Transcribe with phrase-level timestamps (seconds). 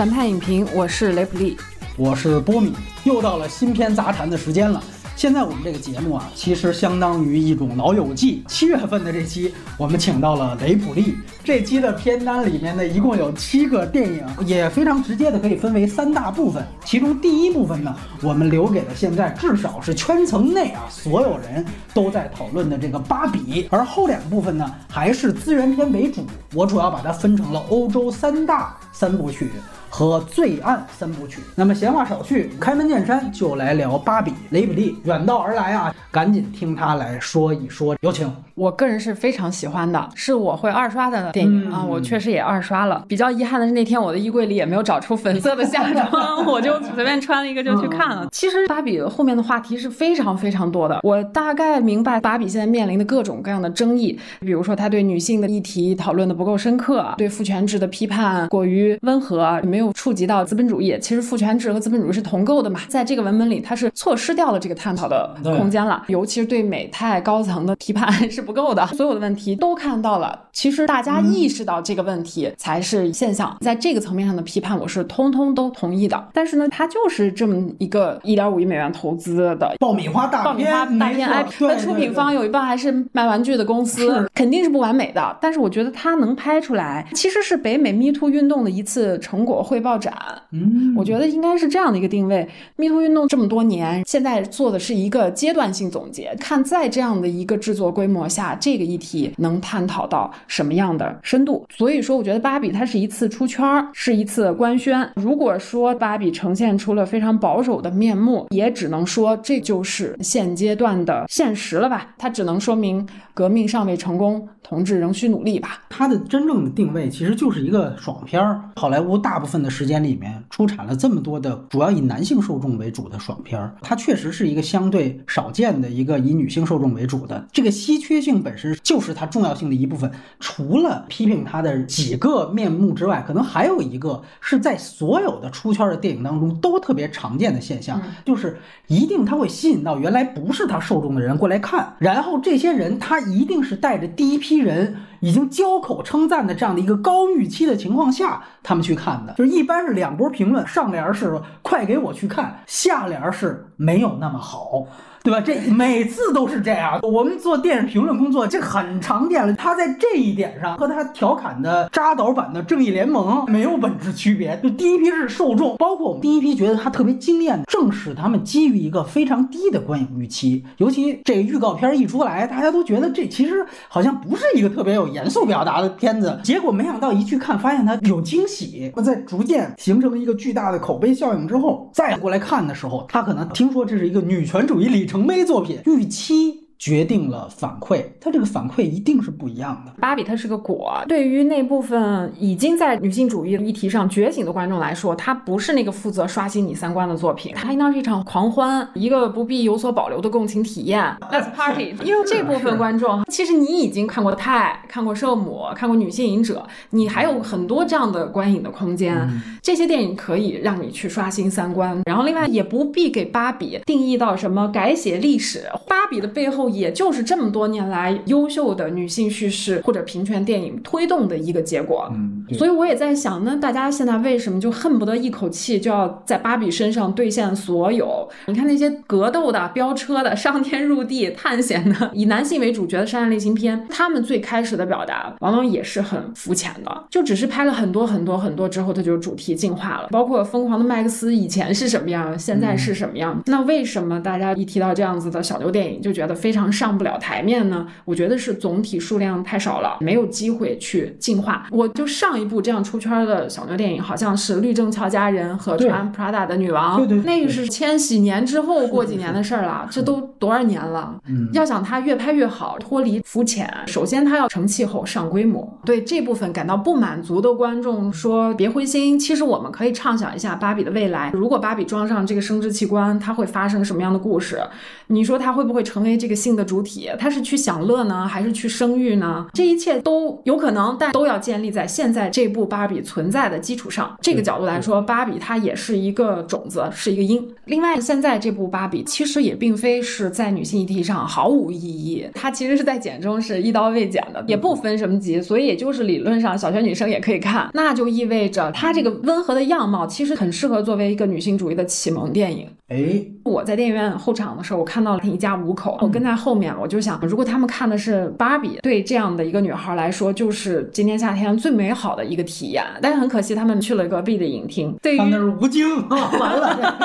[0.00, 1.58] 反派影评，我是雷普利，
[1.98, 2.72] 我是波米，
[3.04, 4.82] 又到了新片杂谈的时间了。
[5.14, 8.42] 现在我们这个节目啊，其实相当于一种老友记。
[8.48, 11.16] 七月份的这期，我们请到了雷普利。
[11.44, 16.66] 这期的片单里面呢，一共有七个电影，也非常直接的可以分为三大部分。
[16.82, 21.62] 其中第一部分呢，我们留给了现在至少是圈层内啊所有人
[21.92, 26.24] 都在讨论的这个《芭比》，而后两部分呢，还是资源片为主。
[26.54, 29.50] 我主要把它分成了欧洲三大三部曲。
[29.90, 31.42] 和罪案三部曲。
[31.54, 34.32] 那么闲话少叙，开门见山就来聊芭比。
[34.50, 37.94] 雷比利远道而来啊，赶紧听他来说一说。
[38.00, 38.32] 有请。
[38.54, 41.84] 我个人是非常喜欢的，是我会二刷的电影啊。
[41.84, 43.04] 我确实也二刷了。
[43.08, 48.28] 比较遗憾的是那天我的衣柜里也没有找出粉色的夏装，我就随便穿了一个就去看了。
[48.32, 51.00] 其实芭比后面的话题是非常非常多的。
[51.02, 60.96] 我大概明白芭比现在面临的各种各样的争议，比如说她对女性的议题讨论的不够深刻，对父权制的批判过于温和，没有触及到资本主义。
[61.00, 66.04] 其实父权制和资本主义是同构的嘛，在这个文本里，它是错失掉了这个探讨的空间了。
[66.08, 70.38] 尤其是对美泰高层的批判 是不够的，所有的问题都看到了。
[70.52, 76.28] 其实大家意识到这个问题才是现象，在这个层面上的批判，我是通通都同意的。
[76.32, 85.36] 但是呢，它就是这么一个一点五亿美元投资的爆米花大爆米花大片 IP，那出品方有一半还是卖玩具的公司，肯定是不完美的。
[85.40, 90.12] 但是我觉得它能拍出来，其实是北美 Me Too 运动的一次成果汇报展。
[90.50, 92.48] 嗯，我觉得应该是这样的一个定位。
[92.74, 101.64] Me Too 运动这么多年，现在做的是一个阶段性总结，看在这样的一个制作规模下，这个议题能探讨到什么样的深度。
[101.70, 105.08] 所以说，我觉得芭比它是一次出圈，是一次官宣。
[105.14, 112.08] 如果说芭比呈现出了非常保守的面目，也只能说这就是现阶段的现实了吧。
[112.18, 115.82] 它只能说明革命尚未成功，同志仍需努力吧。
[115.88, 118.60] 它的真正的定位其实就是一个爽片儿。
[118.76, 127.46] 好莱坞大部分的时间里面出产了这么多的主要以男性受众为主的爽片儿，它确实是一个相对少见的一个以女性受众为主的。
[127.52, 130.10] 这个稀缺性本身就是它重要性的一部分。
[130.38, 144.96] 除了批评它的几个面目之外，可能还有一个是在所有的出圈的电影当中都特别常见的现象，就是一定它会吸引到原来不是它受众的人过来看，然后这些人他一定是带着第一批人。
[145.20, 154.86] 已经交口称赞的这样的一个高预期的情况下，他们去看的，就是一般是两波评论，上联是快给我去看，下联是没有那么好。
[155.22, 155.40] 对吧？
[155.40, 156.98] 这每次都是这样。
[157.02, 159.52] 我们做电影评论工作，这很常见了。
[159.54, 164.58] 他在这一点上和他调侃的扎导版的《正义联盟》没有本质区别。
[164.62, 170.64] 就第一批是受众，包括我们第一批觉得他特别惊艳的，正是他们基于一个非常低的观影预期。
[170.78, 176.40] 尤其这个预告片一出来，大家都觉得这其实好像不是一个特别有严肃表达的片子。
[176.42, 178.90] 结果没想到一去看，发现它有惊喜。
[179.04, 185.09] 在逐渐形成一个巨大的口碑效应之后，再过来看的时候，他可能听说这是一个女权主义理。
[185.10, 186.69] 成碑作品预期。
[186.80, 189.92] 决定了反馈，它这个反馈一定是不一样的。
[190.00, 201.04] 芭比它是个果，对于那部分已经在女性主义议题上觉醒的观众来说，它不是那个负责刷新你三观的作品，它应当是一场狂欢，一个不必有所保留的共情体验。
[201.30, 201.94] Let's party！
[202.02, 209.28] 因为这部分观众， 其实你已经看过《泰》，看过《圣母》，看过《女性瘾者》，你还有很多这样的观影的空间。
[209.60, 215.64] 这些电影可以让你去刷新三观，然后另外也不必给芭比定义到什么改写历史。
[215.86, 216.69] 芭比的背后。
[216.72, 222.08] 也就是这么多年来优秀的女性叙事或者平权电影推动的一个结果。
[222.12, 228.28] 嗯，所以我也在想，那大家现在为什么就恨不得一口气就要在芭比身上兑现所有？
[228.46, 240.08] 你看那些格斗的、飙车的、上天入地、探险的，以男性为主角的商业类型片，他们最开始的表达往往也是很肤浅的，就只是拍了很多很多很多之后，它就主题进化了。
[240.10, 243.42] 包括《疯狂的麦克斯》以前是什么样，现在是什么样？
[243.46, 246.59] 那为什么大家一提到这样子的小牛电影，就觉得非常？
[246.72, 247.86] 上不了台面呢？
[248.04, 251.68] 我觉得是总体数量太少了，没有机会去进化。
[251.70, 261.14] 我就上一部这样出圈的小牛电影，好像是《律政俏佳人》和《穿 Prada 的女王》，对对，那个是千禧年之后过几年的事儿了，这都多少年了？
[261.28, 265.78] 嗯，要想它越拍越好，脱离肤浅，首先它要成气候、上规模。
[265.84, 271.30] 对这部分感到不满足的观众说别灰心，其实我们可以畅想一下芭比的未来。
[271.34, 274.60] 如果芭比装上这个生殖器官，它会发生什么样的故事？
[275.08, 277.08] 你说它会不会成为这个性的主体？
[277.18, 279.46] 它是去享乐呢，还是去生育呢？
[279.54, 287.48] 这一切都有可能，但都要建立在现在这部芭比存在的基础上，这个角度来说，芭比它也是一个种子，是一个因。
[287.66, 297.70] 另外，现在这部芭比其实也并非是在女性议题上毫无意义，它其实是在简中是一刀未剪的，也不分什么级，所以也就是理论上小学女生也可以看。
[297.72, 302.66] 那就意味着它这个温和的样貌其实很适合作为一个女性主义的启蒙电影。
[302.88, 312.82] 哎，我在电影院候场的时候，我看到了一家五口，我跟在后面，我就想，如果他们看的是芭比，对这样的一个女孩来说，就是今年夏天最美好的一个体验。
[313.02, 317.00] 但是很可惜，他们去了隔壁的影厅，对于那是吴京啊， 完了，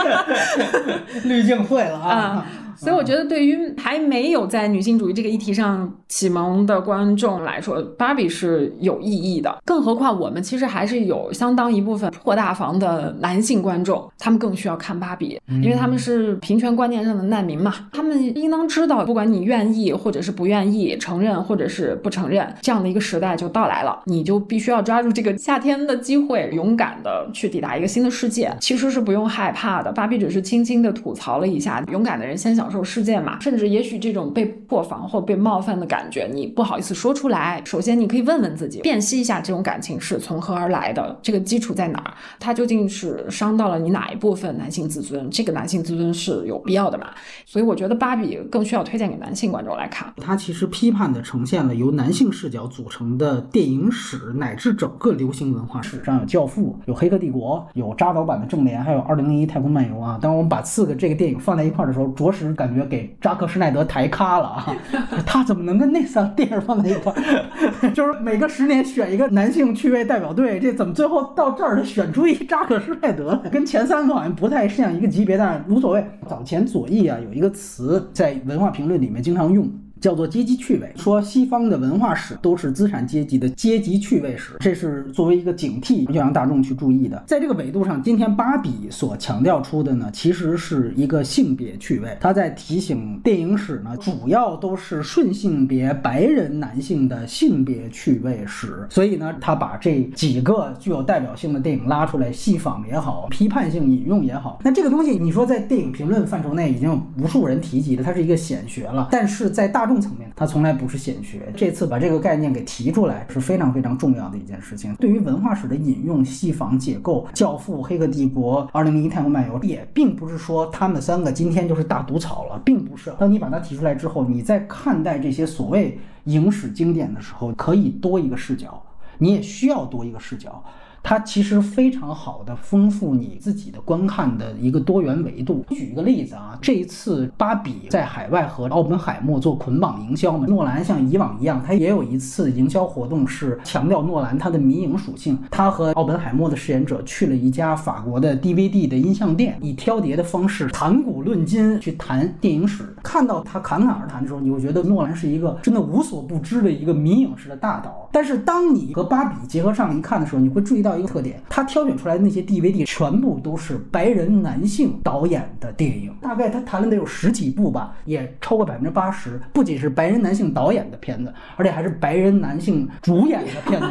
[1.25, 2.45] 滤镜会了啊。
[2.77, 9.57] 所以我觉得，对于还没有在女性主义这个议题上启蒙的观众来说，芭比是有意义的。
[9.66, 17.74] 更何况，我们其实还是有相当一部分破大防的男性观众，他们更需要看芭比，因为他们是平权观念上的难民嘛。
[17.94, 28.54] 他们应当知道，不管你愿意或者是不愿意承认或者是不承认，这样的一个时代就到来了，你就必须要抓住这个夏天的机会，勇敢的去抵达一个新的世界。
[28.60, 29.92] 其实是不用害怕的。
[29.92, 32.64] 芭比只是轻轻的吐槽了一下，勇敢的人先想。
[32.65, 37.62] 享受世界嘛，甚至也许这种被破防或被冒犯的感觉，你不好意思说出来。
[37.63, 42.13] 首先，你可以问问自己，辨析一下这种感情是从何而来的，这个基础在哪儿？
[42.39, 45.29] 它究竟是伤到了你哪一部分男性自尊？
[45.29, 47.06] 这个男性自尊是有必要的嘛？
[47.45, 50.12] 所以，我觉得芭比更需要推荐给男性观众来看。
[50.19, 60.17] 它其实批判的呈现了由男性视角组成的电影史乃至整个流行文化史上有《教父》，有《黑客帝国》，有扎导版的《正联》，还有《二零零一太空漫游》啊。
[60.19, 62.54] 当我们把四个这个电影放在一块儿的时候，着实。
[62.55, 64.75] 感觉给扎克施耐德抬咖了啊！
[65.25, 67.89] 他怎么能跟那仨电影放在一块儿？
[67.91, 73.49] 就是每个十年选一个男性趣味代表队，这怎么最后到这儿选出一扎克施耐德来？
[73.49, 76.05] 跟前三个好像不太像一个级别，但是无所谓。
[76.27, 79.69] 早前左翼啊有一个词在文化评论里面经常用。
[80.05, 87.23] 叫做阶级趣味，说西方的文化史都是资产阶级的阶级趣味史，这是作为一个警惕，要让大众去注意的。
[87.25, 92.15] 在这个维度上，今天芭比所强调出的呢，其实是一个性别趣味。
[92.21, 98.85] 他在提醒电影史呢，主要都是顺性别白人男性的性别趣味史。
[98.91, 104.59] 所以呢，他把这几个具有代表性的电影拉出来戏仿也好，批判性引用也好。
[104.63, 109.07] 那这个东西，你说在电影评论范畴内已经有无数人提及了，它是一个显学了。
[109.11, 111.51] 但是在大众层面，它从来不是显学。
[111.56, 114.95] 这次把这个概念给提出来是非常非常重要的一件事情。
[114.95, 123.13] 对于文化史的引用、戏仿、解构，《教父》《黑客帝国》《二零零一太空漫游》，也并不是说他们三个今天就是大毒草了，并不是。
[123.18, 128.81] 当你把它提出来之后，你在看待这些所谓影史经典的时候，可以多一个视角，
[129.18, 130.63] 你也需要多一个视角。
[131.07, 135.63] 它其实非常好的丰富你自己的观看的一个多元维度。
[135.69, 145.37] 举一个例子啊，这一次芭比在海外和奥本海默做捆绑营销嘛，诺兰像以往一样，他也有一次营销活动是强调诺兰他的迷影属性。
[145.51, 152.95] 他和奥本海默的饰演者去了一家法国的 DVD 的音像店，以挑碟的方式谈古论今去谈电影史。
[153.03, 158.09] 看到他侃侃而谈的时候，你会觉得诺兰是一个真的无所不知的一个迷影式的大导。
[158.11, 160.94] 但是当你和芭比结合上一看的时候，你会注意到。
[160.97, 173.88] 一个特点，他挑选出来的那些 DVD 全部都是白人男性导演的电影，大概他谈了得有十几部吧，也超过百分之八十，不仅是白人男性导演的片子，而且还是白人男性主演的片子。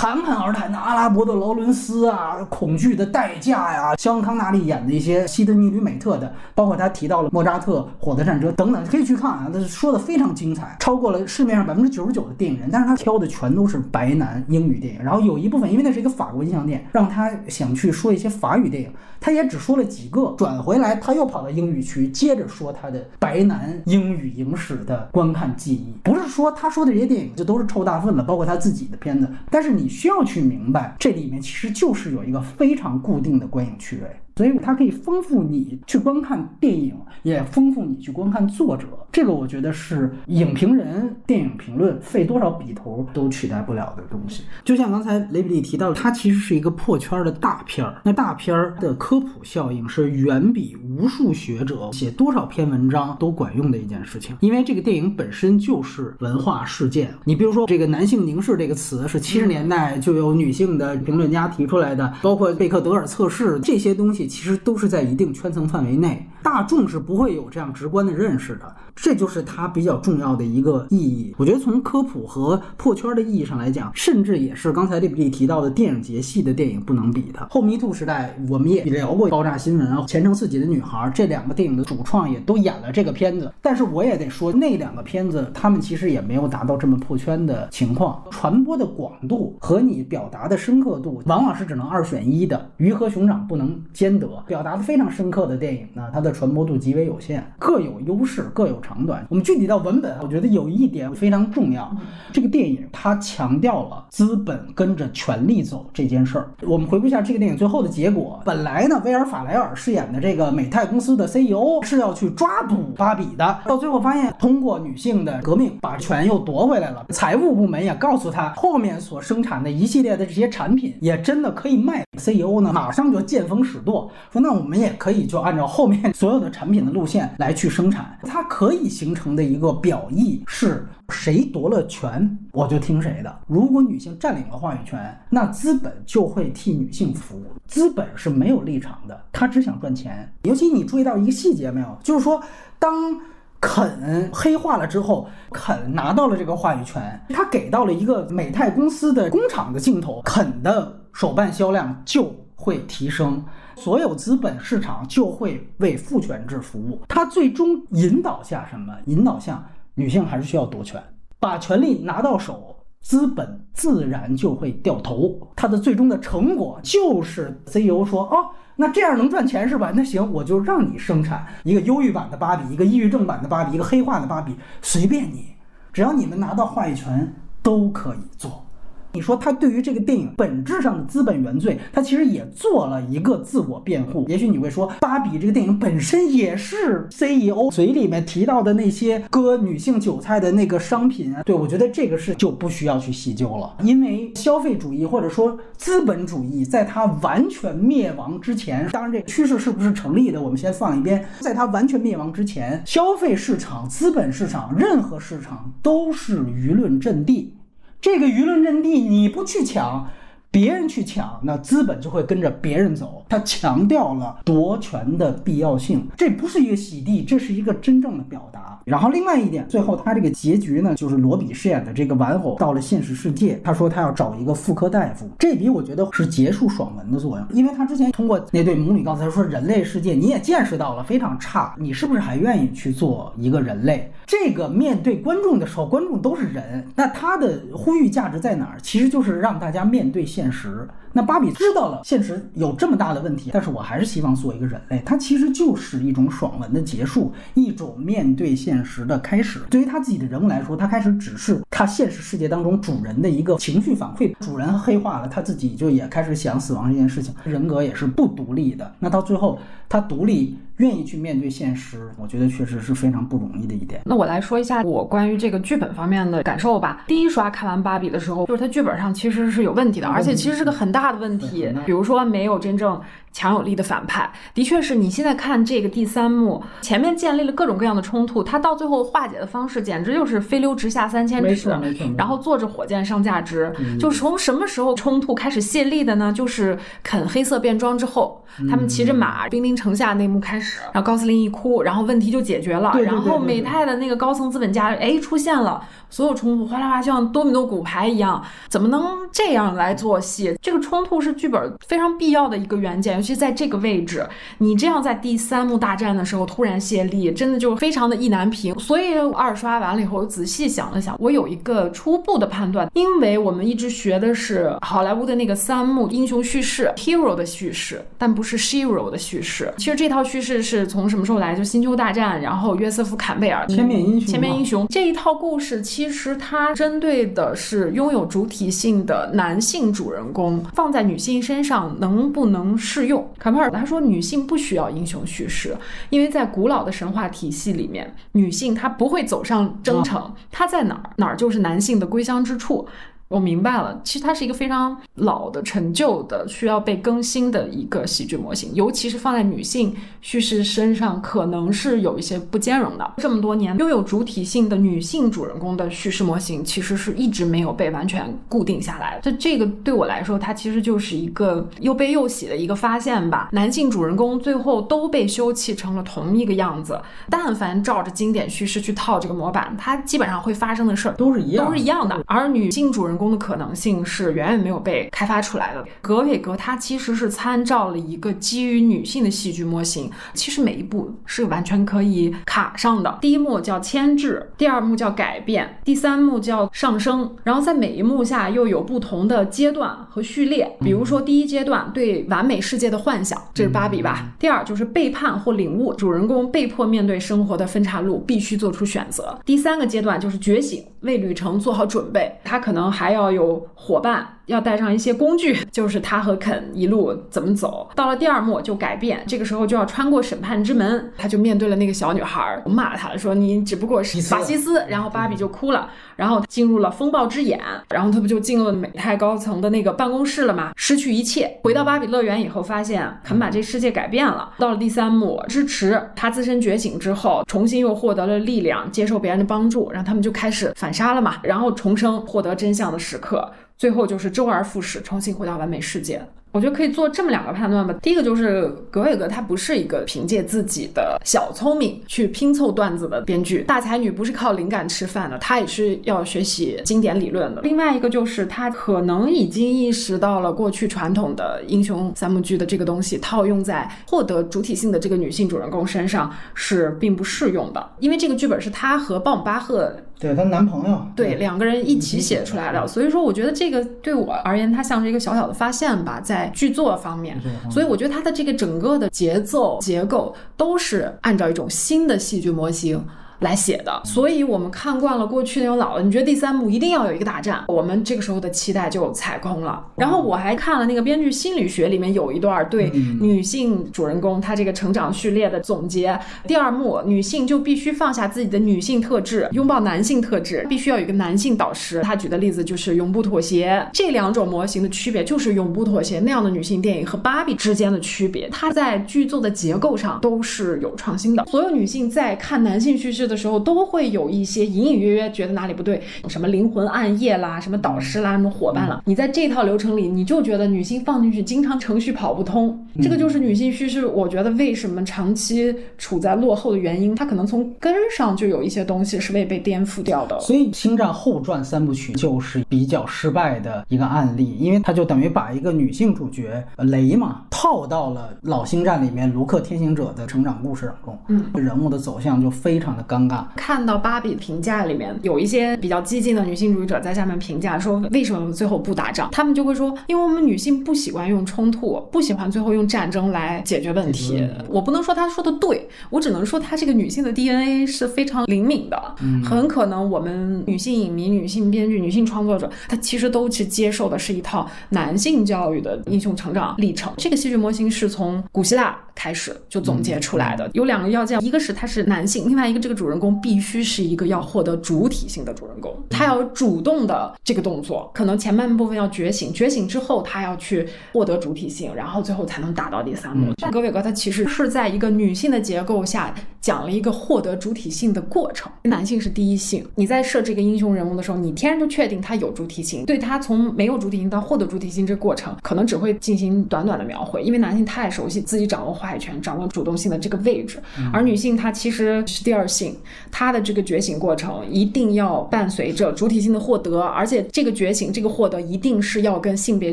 [0.00, 29.78] 侃侃而谈的阿拉伯的劳伦斯啊，恐惧的代价呀，肖恩康纳利演的一些西德尼吕美特的，包括他提到了莫扎特火的战车等等，可以去看啊，他说的非常精彩，超过了市面上百分之九十九的电影人，但是他挑的全都是白男英语电影，然后有一部分因为那是一个法国印象店，让他想去说一些法语电影，他也只说了几个，转回来他又跑到英语区接着说他的白男英语影史的观看记忆，不是说他说的这些电影就都是臭大粪了，包括他自己的片子，但是。
[29.78, 34.16] 你需要去明白，这里面其实就是有一个非常固定的观影区位。
[34.38, 38.86] 所以它可以丰富你去观看电影，也丰富你去观看作者。
[39.10, 44.44] 这个我觉得是影评人、电影评论费多少笔头都取代不了的东西。
[44.64, 48.00] 就像刚才雷比利提到，它其实是一个破圈的大片儿。
[48.04, 54.36] 那大片儿的科普效应是远比无数学者写多少篇文章都管用的一件事情。
[54.38, 57.12] 因为这个电影本身就是文化事件。
[57.24, 64.27] 你比如说，这个“男性凝视”这个词是七十年代就有女性的评论家提出来的，包括贝克德尔测试这些东西。
[64.28, 68.76] 其实都是在一定圈层范围内，大众是不会有这样直观的认识的。
[68.94, 71.32] 这就是它比较重要的一个意义。
[71.38, 77.46] 我觉得从科普和破圈的意义上来讲，甚至也是刚才利比利提到的电影节系的电影不能比的。
[77.48, 83.52] 后迷兔时代，我们也聊过爆炸新闻啊，前程似锦的女孩这两个电影的主创也都演了这个片子。
[83.62, 94.26] 但是我也得说，那两个片子他们其实也没有达到这么破圈的情况，传播的广度和你表达的深刻度，往往是只能二选一的，鱼和熊掌不能兼得。
[94.46, 98.78] 表达的非常深刻的电影呢，它的传播度极为有限，各有优势，各有。
[98.80, 101.94] 长短，我们具体到文本，我觉得有一点非常重要。
[102.32, 106.48] 这个电影它强调了资本跟着权力走这件事儿。
[106.62, 108.40] 我们回顾一下这个电影最后的结果。
[108.46, 117.04] 本来呢，威尔法莱尔饰演的这个美泰公司的 CEO 是要去抓捕芭比的，到最后发现通过女性的革命把权又夺回来了。
[117.10, 122.02] 财务部门也告诉他，后面所生产的一系列的这些产品也真的可以卖。
[122.16, 128.88] CEO 呢，马上就见风使舵，说那我们也可以就按照后面 所有的产品的路线来去生产，它可以。
[128.98, 133.38] 形成的一个表意是谁夺了权，我就听谁的。
[133.46, 137.44] 如果女性占领了话语权，那资本就会替女性服务。
[137.66, 140.32] 资本是没有立场的，他只想赚钱。
[140.42, 141.98] 尤其你注意到一个细节没有？
[142.02, 142.42] 就是说，
[142.78, 143.20] 当
[143.60, 153.44] 肯黑化了之后，肯拿到了这个话语权，他给到了一个美泰公司的工厂的镜头，肯的手办销量就会提升。
[153.78, 158.92] 所有资本市场就会为父权制服务，它最终引导下什么？
[159.06, 161.00] 引导向女性还是需要夺权，
[161.38, 165.48] 把权力拿到手，资本自然就会掉头。
[165.54, 169.92] 它的最终的成果就是 CEO 说：“哦，那这样能赚钱是吧？
[169.94, 175.54] 那行，我就让你生产一个忧郁版的芭比，一个抑郁症版的芭比，一个黑化的芭比，随便你，
[175.92, 177.32] 只要你们拿到话语权，
[177.62, 178.64] 都可以做。”
[179.12, 184.24] 你说他对于这个电影本质上的资本原罪，他其实也做了一个自我辩护。
[184.28, 191.42] 也许你会说，《芭比》这个电影本身也是 CEO 嘴里面提到的那些割女性韭菜的那个商品啊。
[191.42, 201.24] 对我觉得这个是就不需要去细究了，因为消费主义或者说资本主义在它完全灭亡之前，当然这个趋势是不是成立的，我们先放一边。
[201.40, 207.54] 在它完全灭亡之前，消费市场、资本市场、任何市场都是舆论阵地。
[208.00, 210.08] 这个舆论阵地，你不去抢，
[210.58, 213.24] 别人去抢，那资本就会跟着别人走。
[213.28, 218.80] 他强调了夺权的必要性，这不是一个洗地，这是一个真正的表达。
[218.84, 234.10] 然后另外一点，最后他这个结局呢，就是罗比饰演的这个玩偶到了现实世界，他说他要找一个妇科大夫，这笔我觉得是结束爽文的作用，因为他之前通过那对母女告诉他说，人类世界你也见识到了非常差，你是不是还愿意去做一个人类？
[234.26, 238.78] 这个面对观众的时候，观众都是人，那他的呼吁价值在哪儿？
[238.82, 240.88] 其实就是让大家面对现实。
[241.12, 245.02] 那芭比知道了现实有这么大的问题，但是我还是希望做一个人类。
[245.04, 249.60] 它其实就是一种爽文的结束，一种面对现实的开始。
[249.70, 254.34] 对于他自己的人物来说，他开始只是他现实世界当中主人的一个情绪反馈。
[254.40, 258.92] 主人黑化了，他自己就也开始想死亡这件事情，人格也是不独立的。
[258.98, 260.56] 那到最后，他独立。
[260.78, 264.00] 愿意去面对现实，我觉得确实是非常不容易的一点。
[264.04, 267.02] 那我来说一下我关于这个剧本方面的感受吧。
[267.08, 271.72] 第一刷看完芭比的时候，就是它剧本上其实是有问题的，而且其实是个很大的问题。
[271.84, 273.00] 比如说没有真正。
[273.32, 281.70] 强有力的反派，的确是你现在看这个第三幕，前面建立了各种各样的冲突，他到最后化解的方式简直就是飞流直下三千尺，
[282.16, 283.72] 然后坐着火箭上价值。
[284.00, 286.32] 就从什么时候冲突开始泄力的呢？
[286.32, 292.92] 就是啃黑色便装之后，他们骑着马兵临城下那幕开始，然后高司令一哭，然后问题就解决了。
[293.02, 295.80] 然后美泰的那个高层资本家哎出现了，
[296.10, 300.56] 所有冲突哗啦哗像多米诺骨牌一样，怎么能这样来做戏？
[300.60, 303.17] 这个冲突是剧本非常必要的一个元件。
[303.20, 308.76] 其实在这个位置，你这样在第三幕大战的时候突然泄力，真的就非常的意难平。
[308.78, 319.70] 所以二刷完了以后，我仔细想了想，我有一个初步的判断，因为我们一直学的是好莱坞的那个三幕英雄叙事，hero 的叙事，但不是 shero 的叙事。
[319.76, 321.58] 其实这套叙事是从什么时候来？
[321.58, 333.28] 就星球大战，然后约瑟夫坎贝尔千面英雄，千面英雄这一套故事，其实它针对的是拥有主体性的男性主人公，放在女性身上能不能适用？
[333.38, 335.76] 卡帕尔他说，女性不需要英雄叙事，
[336.10, 342.86] 因为在古老的神话体系里面，女性她不会走上征程，她在哪儿哪儿就是男性的归乡之处。
[343.28, 353.12] 我明白了，其实它是一个非常老的、陈旧的、需要被更新的一个喜剧模型，尤其是放在女性叙事身上，可能是有一些不兼容的。
[353.18, 359.20] 这么多年，拥有主体性的女性主人公的叙事模型，其实是一直没有被完全固定下来。
[359.22, 363.50] 这这个对我来说，它其实就是一个又悲又喜的一个发现吧。
[363.52, 372.24] 男性主人公最后都被休弃成了同一个样子，但凡照着经典叙事去套这个模板，它基本上会发生的事儿都是一样，都是一样的。
[372.26, 375.84] 而女性主人公的可能性是远远没有被开发出来的。
[376.00, 383.18] 格韦格他其实是参照了一个基于女性的戏剧模型，其实每一步是完全可以卡上的。
[383.20, 390.76] 第一幕叫牵制，第二幕叫改变，第三幕叫上升，然后在每一幕下又有不同的阶段和序列。
[390.80, 394.32] 比如说第一阶段对完美世界的幻想，这是芭比吧？
[394.38, 399.38] 第二就是背叛或领悟，主人公被迫面对生活的分岔路，必须做出选择。
[399.44, 404.37] 第三个阶段就是觉醒，为旅程做好准备，他可能还还要有伙伴。
[404.48, 407.88] 要带上一些工具， 就是他和肯一路怎么走。
[407.94, 420.72] 到了第二幕就改变，这个时候就要穿过审判之门，他就面对了那个小女孩，骂他说你只不过是法西斯，然后芭比就哭了，然后进入了风暴之眼，然后他不就进入了美泰高层的那个办公室了吗？
[420.76, 424.52] 失去一切，回到芭比乐园以后，发现肯把这世界改变了。
[424.58, 433.52] 到了第三幕，支持他自身觉醒之后，重新又获得了力量，接受别人的帮助，然后他们就开始反杀了嘛，然后重生，获得真相的时刻。
[433.78, 436.26] 最后就是周而复始，重新回到完美世界。
[436.50, 437.94] 我觉得可以做这么两个判断吧。
[438.02, 447.60] 第一个就是格韦格，他不是一个凭借自己的小聪明去拼凑段子的编剧，大才女不是靠灵感吃饭的，她也是要学习经典理论的。
[447.60, 466.37] 另外一个就是他可能已经意识到了过去传统的英雄三幕剧的这个东西套用在获得主体性的这个女性主人公身上是并不适用的，因为这个剧本是她和鲍姆巴赫对她男朋友对两个人一起写出来的，所以说我觉得这个对我而言，它像是一个小小的发现吧，在。
[466.38, 467.36] 在剧作方面，
[467.70, 473.04] 所以我觉得它的这个整个的节奏结构都是按照一种新的戏剧模型。
[473.40, 479.84] 来写的，所以我们看惯了过去那种老的，你觉得第三幕一定要有一个大战，我们这个时候的期待就踩空了。
[479.94, 482.90] 然后我还看了那个编剧心理学里面有一段对
[483.20, 486.18] 女性主人公她这个成长序列的总结。
[486.48, 492.00] 第二幕，女性就必须放下自己的女性特质，拥抱男性特质，必须要有一个男性导师。
[492.02, 498.48] 他举的例子就是永不妥协这两种模型的区别，就是永不妥协那样的女性电影和芭比之间的区别。
[498.50, 501.44] 它在剧作的结构上都是有创新的。
[501.46, 503.27] 所有女性在看男性叙事。
[503.28, 509.02] 的时候都会有一些隐隐约约觉得哪里不对，什么灵魂暗夜啦，什么导师啦，什么伙伴啦。
[509.04, 512.76] 你在这套流程里，你就觉得女性放进去经常程序跑不通。
[513.02, 517.14] 这个就是女性叙事，我觉得为什么长期处在落后的原因。
[517.14, 520.40] 它可能从根上就有一些东西是未被颠覆掉的。
[520.40, 533.17] 所以《星战后传》三部曲就是比较失败的一个案例，因为它就等于把一个女性主角雷嘛套到了老星战里面卢克天行者的成长故事当中，嗯，人物的走向就非常的高。
[533.18, 533.44] 尴尬。
[533.56, 539.28] 看到芭比评价里面有一些比较激进的女性主义者在下面评价说，为什么最后不打仗？
[539.32, 544.46] 他们就会说，因为我们女性不喜欢用冲突，不喜欢最后用战争来解决问题。
[544.68, 549.14] 我不能说他说的对，我只能说她这个女性的 DNA 是非常灵敏的。
[549.44, 557.12] 很可能我们女性影迷、女性编剧、女性创作者，她其实都去接受的是一套男性教育的英雄成长历程。
[557.16, 563.07] 这个戏剧模型是从古希腊开始就总结出来的，有两个要件，一个是他是男性，另外一个这个主。
[563.08, 573.54] 主人公必须是一个要获得主体性的主人公，他要主动的这个动作，可能前半部分要觉醒，觉醒之后他要去获得主体性，然后最后才能打到第三幕。
[573.72, 579.82] 格韦格他其实是在一个女性的结构下讲了一个获得主体性的过程，男性是第一性。
[579.94, 590.78] 你在设置一个英雄人物的时候，你天然就确定他有主体性，对他从没有主体性到获得主体性这个过程，可能只会进行短短的描绘，因为男性太熟悉自己掌握话语权、掌握主动性的这个位置，
[591.10, 592.94] 而女性她其实是第二性。
[593.30, 599.92] 他的这个觉醒过程一定要伴随着主体性的获得，而且这个觉醒、这个获得一定是要跟性别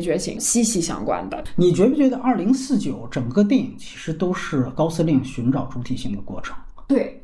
[0.00, 1.42] 觉醒息息相关的。
[1.56, 6.56] 你觉不觉得《二零四九》整个电影其实都是高司令寻找主体性的过程？
[6.88, 7.22] 对，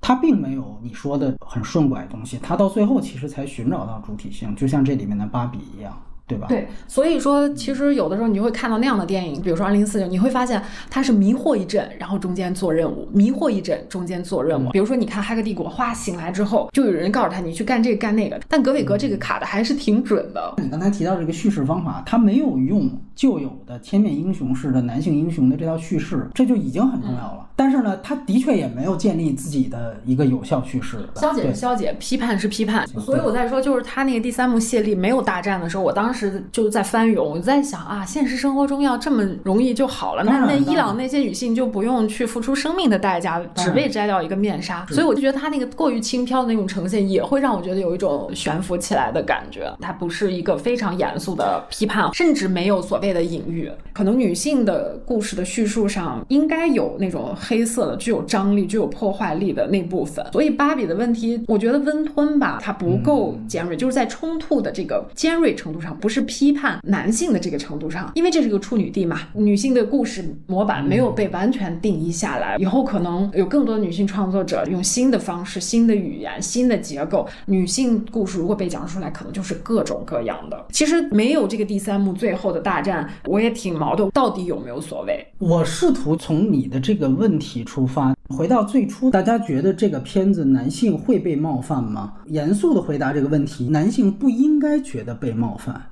[0.00, 5.96] 他并没有你说的很顺拐的东西，他到最后其实才寻找到主体性，就像这里面的芭比一样。
[6.28, 6.46] 对吧？
[6.48, 10.60] 对，所以说其实有的时候你就会看到那样的电影，比如说《二零四九》，你会发现
[10.90, 14.70] 它是迷惑一阵，然后中间做任务，迷惑一阵，中间做任务。
[14.70, 20.54] 比如说你看《黑客帝国》，哗，醒来之后就有人告诉他你去干这个干那个，但格韦格这个卡的还是挺准的。
[20.58, 27.48] 你刚才提到这个叙事方法，他没有用旧有的千面英雄式的男性英雄的这套叙事，这就已经很重要了。
[27.56, 30.98] 但是呢，他的确也没有建立自己的一个有效叙事。
[31.16, 32.86] 消解是消解，批判是批判。
[32.86, 44.84] 所以我在说，就是他那个第三幕谢丽没有大战的时候，我当时就在翻涌，我在想啊，现实生活中要这么容易就好了，那那伊朗那些女性就不用去付出生命的代价，只为摘掉一个面纱。
[44.90, 49.74] 所以我就觉得他那个过于轻飘的那种呈现，也会让我觉得有一种悬浮起来的感觉。
[49.80, 53.70] 它不是一个非常严肃的批判，甚至没有所谓的隐喻。
[53.92, 60.24] 可能女性的故事的叙述上应该有那种黑色的、具有张力、具有破坏力的那部分。
[60.32, 72.56] 所以芭比的问题，我觉得温吞吧，它不够尖锐，就是在冲突的这个尖锐程度上，不是批判男性的这个程度上，因为这是个处女地嘛，女性的故事模板没有被完全定义下来。
[72.58, 80.66] 以后可能有更多女性创作者用新的方式、新的语言、新的结构，女性故事如果被讲出来，可能就是各种各样的。
[80.70, 85.26] 其实没有这个第三幕最后的大战，我也挺矛盾，到底有没有所谓？
[85.38, 92.14] 我试图从你的这个问题出发，回到最初，大家觉得这个片子男性会被冒犯吗？
[92.26, 95.90] 严肃的回答这个问题，男性不应该觉得被冒犯，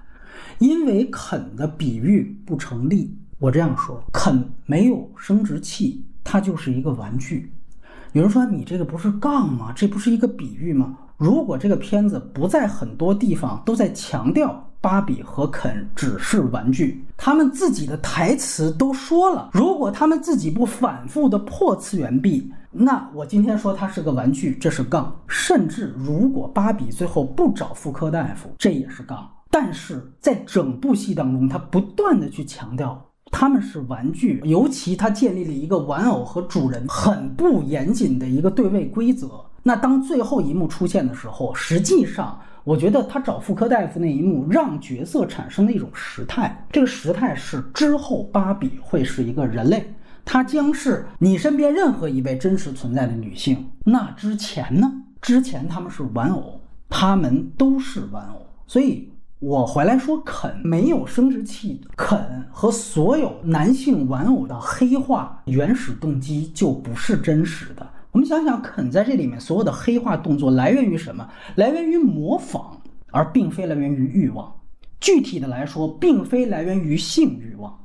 [0.58, 3.16] 因为肯的比喻不成立。
[3.40, 7.52] 我这样说，肯没有生殖器，它就是一个玩具。
[8.12, 9.72] 有人说你这个不是杠吗？
[9.74, 10.96] 这不是一个比喻吗？
[11.16, 25.18] 如果这个片子不在很多地方都在强调芭比和肯只是玩具，他们自己的台词都说了，如果他们自己不反复的破次元壁，那我今天说他是个玩具，这是杠。
[25.26, 29.26] 甚至如果芭比最后不找妇科大夫，这也是杠。
[29.50, 39.30] 但是在整部戏当中，他不断的去强调他们是玩具，尤其他建立了一个玩偶和主人很不严谨的一个对位规则。
[39.62, 53.70] 那当最后一幕出现的时候，实际上我觉得他找妇科大夫那一幕让角色产生了一种时态，这个时态是之后芭比会是一个人类，她将是你身边任何一位真实存在的女性。
[53.84, 54.90] 那之前呢？
[55.20, 58.46] 之前他们是玩偶，他们都是玩偶。
[58.66, 67.86] 所以我回来说，肯没有生殖器，肯和所有男性玩偶的黑化原始动机就不是真实的。
[68.14, 71.28] 我们想想，肯在这里面所有的黑化动作来源于什么？
[71.56, 74.54] 来源于模仿，而并非来源于欲望。
[75.00, 77.76] 具体的来说，并非来源于性欲望。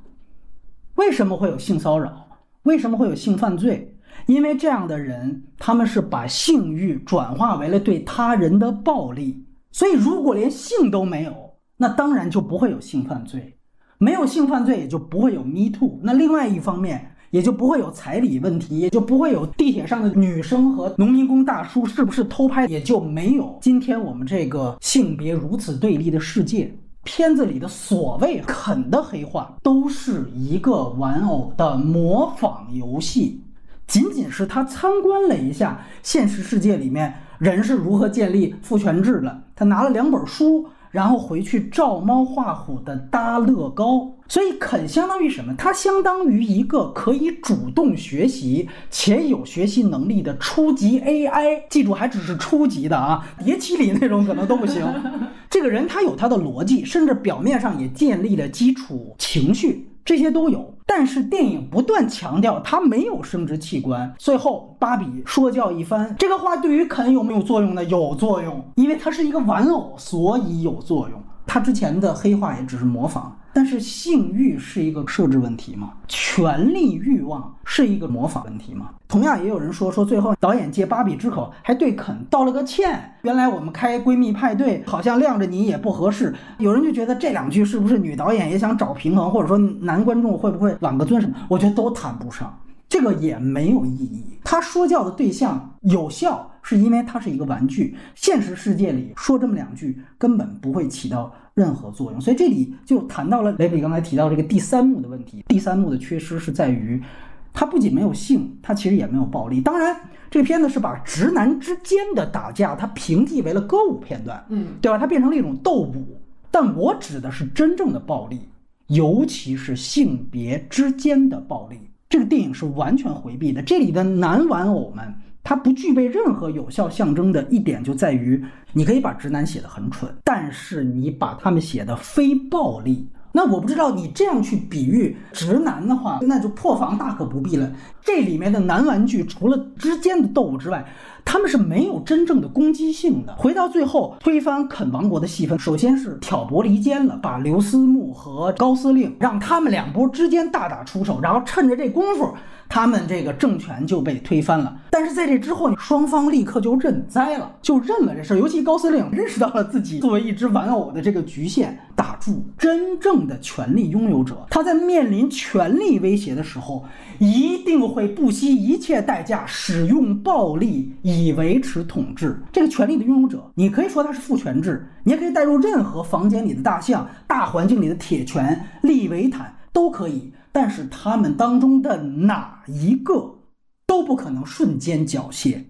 [0.98, 2.28] 为什么会有性骚扰？
[2.62, 3.98] 为什么会有性犯罪？
[4.28, 9.48] 因为这样的人，他们是把性欲转化为了对他人的暴力。
[9.72, 13.58] 所以，如果连性都没有，那当然就不会有性犯罪。
[13.98, 16.00] 没有性犯罪，也就不会有 Me Too。
[16.04, 26.74] 那另外一方面，也就不会有彩礼问题，也就不会有地铁上的女生和农民工大叔是不是偷拍，也就没有今天我们这个性别如此对立的世界。
[27.04, 33.42] 片子里的所谓肯的黑化，都是一个玩偶的模仿游戏，
[33.88, 40.68] 仅仅是他参观了一下现实世界里面人是如何建立父权制的，他拿了两本书。
[40.92, 45.54] 然后回去照猫画虎的搭乐高，所以肯相当于什么？
[45.58, 51.63] 它相当于一个可以主动学习且有学习能力的初级 AI。
[51.68, 54.86] 记住，还只是初级的啊， 叠起里那种可能都不行。
[55.50, 60.76] 这个人他有他的逻辑，甚至表面上也建立了基础情绪，这些都有。
[60.86, 67.84] 但是电影不断强调他没有生殖器官，最后芭比说教一番，这个话对于肯有没有作用呢？
[67.86, 71.20] 有作用，因为它是一个玩偶，所以有作用。
[71.48, 73.36] 他之前的黑化也只是模仿。
[73.54, 75.94] 但是性欲是一个设置问题吗？
[76.08, 78.92] 权力欲望是一个模仿问题吗？
[79.08, 83.16] 同样也有人说说最后导演借芭比之口还对肯道了个歉。
[83.24, 86.34] 原来我们开闺蜜派对好像晾着你也不合适。
[86.60, 91.36] 有人就觉得这两句是不是女导演也想找平衡，或者说男观众会不会挽个尊什么？
[91.50, 92.56] 我觉得都谈不上，
[92.88, 94.24] 这个也没有意义。
[94.44, 97.98] 他说教的对象有效，是因为他是一个玩具。
[98.14, 101.34] 现实世界里说这么两句根本不会起到。
[101.60, 105.43] 任何作用，所以这里就谈到了雷比刚才提到这个第三幕的问题。
[105.50, 107.04] 第三幕的缺失是在于，
[107.52, 109.60] 它不仅没有性，它其实也没有暴力。
[109.60, 109.93] 当然，
[110.32, 114.98] 这个片子是把直男之间的打架，它平替为了歌舞片段，嗯，对吧？
[114.98, 116.17] 它变成了一种斗舞。
[116.50, 118.39] 但我指的是真正的暴力，
[118.88, 121.78] 尤其是性别之间的暴力。
[122.08, 123.62] 这个电影是完全回避的。
[123.62, 125.13] 这里的男玩偶们。
[125.43, 133.08] 它不具备任何有效象征的一点就在于，你可以把直男写的很蠢，但是你把他们写的非暴力。
[133.32, 137.71] 那我不知道你这样去比喻直男的话，那就破防大可不必了。
[138.02, 140.84] 这里面的男玩具除了之间的斗舞之外，
[141.24, 143.36] 他们是没有真正的攻击性的。
[143.36, 152.34] 回到最后推翻肯王国的戏份，首先是挑拨离间了，把刘思慕和高司令让他们两拨之间大打出手，然后趁着这功夫。
[152.72, 158.38] 他们这个政权就被推翻了，但是在这之后，双方立刻就认栽了，就认了这事儿。
[158.38, 162.42] 尤其高司令认识到了自己作为一只玩偶的这个局限，打住！
[162.58, 166.86] 真正的权力拥有者，他在面临权力威胁的时候，
[167.20, 172.42] 一定会不惜一切代价使用暴力以维持统治。
[172.54, 180.32] 这个权力的拥有者，你可以说他是父权制，你也可以带入任何房间里的大象、大环境里的铁拳、利维坦都可以。
[180.54, 183.40] 但是他们当中的哪一个
[183.86, 185.62] 都不可能瞬间缴械。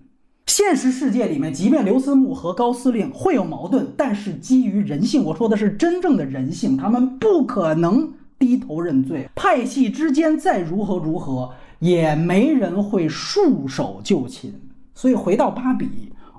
[0.50, 9.30] 现实世界里面，即便刘思慕和高司令会有矛盾，但是基于人性，我说的是真正的人性，他们不可能低头认罪。
[9.36, 14.52] 派系之间再如何如何，也没人会束手就擒。
[14.96, 15.88] 所以回到芭比。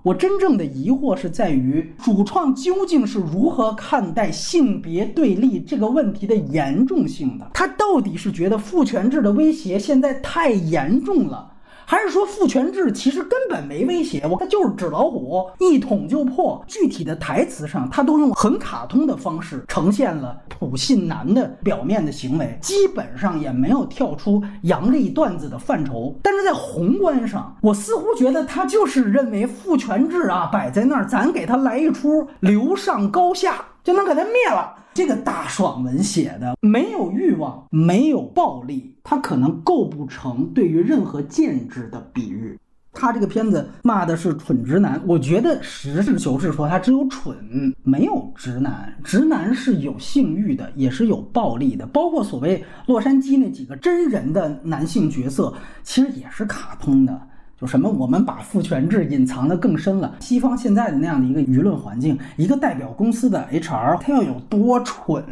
[0.02, 7.48] 我真正的疑惑是在于，主创究竟是如何看待性别对立这个问题的严重性的？
[7.54, 11.52] 他到底是觉得父权制的威胁现在太严重了？
[11.90, 16.64] 还是说父权制其实根本没威胁我，它就是纸老虎，一捅就破。
[16.68, 26.14] 具体的台词上，他都用很卡通的方式呈现了普信男的表面的行为，基本上也没有跳出杨笠段子的范畴。
[26.22, 33.64] 但是在宏观上，我似乎觉得他就是认为父权制啊摆在那儿，咱给他来一出刘上高下。
[33.82, 34.74] 就能给他灭了。
[34.92, 42.58] 这个大爽文写的没有欲望，没有暴力，他可能构不成对于任何建制的比喻。
[42.92, 47.36] 他这个片子骂的是蠢直男，我觉得实事求是说，他只有蠢，
[47.84, 48.92] 没有直男。
[49.04, 51.86] 直男是有性欲的，也是有暴力的。
[51.86, 57.29] 包括所谓洛杉矶那几个真人的男性角色，其实也是卡通的。
[57.60, 60.16] 就什么，我们把父权制隐藏的更深了。
[60.20, 65.22] 西方现在的那样的一个舆论环境，一个代表公司的 HR，他要有多蠢，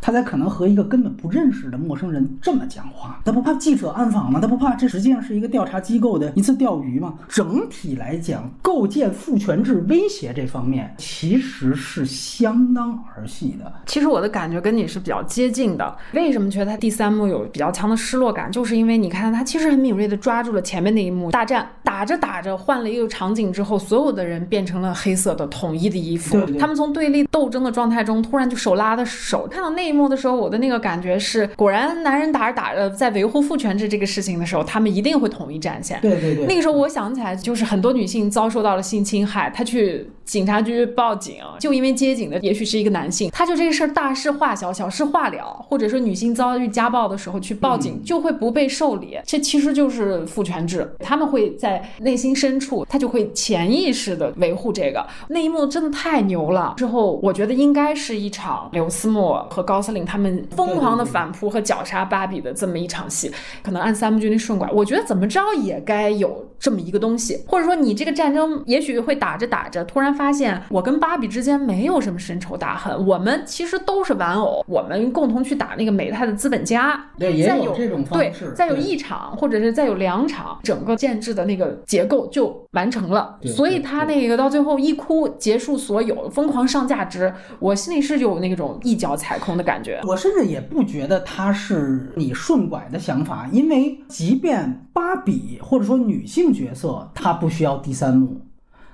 [0.00, 3.20] 他才可能和一个根本不认识的陌生人这么讲话？
[3.26, 4.40] 他不怕记者暗访吗？
[4.40, 7.12] 他不怕这实际上是一个调查机构的一次钓鱼吗？
[7.28, 13.70] 整体来讲，构建父权制威胁这方面其实是相当儿戏的。
[13.84, 15.94] 其实我的感觉跟你是比较接近的。
[16.14, 18.50] 为什么觉得他第三幕有比较强的失落感？
[18.50, 21.65] 就是因为你看他其实很敏锐地抓住了前面那一幕大战。
[21.82, 26.38] 打着打着换了一个场景之后，所有的人变成了黑色的统一的衣服。
[26.58, 29.46] 他们从对立斗争的状态中突然就手拉的手。
[29.50, 35.98] 看到那一幕的时候，我的那个感觉是，果然男人打着打着，在维护父权制这个事情的时候，他们一定会统一战线。
[36.00, 36.46] 对对对。
[36.46, 49.18] 那个时候我想起来，就是很多女性遭受到了性侵害，她去警察局报警，就因为接警的也许是一个男性，他就这个事儿大事化小，小事化了，或者说女性遭遇家暴的时候去报警，就会不被受理。
[49.24, 51.55] 这其实就是父权制，他们会。
[51.56, 56.74] 在内心深处，他就会潜意识的维护这个那一幕，真的太牛了。
[56.76, 63.32] 之后，我觉得应该是一场刘思慕和高司令他们疯狂的反扑和绞杀芭比的这么一场戏。
[63.62, 77.02] 可能按三部剧那顺拐，我觉得怎么着也该有这么一个东西，或者说你这个战争也许会打着打着，突然发现我跟芭比之间没有什么深仇大恨，我们其实都是玩偶，我们共同去打那个美泰的资本家。
[77.18, 78.46] 对，也有这种方式。
[78.46, 81.45] 对，再有一场，或者是再有两场，整个建制的。
[81.46, 90.00] 那个结构就完成了，所以他那个到最后一哭结束所有，疯狂上价值，我心里是有那种一脚踩空的感觉。
[90.04, 98.40] 我甚至也不觉得他是你顺拐的想法，因为即便芭比或者说女性角色，她不需要第三幕，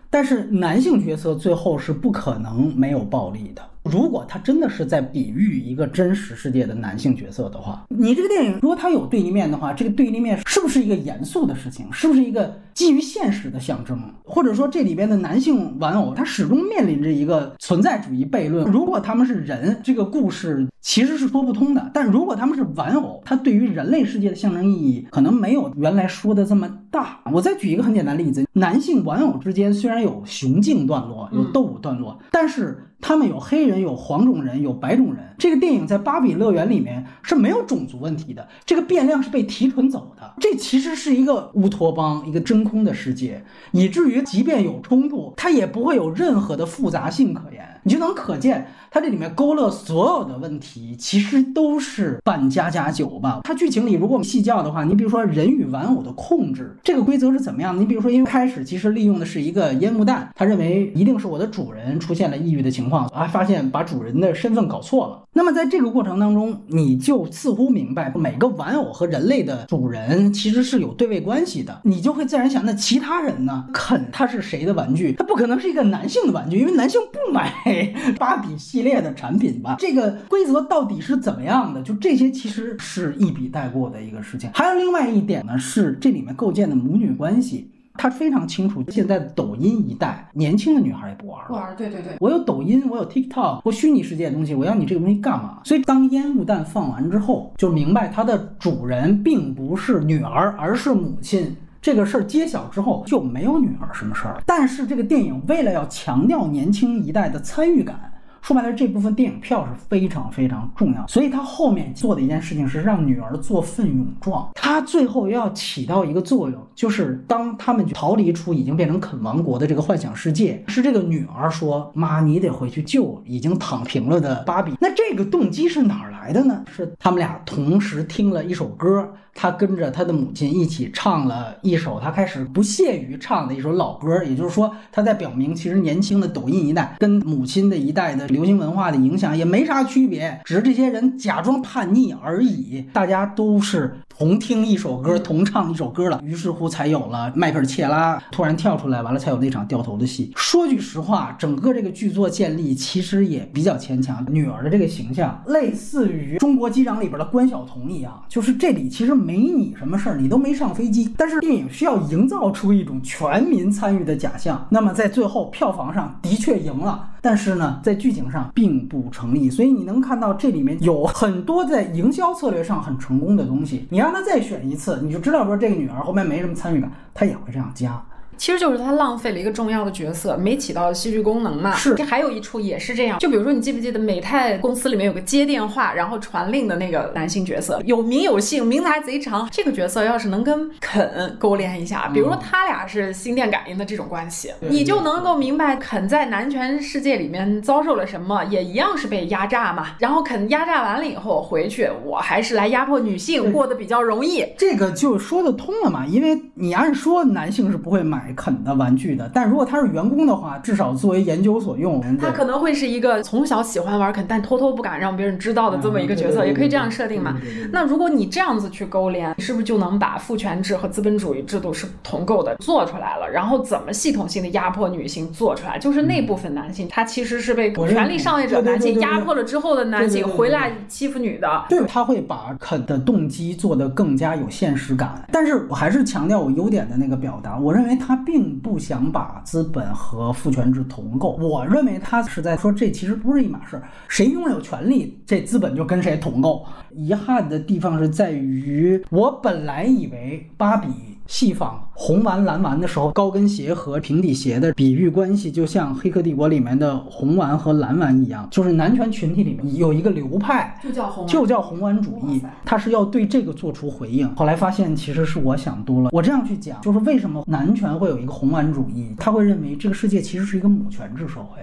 [0.09, 3.63] 但是男性角色最后是不可能没有暴力的。
[3.85, 11.87] 如果他真的是在比喻一个真实世界的男性角色的话，你这个电影如果它有对立面的话，这个对立面是不是一个严肃的事情？
[11.93, 13.99] 是不是一个基于现实的象征？
[14.25, 18.65] 或者说这里边的男性玩偶，他始终面临着一个存在主义悖论。
[18.71, 27.19] 如果他们是人，这个故事其实是说不通的；但如果他们是玩偶，它对于人类世界的象征意义可能没有原来说的这么大。
[27.33, 32.87] 我再举一个很简单的例子：男性玩偶之间虽然有雄竞段落，有斗舞段落，但是。
[33.05, 35.35] 他们有黑人，有黄种人，有白种人。
[35.37, 40.33] 这个电影在芭比乐园里面是没有种族问题的，这个变量是被提纯走的。
[40.39, 47.81] 这其实是一个乌托邦，一个真空的世界，以至于即便有冲突，它也不会有任何的复杂性可言。
[47.83, 53.41] 你就能可见，它这里面勾勒所有的问题，其实都是半加加酒吧。
[53.43, 57.81] 它剧情里如果我们细叫的话，你比如说人与玩偶的控制，这个规则是怎么样的？
[57.81, 65.23] 你比如说，因为开始其实利用的是一个烟雾弹，他认为一定是我的主人出现了抑郁的情况，啊，发现把主人的身份搞错了。
[65.33, 73.65] 那么在这个过程当中，你就似乎明白每个玩偶和人类的主人其实是有对位关系的，你就会自然想，那其他人呢？
[73.73, 75.15] 肯他是谁的玩具？
[75.15, 77.51] 他不可能是一个男性的玩具，因为男性不买
[78.21, 79.77] 芭比系列的产品吧？
[79.79, 81.83] 这个规则到底是怎么样的？
[81.83, 84.51] 就这些其实是一笔带过的一个事情。
[84.53, 87.69] 还有另外一点呢，是这里面构建的母女关系。
[87.95, 91.49] 他非常清楚，现在的抖音一代年轻的女孩也不玩了。
[91.49, 92.17] 不玩，对对对。
[92.21, 95.61] 我有抖音，我有 TikTok，我虚拟世界的东西，我要你这个东西干嘛？
[95.63, 101.55] 所以当烟雾弹放完之后，就明白它的主人并不是女儿，而是母亲。
[101.83, 104.43] 这个事儿揭晓之后，就没有女儿什么事儿。
[104.47, 108.11] 但是这个电影为了要强调年轻一代的参与感。
[108.43, 114.51] 说白了，这部分电影票是非常非常重要，所以他后面做的一件事情是让女儿做奋勇状。
[114.53, 126.65] 他最后要起到一个作用，就是当他们逃离出已经变成肯王国的这个幻想世界，是这个女儿说：“妈，你得回去救已经躺平了的芭比。”那这个动机是哪儿来的呢？
[126.69, 129.09] 是他们俩同时听了一首歌。
[129.35, 142.85] 他跟着他的母亲一起唱了一首他开始不屑于唱的一首老歌，也就是说，他在表明其实年轻的抖音一代跟母亲的一代的流行文化的影响也没啥区别，只是这些人假装叛逆而已。
[142.93, 150.33] 大家都是同听一首歌，同唱一首歌了，于是乎才有了迈克尔·切拉突然跳出来，完了才有那场掉头的戏。
[150.37, 154.25] 说句实话，整个这个剧作建立其实也比较牵强。
[154.29, 159.13] 女儿的这个形象类似于《中国机长》里边的关晓彤一样，就是这里其实。
[159.23, 161.09] 没你什么事儿，你都没上飞机。
[161.17, 169.49] 但是电影需要营造出一种全民参与的假象，那么在最后票房上的确赢了，但是呢，在剧情上并不成立。
[169.49, 173.87] 所以你能看到这里面有很多在营销策略上很成功的东西。
[173.89, 178.05] 你让他再选一次，你就知道说这个女儿后面没什么参与感，他也会这样加。
[178.37, 181.75] 其实就是他浪费了一个重要的角色，没起到戏剧功能嘛。
[181.75, 183.19] 是，这还有一处也是这样。
[183.19, 189.49] 就比如说，你记不记得美泰公司里面有个接电话然后传令的那个男性角色，有名有姓，名字还贼长。
[189.51, 199.89] 这个角色要是能跟肯勾连一下，比如说他俩是心电感应的这种关系，你就能够明白肯在男权世界里面遭受了什么，也一样是被压榨嘛。
[199.99, 204.45] 然后肯压榨完了以后回去，我还是来压迫女性，过得比较容易。
[204.59, 208.22] 这个就说得通了嘛，因为你按说男性是不会买。
[208.37, 217.37] 肯的玩具的，但如果他是员工的话，至少作为研究所用，他可能会是一个从小喜欢玩肯，但偷偷不敢让别人知道的这么一个角色，也可以这样设定嘛。
[217.73, 223.29] 那如果你这样子去勾连，是不是就能把父权制和资本主义制度是同构的做出来了？
[223.29, 225.79] 然后怎么系统性的压迫女性做出来？
[225.79, 231.65] 就是那部分男性，他其实是被权力上位者男性压迫了之后的男性回来欺负女的。
[231.69, 235.23] 对，他会把肯的动机做得更加有现实感。
[235.31, 238.12] 但是我还是强调我优点的那个表达，我认为他。
[238.13, 246.63] 他并不想把资本和父权制同构，我认为他是在说这其实不是一码事，谁拥有权利，这资本就跟谁同构。
[246.91, 250.89] 遗憾的地方是在于，我本来以为芭比。
[251.27, 264.35] 戏仿红丸蓝丸的时候，高跟鞋和平底鞋的比喻关系，就像《黑客帝国》里面的红丸和蓝丸一样，就是男权群体里面有一个流派，就叫红，就叫红丸主义，他是要对这个做出回应。
[264.35, 266.11] 后来发现其实是我想多了。
[266.13, 271.63] 我这样去讲，就是为什么男权会有一个红丸主义，他会认为这个世界其实是一个母权制社会。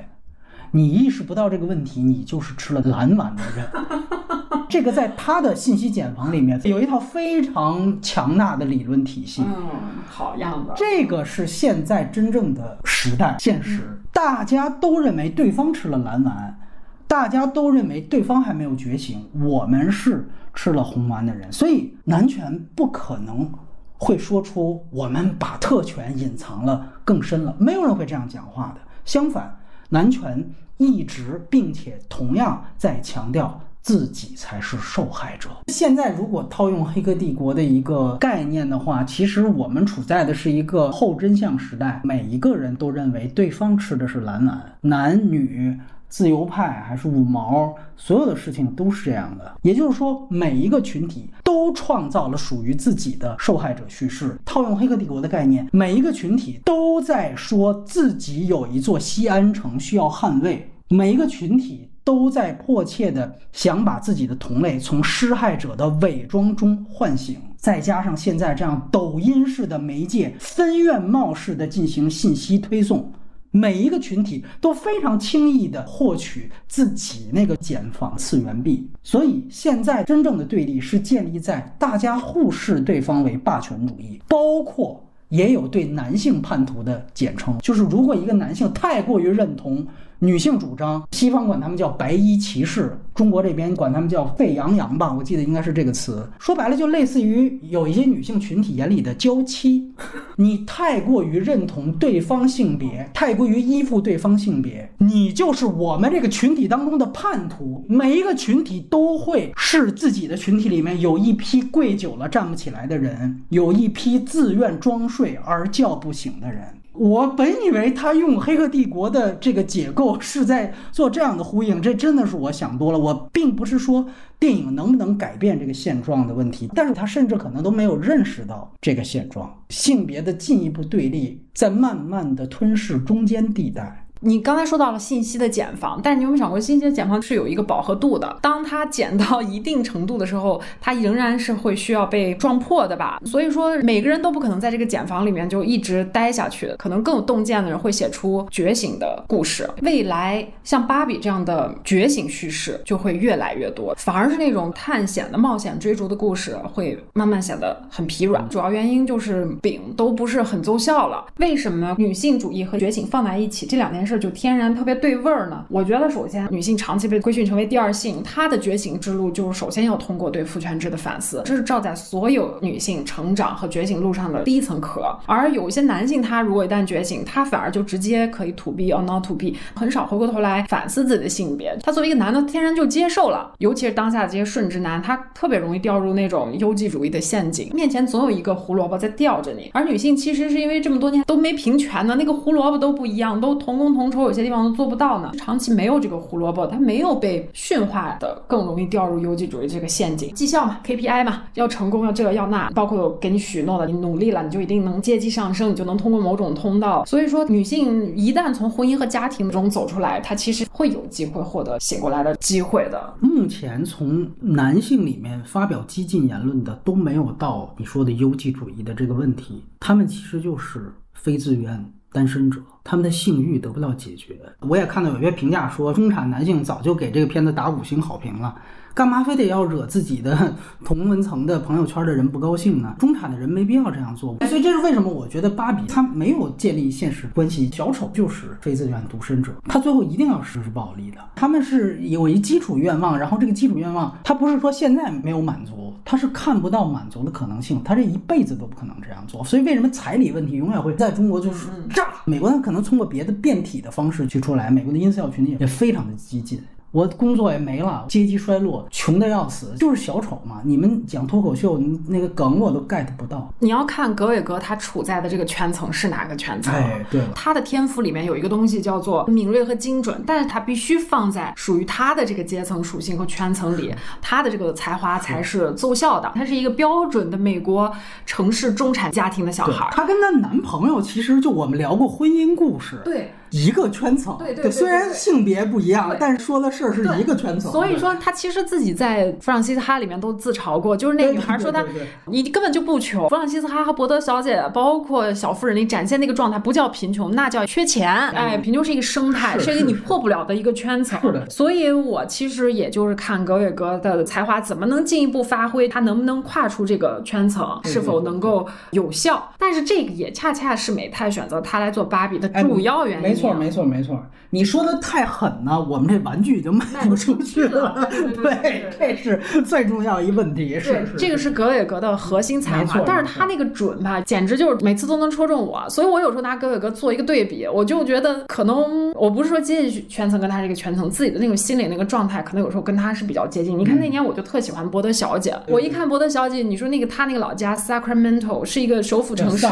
[0.72, 3.68] 你意识不到这个问题，你就是吃了蓝丸的人。
[4.70, 9.44] 这个在他的信息茧房里面有一套非常强大的理论体系。
[9.44, 9.68] 嗯，
[10.08, 10.74] 好样的。
[10.78, 16.60] 这个是现在真正的时代现实，大家都认为对方吃了蓝丸，
[17.08, 23.52] 大家都认为对方还没有觉醒，我们是吃了红丸的人，所以男权不可能
[23.98, 28.82] 会说出我们把特权隐藏了更深了，没有人会这样讲话的。
[29.04, 29.59] 相反。
[29.90, 35.50] 男权一直并且同样在强调自己才是受害者。
[35.68, 45.80] 现在如果套用《黑客帝国》的一个概念的话，其实我们处在的是一个后真相时代，每一个人都认为对方吃的是蓝蓝，男女。
[46.10, 49.56] 自由派还是五毛，所有的事情都是这样的。
[49.62, 54.36] 也就是说，每一个群体都创造了属于自己的受害者叙事。
[54.44, 67.38] 套用《黑客帝国》的概念，每一个群体都在说自己有一座西安城需要捍卫，每一个群体都在迫切的想把自己的同类从施害者的伪装中唤醒。
[67.56, 73.12] 再加上现在这样抖音式的媒介，分院貌式的进行信息推送。
[73.52, 89.86] 每一个群体都非常轻易地获取自己那个减房次元壁，所以现在真正的对立是建立在大家互视对方为霸权主义，包括也有对男性叛徒的简称，就是如果一个男性太过于认同
[90.20, 96.30] 女性主张，西方管他们叫白衣骑士，中国这边管他们叫沸羊羊吧，我记得应该是这个词。
[96.40, 99.90] 说白了，就类似于有一些女性群体眼里的娇妻，
[100.36, 107.86] 你太过于认同对方性别，太过于依附对方性别，你就是我们这个群体当中的叛徒。
[107.88, 116.62] 每一个群体都会是自己的群体里面有一批跪久了站不起来的人，有一批自愿装睡而叫不醒的人。
[117.00, 123.00] 我本以为他用《黑客帝国》的这个解构是在做这样的呼应，这真的是我想多了。
[123.00, 124.06] 我并不是说
[124.38, 134.06] 电影能不能改变这个现状的问题，但是他甚至可能都没有认识到这个现状，性别的进一步对立在慢慢的吞噬中间地带。
[134.22, 138.38] 你刚才说到了信息的茧房，但是你有没有想过，信息的茧房是有一个饱和度的？
[138.42, 143.22] 当它茧到一定程度的时候，它仍然是会需要被撞破的吧？
[143.24, 146.74] 所以说，每个人都不可能在这个茧房里面就一直待下去。
[146.78, 149.70] 可能更有洞见的人会写出觉醒的故事。
[149.84, 158.46] 未来像芭比这样的觉醒叙事就会越来越多，反而是那种探险的冒险追逐的故事会慢慢显得很疲软。
[158.50, 161.26] 主要原因就是饼都不是很奏效了。
[161.38, 163.66] 为什么女性主义和觉醒放在一起？
[163.66, 164.09] 这两件事。
[164.10, 165.64] 这就天然特别对味儿呢。
[165.70, 175.16] 我觉得，首先，女性长期被规训成为第二性，她的觉醒之路就是首先要通过对父权制的反思，这是照在所有女性成长和觉醒路上的第一层壳。
[175.28, 181.78] 而有一些男性，他如果一旦觉醒，他反而就直接可以 to be or not to be，很少回过头来反思自己的性别。
[181.84, 183.52] 他作为一个男的，天然就接受了。
[183.60, 189.70] 尤其是当下这些顺直男，他特别容易掉入那种优绩主义的陷阱，面前总有一个胡萝卜在吊着你。
[189.74, 193.90] 而女性其实是因为这么多年都没平权呢，那个胡萝卜都不一样，都同工。
[193.90, 200.32] 同酬有些地方都做不到呢，长期没有这个胡萝卜，它没有被驯化的，更容易掉入优绩主义这个陷阱。
[200.36, 207.04] 绩效嘛，KPI 嘛，要成功要这个要那，包括给你许诺的，你努力了，你就一定能阶级上升，你就能通过某种通道。
[207.06, 213.12] 所以说，女性一旦从婚姻和家庭中走出来，她其实会有机会获得醒过来的机会的。
[213.20, 222.62] 目前从男性里面发表激进言论的都没有到你说的优绩主义的这个问题，他们其实就是非自愿单身者。
[222.84, 228.56] 他们的性欲得不到解决，我也看到有些评价说，中产男性早就给这个片子打五星好评了。
[229.00, 232.94] 干嘛非得要惹自己的 同文层的朋友圈的人不高兴呢？
[233.00, 234.36] 中产的人没必要这样做。
[234.46, 235.10] 所以这是为什么？
[235.10, 241.18] 我觉得芭比她没有建立现实关系，小丑就是非自愿独身者，他最后一定要实施暴力的。
[241.34, 249.42] 他们是有一基础愿望，然后这个基础愿望，他不是说现在没有满足，他是看不到满足的可能性，他这一辈子都不可能这样做。
[249.46, 252.06] 所以为什么彩礼问题永远会在中国就是炸？
[252.26, 256.62] 美国人可能通过别的变体的方式去出来，美国的音效群体也非常的激进。
[256.92, 260.60] 我工作也没了，阶级衰落，穷的要死，就是小丑嘛。
[260.64, 263.54] 你们讲脱口秀那个梗我都 get 不到。
[263.60, 266.74] 你要看格伟格他处在的这个圈层是哪个圈层？
[266.74, 276.32] 哎，对，他的天赋里面有一个东西叫做敏锐和精准，但是他必须放在属于他的这个阶层属性和圈层里，他的这个才华才是奏效的。
[276.34, 277.92] 他是一个标准的美国
[278.26, 279.88] 城市中产家庭的小孩。
[279.92, 283.00] 他跟他男朋友其实就我们聊过婚姻故事。
[283.06, 283.32] 对。
[283.52, 287.72] 一个圈层，对对，虽然性别不一样，但是说的事儿是一个圈层。
[287.72, 291.84] 所以说，他其实自己在弗朗西斯哈里面都自嘲过，就是那女孩说他，
[292.26, 293.28] 你根本就不穷。
[293.30, 298.12] 弗朗西斯哈和伯德小姐，包括小妇人里展现那个状态，不叫贫穷，那叫缺钱。
[298.30, 301.20] 哎，贫穷是一个生态，是一个你破不了的一个圈层。
[301.22, 301.50] 是的。
[301.50, 309.52] 所以我其实也就是看格瑞格的才华怎么能进一步发挥，他能不能跨出这个圈层，是否能够有效。
[309.58, 313.39] 但是这个也恰恰是美泰选择他来做芭比的主要原因。
[313.40, 314.26] 没错，没错，没错。
[314.52, 318.10] 你说的太狠了，我们这玩具就卖不出去了。
[318.42, 320.80] 对，这是最重要一问题。
[320.80, 323.00] 是，这个是格伟格的核心才华。
[323.06, 325.88] 但是他那个准吧，简直就是每次都能戳中我。
[325.88, 333.78] 所以我有时候拿格伟格做一个对比，我就觉得可能我不是说阶级圈层跟他这个圈层自己的那种心理那个状态，可能有时候跟他是比较接近。
[333.78, 339.68] 你看那年我就特喜欢伯德小姐，我一看伯德小姐，你说那个他那个老家 Sacramento 是一个首府城市，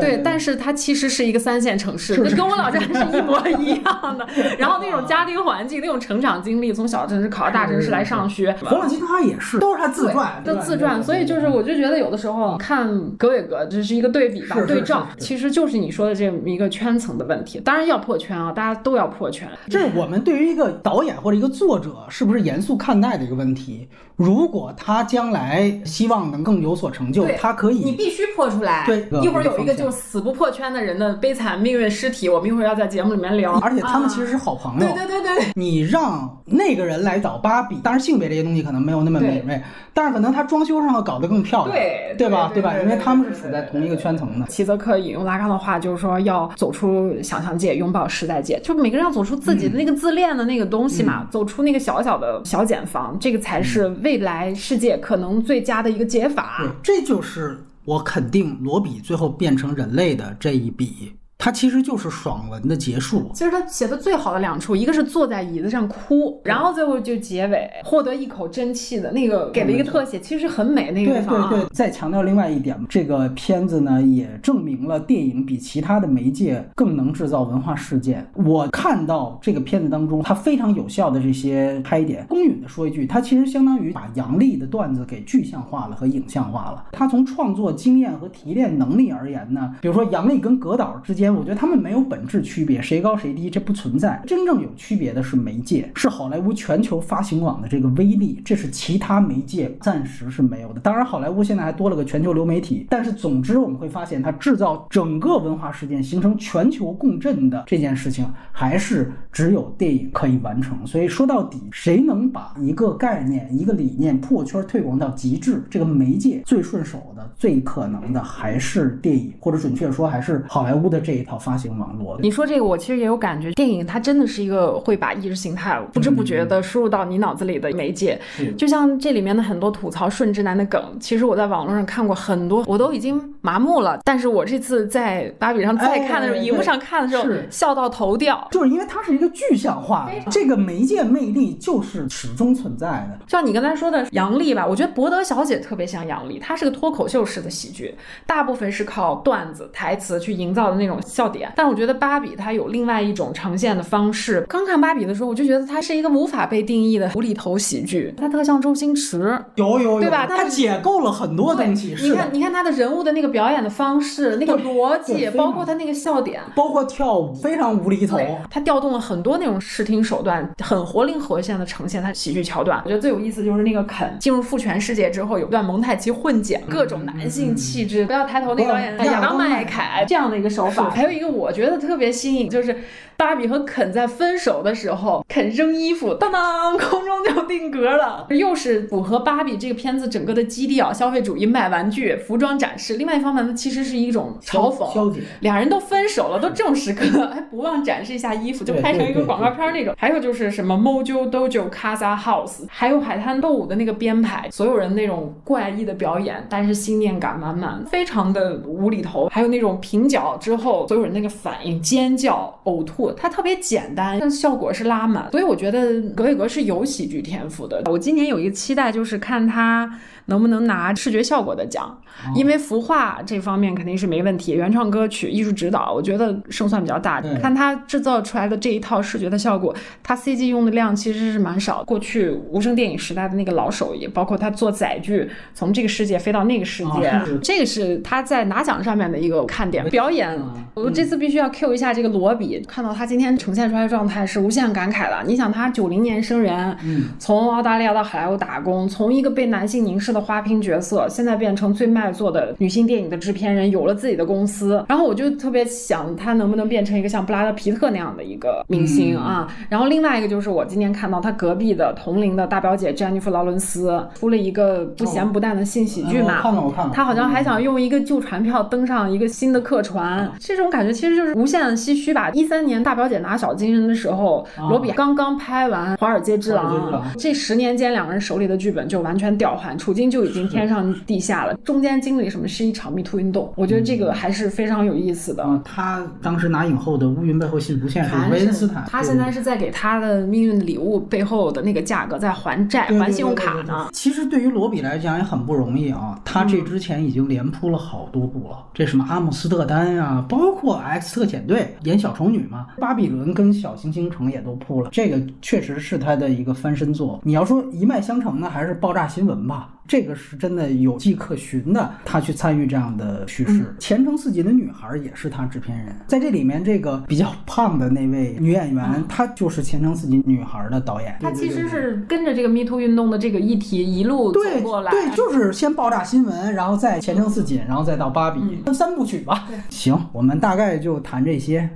[0.00, 4.26] 对，但是它其实是一个三线城市，跟我老家是一模 一样的。
[4.58, 8.52] 然后那种家庭环境，那种成长经历，从小城市考到大城市来上学。
[8.54, 11.02] 弗朗西斯他也是，都是他自传，都自传。
[11.02, 17.60] 所以就是，我就觉得有的时候看格伟格，这是一个对比吧，对照，其实就是你说的这么一个圈层的问题。
[17.60, 19.48] 当然要破圈啊，大家都要破圈。
[19.68, 23.88] 这是我们对于一个导演或者一个作者是不是严肃看待的一个问题。
[24.16, 28.84] 如果他将来希望能更有所成就，他可以，你必须破出来。
[28.86, 32.61] 对，一会儿有一个就死不破圈的人的悲惨命运尸体，我们一会儿。
[32.62, 34.86] 说要在节目里面聊，而且他们其实啊是好朋友。
[34.86, 39.60] 对对对对，你让那个人来找芭比，当然性别这些东西可能没有那么敏锐，
[39.92, 42.46] 但是可能他装修上要搞得更漂亮，对对吧？
[42.46, 42.50] 吧？
[42.54, 44.46] 对对对因为他们是处在同一个圈层的。
[44.46, 56.58] 齐泽克引用拉康的话，就是说要走出想象界，拥抱时代界，就每个人要走出自己的那个自恋的那个东西嘛，走出那个小小的小茧房，这个才是未来世界可能最佳的一个解法。
[56.60, 61.12] 对，这就是我肯定罗比最后变成人类的这一笔，
[61.44, 63.28] 它其实就是爽文的结束。
[63.34, 71.48] 其实他写的最好的两处，一个是坐在椅子上哭，然后最后就结尾获得一口真气的那个给了一个特写，其实很美那个对地方啊。
[71.50, 78.24] 对对，再强调另外一点，这个片子呢也证明了电影比其他的媒介更能制造文化事件。
[78.34, 82.24] 我看到这个片子当中，它非常有效的这些拍点。
[82.28, 86.84] 公允的说一句，它其实相当于把杨笠的段子给具象化了和影像化了。
[86.92, 94.20] 它从创作经验和提炼能力而言呢，比如说杨笠跟葛导之间，我觉得他们没有本质区别，谁高谁低这不存在。
[94.26, 100.80] 真正有区别的是媒介，是好莱坞全球发行网的这个威力，这是其他媒介暂时是没有的。
[100.80, 110.86] 当然，好莱坞现在还多了个全球流媒体，但是总之我们会发现，它制造整个文化事件形成全球共振的这件事情，还是只有电影可以完成。
[110.86, 122.18] 所以说到底，谁能把一个概念、一个理念破圈推广到极致，这个媒介最顺手的、最可能的还是电影，或者准确说还是好莱坞的这一套发行网络。
[122.20, 128.20] 你说这个，我其实也有感觉，电影它真的是一个会把意识形态不知不觉的输入到你脑子里的媒介。
[128.36, 134.00] 是就像这里面的很多吐槽顺直男的梗，其实我在网络上看过很多，我都已经麻木了。
[134.04, 138.46] 但是我这次在芭比上再看的时候，哎荧幕上看的时候，笑到头掉。
[138.50, 143.20] 就是因为它是一个具象化的，这个媒介魅力就是始终存在的。
[143.28, 147.94] 像你刚才说的杨笠吧，我觉得博德小姐特别像杨笠，她是个脱口秀式的喜剧，
[148.26, 151.52] 大部分是靠段子、台词去营造的那种笑点。
[151.54, 154.44] 但是我觉得芭比它有另外一种呈现的方式。
[154.48, 159.38] 刚看芭比的时候，我就觉得它是一个无法被定义的无厘头喜剧，它特像周星驰。
[159.56, 168.16] 有有有，对吧它解构了很多东西，你看，你看他的人物的那个表演的方式，那个逻辑，包括他那个笑点，包括跳舞非常无厘头。
[168.16, 172.80] 对，他调动了很多那种视听手段，很活灵活现的呈现他喜剧桥段。
[172.84, 180.91] 我觉得最有意思就是那个肯进入父权世界之后，有段蒙太奇混剪各种男性气质，不要抬头那个导演亚当麦麦凯这样的一个手法。
[180.92, 182.76] 还有一个我觉得特别新颖，就是
[183.16, 192.94] 芭比和肯在分手的时候，肯扔衣服，当当， 空中就定格了，又是符合芭比这个片子整个的基调，消费主义卖玩具、服装展示。
[192.94, 195.20] 另外一方面呢，其实是一种嘲讽，消解。
[195.40, 199.94] 俩人都分手了，都这种时刻还不忘展示一下衣服，就拍成一个广告片儿那种。
[199.96, 209.28] 还有就是什么 Mojo Dojo Casa House，还有海滩斗舞的那个编排，所有人那种怪异的表演，但是信念感满满，非常的无厘头。
[209.28, 215.30] 还有那种平角之后，所有人那个反应、尖叫、呕吐，它特别简单，但效果是拉满。
[215.30, 217.82] 所以我觉得格里格是有喜剧天赋的。
[217.86, 221.98] 我今年有一个期待，就是看他能不能拿视觉效果的奖。
[222.36, 227.34] 因为服化这方面肯定是没问题，原创歌曲、艺术指导，我觉得胜算比较大对。
[227.40, 231.82] 看他制造出来的这一套视觉的效果，他 CG 用的量其实是蛮少。
[231.84, 237.12] 过去无声电影时代的那个老手艺，包括他做载具，从这个世界飞到那个世界，
[237.42, 239.88] 这个是他在拿奖上面的一个看点。
[239.88, 245.22] 表演，嗯我这次必须要 Q 一下这个罗比，看到他今天呈现出来的状态是无限感慨的。
[245.26, 254.82] 你想，他九零年生人，嗯，从澳大利亚到好莱坞打工，从一个被男性凝视的花瓶角色，现在变成最卖座的女性电影的制片人，有了自己的公司。
[254.88, 259.46] 然后我就特别想他能不能变成一个像布拉德皮特那样的一个明星啊。
[259.68, 266.40] 然后另外一个就是我今天看到他隔壁的同龄的大表姐詹妮弗劳伦斯出了一个不咸不淡的性喜剧嘛。
[266.42, 266.92] 嗯我看了，我看了。
[266.94, 272.30] 他好像还想用一个旧船票登上一个新的客船，这种感觉其实就是无限的唏嘘吧。
[272.30, 281.54] 一三年大表姐拿小金人的时候，啊罗比刚刚拍完《华尔街之狼狼》，这十年间两个人手里的剧本就完全调换，处境就已经天上地下了。
[281.64, 285.42] 中间经历什么是一场 Me Too 运动，我觉得这个还是非常有意思的。
[285.42, 293.88] 啊，他当时拿影后的《乌云背后幸福线》是维恩斯坦，他现在是在给他的命运礼物背后的那个价格在还债、还信用卡呢。
[293.92, 307.18] 其实对于罗比来讲也很不容易啊，他这之前已经连铺了好多部了，这什么阿姆斯特丹呀、包包括 X 特遣队演小丑女嘛，巴比伦跟小行星城也都铺了，这个确实是他的一个翻身作。
[307.24, 309.70] 你要说一脉相承呢，还是爆炸新闻吧？
[309.92, 313.76] 这个是真的有迹可循的，他去参与这样的叙事。
[313.78, 321.14] 前程似锦的女孩也是他制片人，在这里面这个比较胖的那位女演员，她就是前程似锦女孩的导演。
[321.20, 328.40] 她其实是跟着这个 Me Too 运动的这个议题一路走对过来，对，就是先爆炸新闻，然后再前程似锦，然后再到芭比，
[328.72, 329.46] 三部曲吧。
[329.68, 331.68] 行，我们大概就谈这些。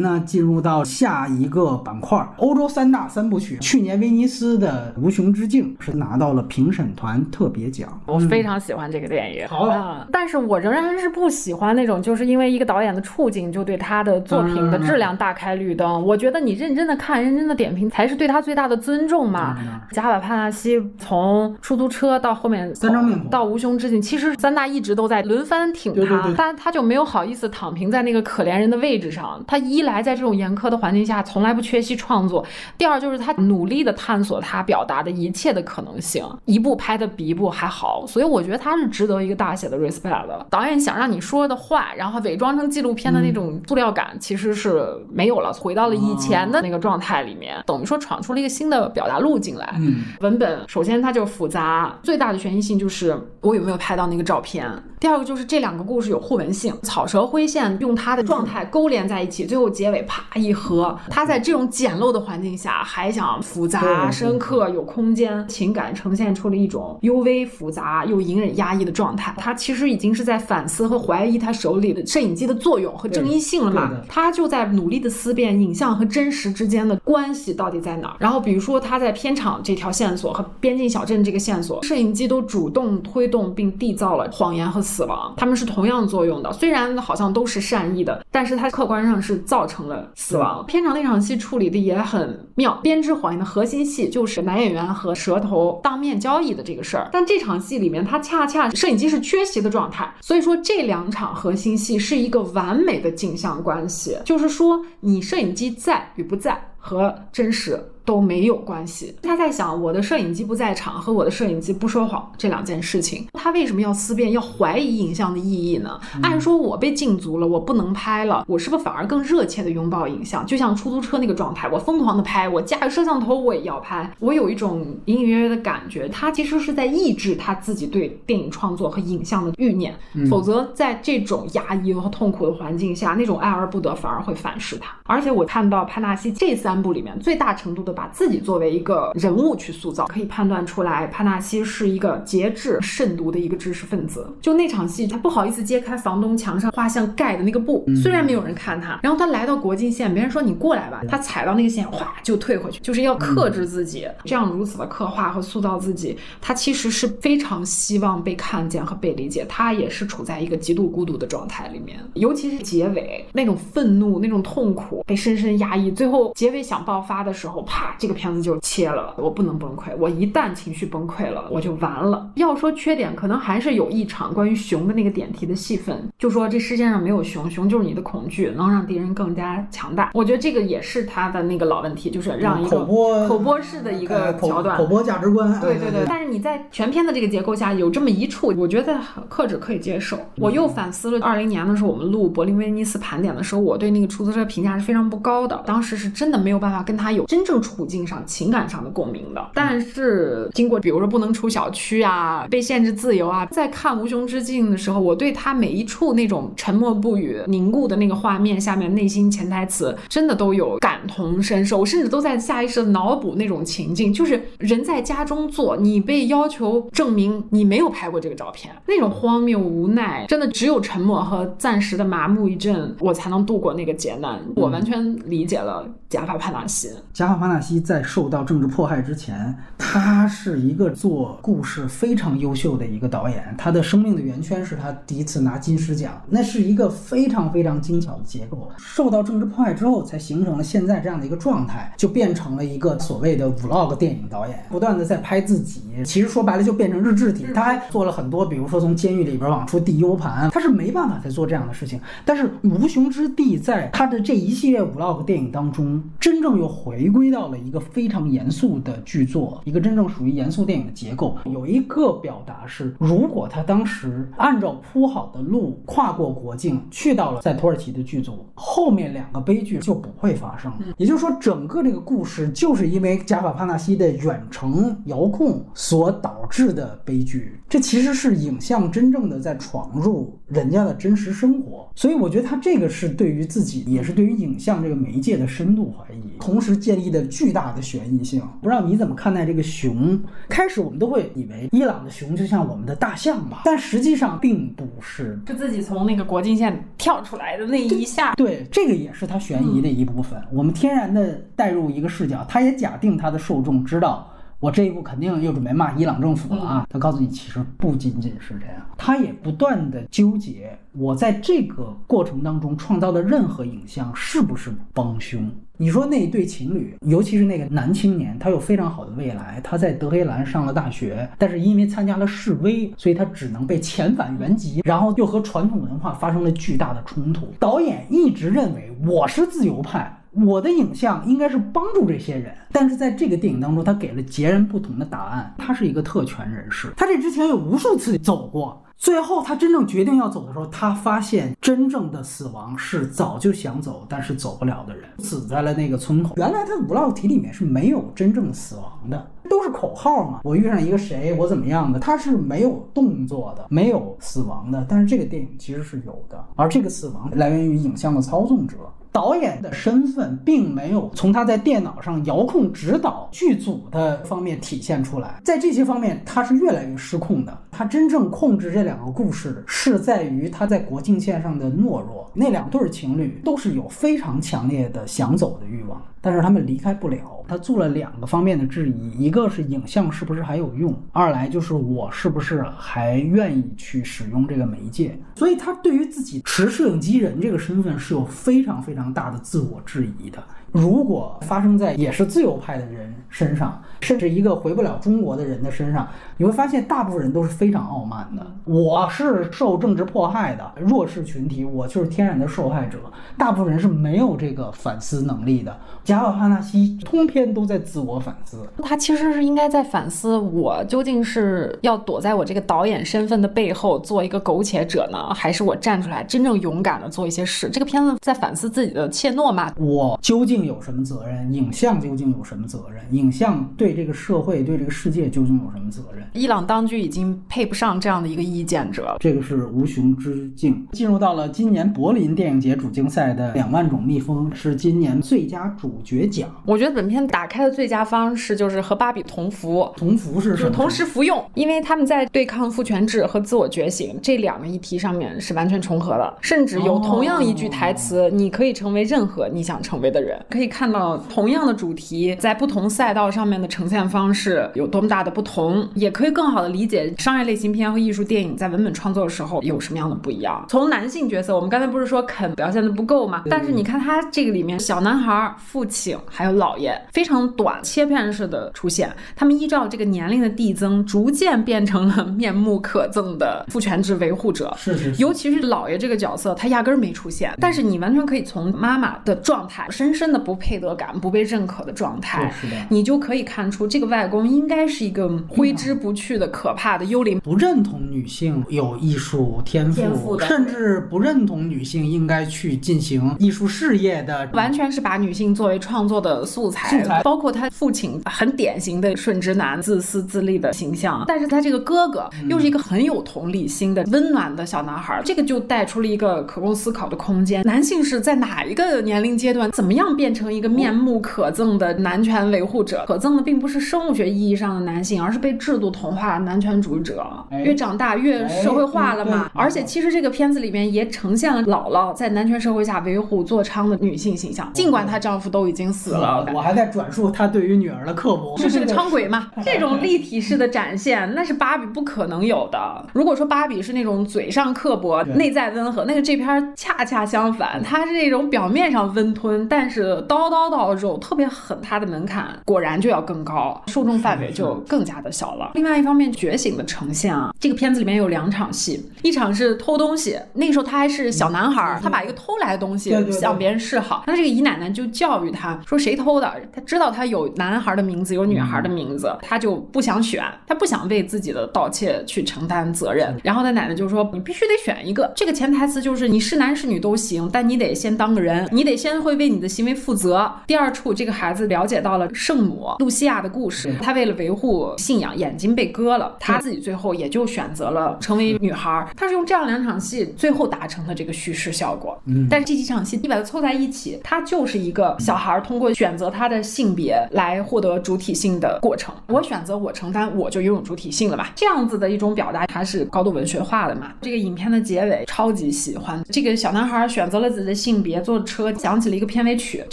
[0.00, 3.58] 呢，进入到下一个板块，欧洲三大三部曲。
[3.60, 7.88] 去年威尼斯的《无穷之境》是拿到了评审团特别奖。
[8.06, 16.04] 我非常喜欢这个电影，好啊，但是我仍然是不喜欢那种，就是因为一个导演的处境就对他的作品的质量大开绿灯。
[16.04, 19.56] 我觉得你认真的看，认真的点评，才是对他最大的尊重嘛。
[19.90, 29.42] 贾瓦帕纳西从出租车到后面三张面孔到无穷之境，其实三大一直都在轮番挺他，对对对但他就没有好意思躺平在那个可怜人的位置上。
[29.46, 32.42] 他一来在这种严苛的环境下，从来不缺席创作；
[32.78, 38.04] 第二就是他努力的探索他表达的一切的可能性，一部拍的比一部还好。
[38.06, 40.46] 所以我觉得他是值得一个大写的 respect 的。
[40.50, 49.74] 导演想让你说的话，然后伪装成纪录片的那种塑料感，其实是没有了，回到了以前的那个状态里面，等于说闯出了一个新的表达路径来。
[49.78, 54.66] 嗯，文本首先它就复杂，最大的悬疑性就是我有没有拍到那个照片。
[54.98, 60.98] 第二个就是这两个故事有互文性，草蛇灰线用它的状态勾连在一起，最后结尾啪一合。
[61.10, 69.34] 他在这种简陋的环境下，还想复杂、深刻、有空间，情感呈现出了一种幽微、复杂又隐忍、压抑的状态。
[69.36, 73.90] 他其实已经是在反思和怀疑他手里的摄影机的作用和正义性了嘛？
[74.08, 78.16] 他就在努力的思辨影像和真实之间的关系到底在哪儿。
[78.18, 86.52] 然后比如说他在片场这条线索和边境小镇这个线索，摄影机都主动推动并缔造了谎言和死亡，他们是同样作用的。
[86.52, 90.64] 虽然好像都是善意的，但是它客观上是造成了死亡。
[90.66, 97.08] 片场那场戏处理的也很妙，编织谎言的核心戏就是男演员和蛇头当面交易的这个事儿。
[97.12, 109.14] 但这场戏里面，它恰恰摄影机是缺席的状态，所以说这两场核心戏是一个完美的镜像关系，就是说你摄影机在与不在和真实都没有关系。
[109.22, 116.00] 他在想，我的摄影机不在场和我的摄影机不说谎这两件事情，他为什么要思辨，要怀疑影像的意义呢？
[116.22, 120.46] 按说我被禁足了，我不能拍了，我是不是反而更热切的拥抱影像？
[120.46, 129.92] 就像出租车那个状态，我疯狂的拍，我架个摄像头我也要拍，我有一种隐隐约约的感觉，他其实是在抑制他自己对电影创作和影像的欲念，
[130.30, 134.94] 否则在这种压抑和痛苦的环境下，那种爱而不得反而会反噬他。
[135.04, 144.30] 而且我看到帕纳西这三部里面最大程度的把自己作为一个人物去塑造，可以判断出来帕纳西是一个节制、慎独的一个知识分子。
[144.40, 154.06] 就那场戏，他不好意思揭开房东墙上画像盖的那个布，虽然没有人看他，然后他来到国境线，别人说你过来吧，他踩到那个线，哗就退回去，就是要克制自己。
[154.24, 159.46] 这样如此的刻画和塑造自己，他其实是非常希望被看见和被理解。
[159.48, 169.14] 他也是处在一个极度孤独的状态里面，尤其是结尾那种愤怒、那种痛苦被深深压抑，最后结尾想爆发的时候，啪，这个片子就切了。
[169.18, 172.30] 我不能崩溃，我一旦情绪崩溃了，我就完了。
[172.36, 180.10] 要说缺点，可能还是有一场关于熊的那个点题的戏份，就说这世界上没有熊，熊就是你的恐惧，能让敌人更加强大。
[180.14, 184.86] 我觉得这个也是他的那个老问题，就是让一个口播口播式的一个桥段口。
[184.86, 190.16] 播价值观，对对对，但是你在全片的这个结构下有这么一处，我觉得很克制可以接受。
[190.36, 199.50] 我又反思了二零年的时候，我们录柏林威尼斯盘点的时候，我对那个出租车评价是非常不高的，当时是真的没有办法跟他有真正处境上、情感上的共鸣的。
[199.52, 224.40] 但是经过比如说不能出小区啊，被限制自由啊，在看《无穷之境》的时候，我对他每一处那种沉默不语、凝固的那个画面下面内心潜台词，真的都有感同身受，我甚至都在下意识的脑补那种情境，就是人在家中坐，你被要求证明你没有拍过这个照片，那种荒谬无奈，真的只有沉默和暂时的麻木一阵，我才能度过那个劫难。
[224.54, 226.90] 我完全理解了贾法帕纳西。
[227.12, 233.54] 贾法·帕纳西在受到政治迫害之前，他是一个做故事非常优秀的一个导演。
[233.56, 238.70] 他的生命的圆圈是他第一次拿金狮奖，那是一个非常非常精巧的结构。
[238.76, 245.82] 受到政治迫害之后，才形成了现在这样的一个状态，就变成了一个所谓的 vlog 电影导演，不断的在拍自己。
[246.04, 247.46] 其实说白了就变成日志体。
[247.54, 252.00] 他还做了很多，比如说从监狱里边往出递 U 盘，他是没办法再做这样的事情。
[252.24, 261.36] 但是《无穷之地》在他的这一系列 vlog 电影当中，真正又回归到了一个非常严肃的剧作，一个真正属于严肃电影的结构。
[261.44, 270.72] 有一个表达是，如果他当时按照铺好的路跨过国境，去到了在土耳其的剧组，后面两个悲剧就不会发生。
[270.96, 277.60] 也就是说，整个这个故事就是因为贾法帕纳西的远程遥控所导致的悲剧。
[277.68, 281.88] 这其实是影像真正的在闯入人家的真实生活。
[281.94, 288.42] 所以我觉得他这个是对于自己，也是对于影像这个媒介的深度怀疑，同时建立的巨大的悬疑性。
[288.60, 290.20] 不知道你怎么看待这个熊？
[290.48, 295.38] 开始我们都会以为伊朗的熊就像我们的大象吧，但实际上并不是。
[295.46, 298.34] 是自己从那个国境线跳出来的那一下。
[298.34, 300.40] 对，这个也是他悬疑的一部分。
[300.52, 304.32] 我们天然的带入一个视角，他也假定他的受众知道。
[304.58, 306.86] 我这一步肯定又准备骂伊朗政府了啊！
[306.88, 315.50] 他告诉你，其实不仅仅是这样，他也不断的纠结，我在这个过程当中创造的任何影像是不是帮凶？
[315.76, 327.46] 你说那一对情侣，尤其是那个男青年，他有非常好的未来，他在德黑兰上了大学，但是因为参加了示威，所以他只能被遣返原籍，然后又和传统文化发生了巨大的冲突。
[327.60, 330.10] 导演一直认为我是自由派。
[330.44, 335.54] 我的影像应该是帮助这些人，但是在这个电影当中，他给了截然不同的答案。
[335.56, 346.34] 他是一个特权人士，他这之前有无数次走过，最后他真正决定要走的时候，他发现真正的死亡是早就想走但是走不了的人，死在了那个村口。
[346.36, 350.40] 原来他的 vlog 题里面是没有真正死亡的，都是口号嘛。
[350.44, 354.84] 我遇上一个谁，我怎么样的，他是没有动作的，没有死亡的。
[354.88, 358.76] 但是这个电影其实是有的，而这个死亡来源于影像的操纵者。
[359.16, 367.58] 导演的身份并没有从他在电脑上遥控指导剧组的方面体现出来，在这些方面他是越来越失控的。
[367.70, 372.30] 他真正控制这两个故事是在于他在国境线上的懦弱。
[372.34, 375.98] 那两对情侣都是有非常强烈的想走的欲望。
[376.26, 385.16] 但是他们离开不了，他做了两个方面的质疑，一个是影像是不是还有用，二来就是我是不是还愿意去使用这个媒介。
[385.36, 390.42] 所以他对于自己持摄影机人这个身份是有非常非常大的自我质疑的。
[390.72, 396.06] 如果发生在也是自由派的人身上，甚至一个回不了中国的人的身上，
[396.36, 398.46] 你会发现大部分人都是非常傲慢的。
[398.64, 402.98] 我是受政治迫害的弱势群体，我就是天然的受害者。
[403.38, 405.74] 大部分人是没有这个反思能力的。
[406.04, 417.70] 贾瓦哈纳西通篇都在自我反思，他其实是应该在反思：我究竟是要躲在我这个导演身份的背后做一个苟且者呢，还是我站出来真正勇敢的做一些事？
[417.70, 419.72] 这个片子在反思自己的怯懦嘛？
[419.78, 420.55] 我究竟？
[420.64, 421.52] 有什么责任？
[421.52, 423.02] 影像究竟有什么责任？
[423.10, 426.24] 影像对这个社会、对这个世界究竟有什么责任？
[426.32, 429.16] 伊朗当局已经配不上这样的一个意见者。
[429.20, 430.86] 这个是无穷之境。
[430.92, 436.48] 进入到了今年柏林电影节主竞赛的《两万种蜜蜂》是今年最佳主角奖。
[436.64, 439.90] 我觉得本片打开的最佳方式就是和芭比同服。
[439.96, 440.70] 同服是什么？
[440.70, 460.64] 同时服用，因为他们在对抗父权制和自我觉醒这两个议题上面是完全重合的，甚至有同样一句台词：“你可以成为任何你想成为的人。”可以看到同样的主题在不同赛道上面的呈现方式有多么大的不同，也可以更好的理解商业类型片和艺术电影在文本创作的时候有什么样的不一样。
[460.68, 463.42] 从男性角色，我们刚才不是说肯表现的不够吗？
[463.50, 474.74] 但是你看他这个里面小男孩、父亲还有姥爷非常短切片式的出现，他们依照这个年龄的递增，逐渐变成了面目可憎的父权制维护者。
[474.76, 479.86] 是是，尤其是姥爷这个角色，他压根儿没出现，但是你完全可以从妈妈的状态。
[479.90, 482.52] 深深的不配得感、不被认可的状态，
[482.88, 496.88] 你就可以看出这个外公应该是一个挥之不去的可怕的幽灵，不认同女性有艺术天赋，甚至不认同女性应该去进行艺术事业的，完全是把女性作为创作的素材。
[496.88, 507.64] 素材包括他父亲很典型的顺直男、自私自利的形象，但是他这个哥哥又是一个很有同理心的温暖的小男孩，这个就带出了一个可供思考的空间。
[507.64, 509.96] 男性是在哪一个年龄阶段怎么？
[509.96, 517.26] 样变成一个面目可憎的男权维护者，可憎的并不是生物学意义上的男性，而是被制度同化的男权主义者。
[517.64, 519.50] 越长大越社会化了嘛。
[519.54, 526.46] 而且其实这个片子里面也呈现了姥姥在男权社会下为虎作伥的女性形象，尽管她丈夫都已经死了。
[526.52, 529.48] 我还在转述她对于女儿的刻薄，这是个伥鬼嘛？
[529.64, 532.78] 这种立体式的展现，那是芭比不可能有的。
[533.14, 539.86] 如果说芭比是那种嘴上刻薄，内在温和，那个这片恰恰相反，她是那种表面上温吞，但。
[539.86, 545.70] 但是刀刀到肉特别狠，它的门槛果然就要更高，受众范围就更加的小了。
[545.74, 563.36] 另外一方面，觉醒的呈现啊，这个片子里面有两场戏，一场是偷东西，那个时候他还是小男孩，他把一个偷来的东西向别人示好，那这个姨奶奶就教育他说谁偷的，他知道他有男孩的名字，有女孩的名字，他就不想选，他不想为自己的盗窃去承担责任。
[563.44, 569.66] 然后他奶奶就说你必须得选一个，这个潜台词就是你是男是女都行，但你得先当个人，你得先会为你的。
[569.76, 570.48] 行为负责。
[570.68, 573.92] 第二处，这个孩子了解到了圣母露西亚的故事。
[574.00, 576.36] 他为了维护信仰，眼睛被割了。
[576.38, 579.08] 他自己最后也就选择了成为女孩儿。
[579.16, 582.16] 他是用这样两场戏最后达成的这个叙事效果。
[582.26, 589.12] 嗯但是这几场戏你把它凑在一起，它就是一个小孩儿通过选择他的性别来获得主体性的过程。
[589.26, 591.48] 我选择我承担，我就拥有主体性了嘛。
[591.56, 594.12] 这样子的一种表达，它是高度文学化的嘛。
[594.22, 599.82] 这个影片的结尾超级喜欢，这个小男孩选择了自己的性别，坐车想起了一个片尾曲。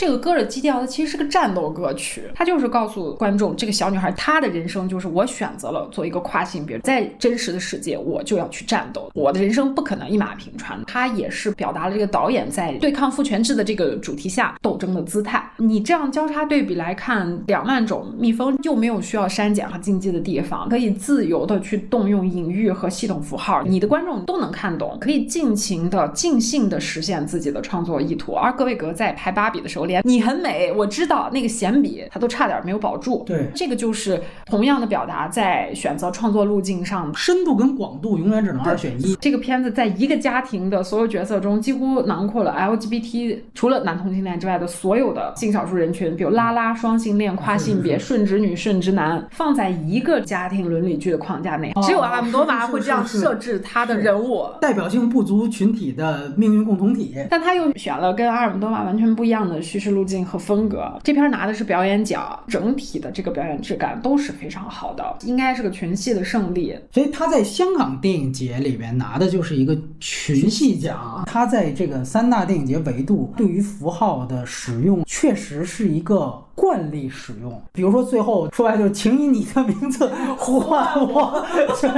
[0.04, 10.78] 这个歌的基调它其实是个战斗歌曲，它就是告诉观众，这个小女孩她的人生就是我选择了做一个跨性别，在真实的世界我就要去战斗，我的人生不可能一马平川。
[10.86, 15.50] 它也是表达了这个导演在对抗父权制的这个主题下斗争的姿态。
[15.56, 28.34] 你这样交叉对比来看，两万种蜜蜂又没有需要删减和禁忌的地方，可以自由的去动用隐喻和系统符号，你的观众都能看懂，可以尽情的、尽兴的实现自己的创作意图。
[28.34, 33.24] 而格韦格在拍芭比的时候，连你很美，我知道那个闲笔他都差点没有保住。
[33.28, 39.16] 对这个就是同样的表达，在选择创作路径上深度跟广度永远只能二选一。
[39.18, 51.72] 这个片子在一个家庭的所有角色中，几乎囊括了 LGBT 除了男同性恋之外的所有的性少数人群，比如拉拉、双性恋、跨性别、 顺直女、顺直男，放在一个家庭伦理剧的框架内。
[51.76, 54.46] 哦只有阿姆多瓦会这样设置他的人物。
[54.62, 57.16] 代表性不足群体的命运共同体。
[57.30, 61.00] 但他又选了跟阿尔姆多瓦完全不一样的叙事路径和风格。
[61.04, 66.78] 这片拿的是表演奖，整体的这个表演质感都是非常好的，应该是个群戏的胜利。
[66.92, 71.24] 所以他在香港电影节里边拿的就是一个群戏奖。
[71.26, 77.60] 他在这个三大电影节维度对于符号的使用，确实是一个惯例使用。
[77.72, 80.08] 比如说最后说白就是“请以你的名字
[80.38, 81.44] 呼唤我”，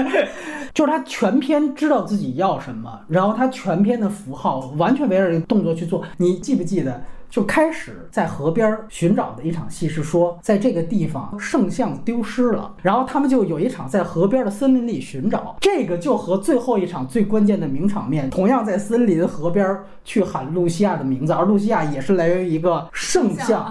[0.76, 6.04] 就是他全篇知道自己要什么，然后他全篇的符号完全围绕这个动作去做。
[6.18, 7.02] 你记不记得？
[7.28, 23.66] 就开始在河边寻找的一场戏是说，在这个地方圣像丢失了，然后他们就有一场在河边的森林里寻找，这个就和最后一场最关键的名场面，同样在森林河边去喊露西亚的名字，而露西亚也是来源于一个圣像。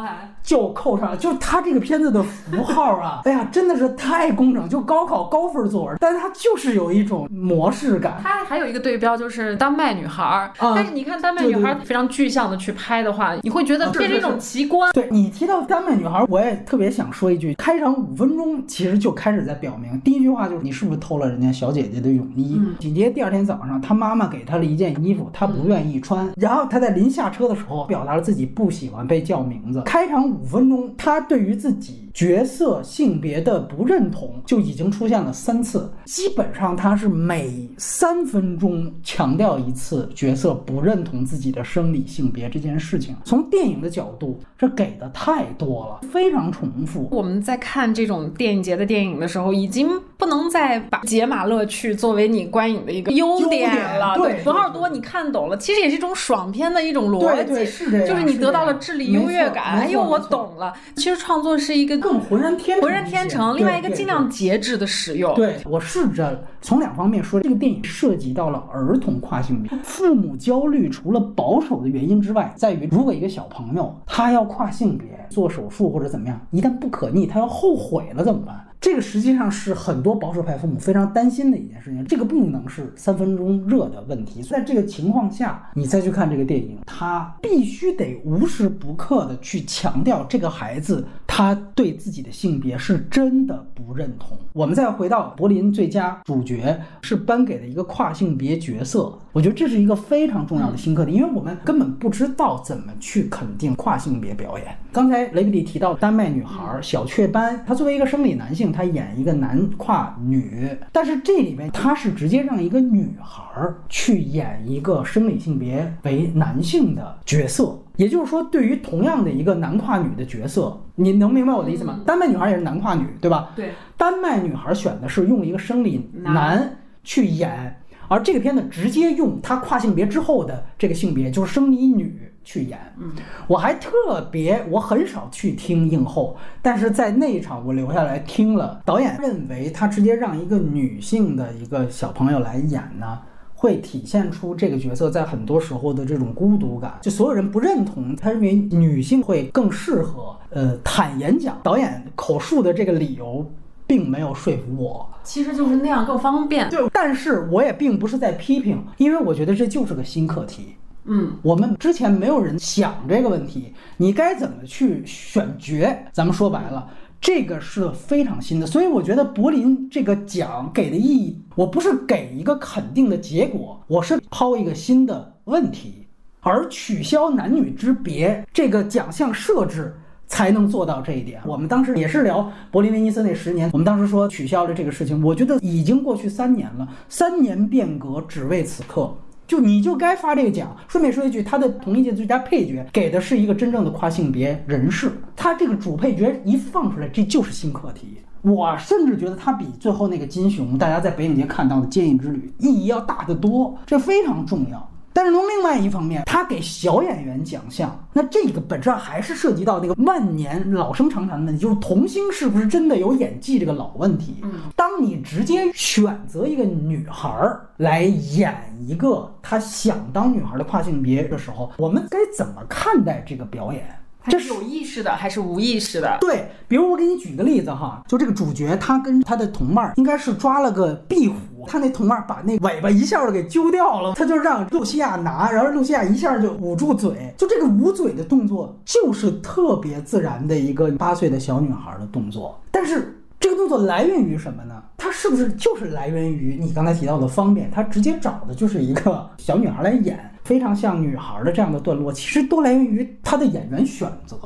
[0.45, 8.21] 哎就扣上了，就是他这个片子的符号啊， 哎呀，真的是太工整，就高考高分作文，但是它就是有一种模式感。
[8.23, 14.93] 它还有一个对标就是丹麦女孩儿，啊但是你看丹麦女孩儿非常具象的去拍的话，你会觉得啊是变成一种奇观。
[14.93, 22.57] 对你提到丹麦女孩，我也特别想说一句，开场五分钟其实就开始在表明，第一句话就是你是不是偷了人家小姐姐的泳衣？
[22.59, 29.81] 嗯紧接着第二天早上，她妈妈给她了一件衣服，她不愿意穿，然后她在临下车的时候表达了自己不喜欢被叫名字。
[29.87, 43.17] 开场五分钟，他对于自己角色性别的不认同就已经出现了三次，基本上他是每三分钟强调一次角色不认同自己的生理性别这件事情。
[43.25, 47.09] 从电影的角度，这给的太多了，非常重复。
[47.11, 54.15] 我们在看这种电影节的电影的时候，已经不能再把解码乐趣作为你观影的一个优优点点了。
[54.17, 59.81] 对符号多你看懂了，其实也是一种爽片的一种逻辑，对对是就是你得到了智力优越感。
[59.81, 60.73] 哎呦，我懂了。
[60.95, 65.35] 其实创作是一个更浑然天成浑然天成，另外一个尽量节制的使用。
[65.35, 69.79] 对我试着从两方面说，这个电影涉及到了儿童跨性别。
[69.83, 78.61] 父母焦虑除了保守的原因之外，在于如果一个小朋友他要跨性别做手术或者怎么样，一旦不可逆，他要后悔了怎么办？
[78.81, 82.05] 这个实际上是很多保守派父母非常担心的一件事情。
[82.05, 84.43] 这个不能是三分钟热的问题。
[84.43, 91.03] 在这个情况下，你再去看这个电影，他必须得无时不刻的去强调这个孩子
[91.37, 94.39] 他对自己的性别是真的不认同。
[94.53, 104.79] 我们再回到柏林最佳主角是颁给了一个跨性别角色，我觉得这是一个非常重要的新课题，因为我们根本不知道怎么去肯定跨性别表演。
[104.93, 113.43] 刚才雷比利提到丹麦女孩小雀斑，她作为一个生理男性，她演一个男跨女，但是这里面她是直接让一个女孩
[113.89, 117.77] 去演一个生理性别为男性的角色。
[117.97, 122.01] 也就是说，对于同样的一个男跨女的角色，你能明白我的意思吗？
[122.05, 123.51] 丹麦女孩也是男跨女，对吧？
[123.55, 132.79] 对，丹麦女孩选的是用一个生理男男去演，而这个片子直接用她跨性别之后的这个性别，就是生理女去演。
[132.99, 133.13] 嗯，
[133.47, 143.21] 我还特别，我很少去听映后，但是在那一场我留下来听了，导演认为他直接让一个女性的一个小朋友来演呢。
[143.65, 150.37] 会体现出这个角色在很多时候的这种孤独感，就所有人不认同，他认为女性会更适合。
[150.51, 153.51] 呃，坦言讲，导演口述的这个理由
[153.87, 155.09] 并没有说服我。
[155.23, 156.69] 其实就是那样更方便。
[156.69, 160.75] 对，但是我也并不是在批评，因为我觉得这就是个新课题。
[161.07, 166.05] 嗯，我们之前没有人想这个问题，你该怎么去选角？
[166.13, 166.87] 咱们说白了，
[167.21, 168.67] 这个是非常新的。
[168.67, 176.07] 所以我觉得柏林这个奖给的意义，我不是给一个肯定的结果，我是抛一个新的问题，
[176.41, 179.95] 而取消男女之别这个奖项设置。
[180.27, 181.41] 才能做到这一点。
[181.45, 185.23] 我们当时也是聊柏林威尼斯那十年，我们当时说取消了这个事情。
[185.23, 189.15] 我觉得已经过去三年了，三年变革只为此刻，
[189.55, 190.77] 就你就该发这个奖。
[190.89, 198.19] 顺便说一句，他的同一届最佳配角给的是一个真正的跨性别人士，他这个主配角一放出来，这就是新课题。
[198.43, 204.91] 我甚至觉得他比最后那个金熊，大家在北影节看到的《坚毅之旅》意义要大得多，这非常重要。
[205.15, 214.39] 但是从另外一方面，他给小演员奖项，那这个本质上还是涉及到那个万年老生常谈的问题，就是童星是不是真的有演技这个老问题。
[214.43, 223.89] 嗯，当你直接选择一个女孩儿来演一个她想当女孩的跨性别的时候，我们该怎么看待这个表演？
[224.31, 226.19] 这是有意识的还是无意识的？
[226.21, 231.37] 对，比如我给你举个例子哈，就这个主角他跟他的同伴应该是抓了个壁虎。
[231.67, 242.61] 他那同伴把那尾巴一下就给揪掉了，他就让露西亚拿，然后露西亚一下就捂住嘴，就这个捂嘴的动作就是特别自然的一个八岁的小女孩的动作。
[242.71, 244.83] 但是这个动作来源于什么呢？
[244.99, 247.71] 它是不是就是来源于你刚才提到的方便？
[247.71, 254.37] 他直接找的就是一个小女孩来演，非常像女孩的这样的段落，其实都来源于他的演员选择。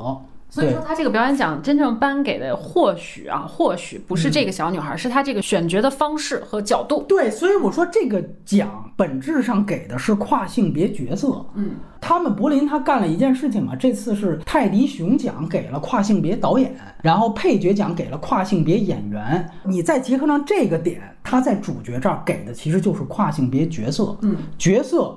[0.51, 7.05] 所以说，他这个表演奖真正颁给的，或许啊，或许不是这个小女孩，是她这个选角的方式和角度。
[7.07, 11.45] 对，所以我说这个奖本质上给的是跨性别角色。
[11.53, 19.47] 嗯，他们柏林他干了一件事情嘛，这次是泰迪熊奖给了跨性别导演，然后配角奖给了跨性别演员。
[19.63, 24.17] 你再结合上这个点，他在主角这儿给的其实就是跨性别角色。
[24.23, 25.15] 嗯，角色、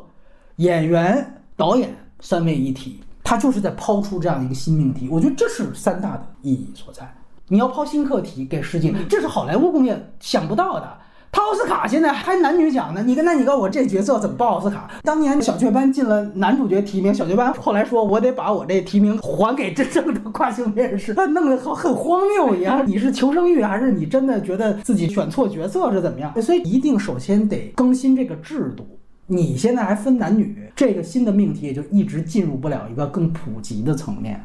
[0.57, 3.00] 演员、导演三位一体。
[3.24, 7.11] 他就是在抛出这样一个新命题，我觉得这是三大的意义所在。
[7.48, 10.98] 你要抛新课题给世界，这是好莱坞工业想不到的。
[11.30, 14.90] 他奥斯卡现在还男女奖呢，你跟那你告诉我这角色怎么报奥斯卡？
[15.03, 22.86] 当年小雀斑进了男主角提名，小雀斑后来说我得把我这提名还给真正的跨性别人士，他弄得好很荒谬一样。
[22.86, 26.42] 你是求生欲还是你真的觉得自己选错角色是怎么样？
[26.42, 28.86] 所以一定首先得更新这个制度。
[29.27, 34.45] 你现在还分男女，这个新的命题也就一直进入不了一个更普及的层面。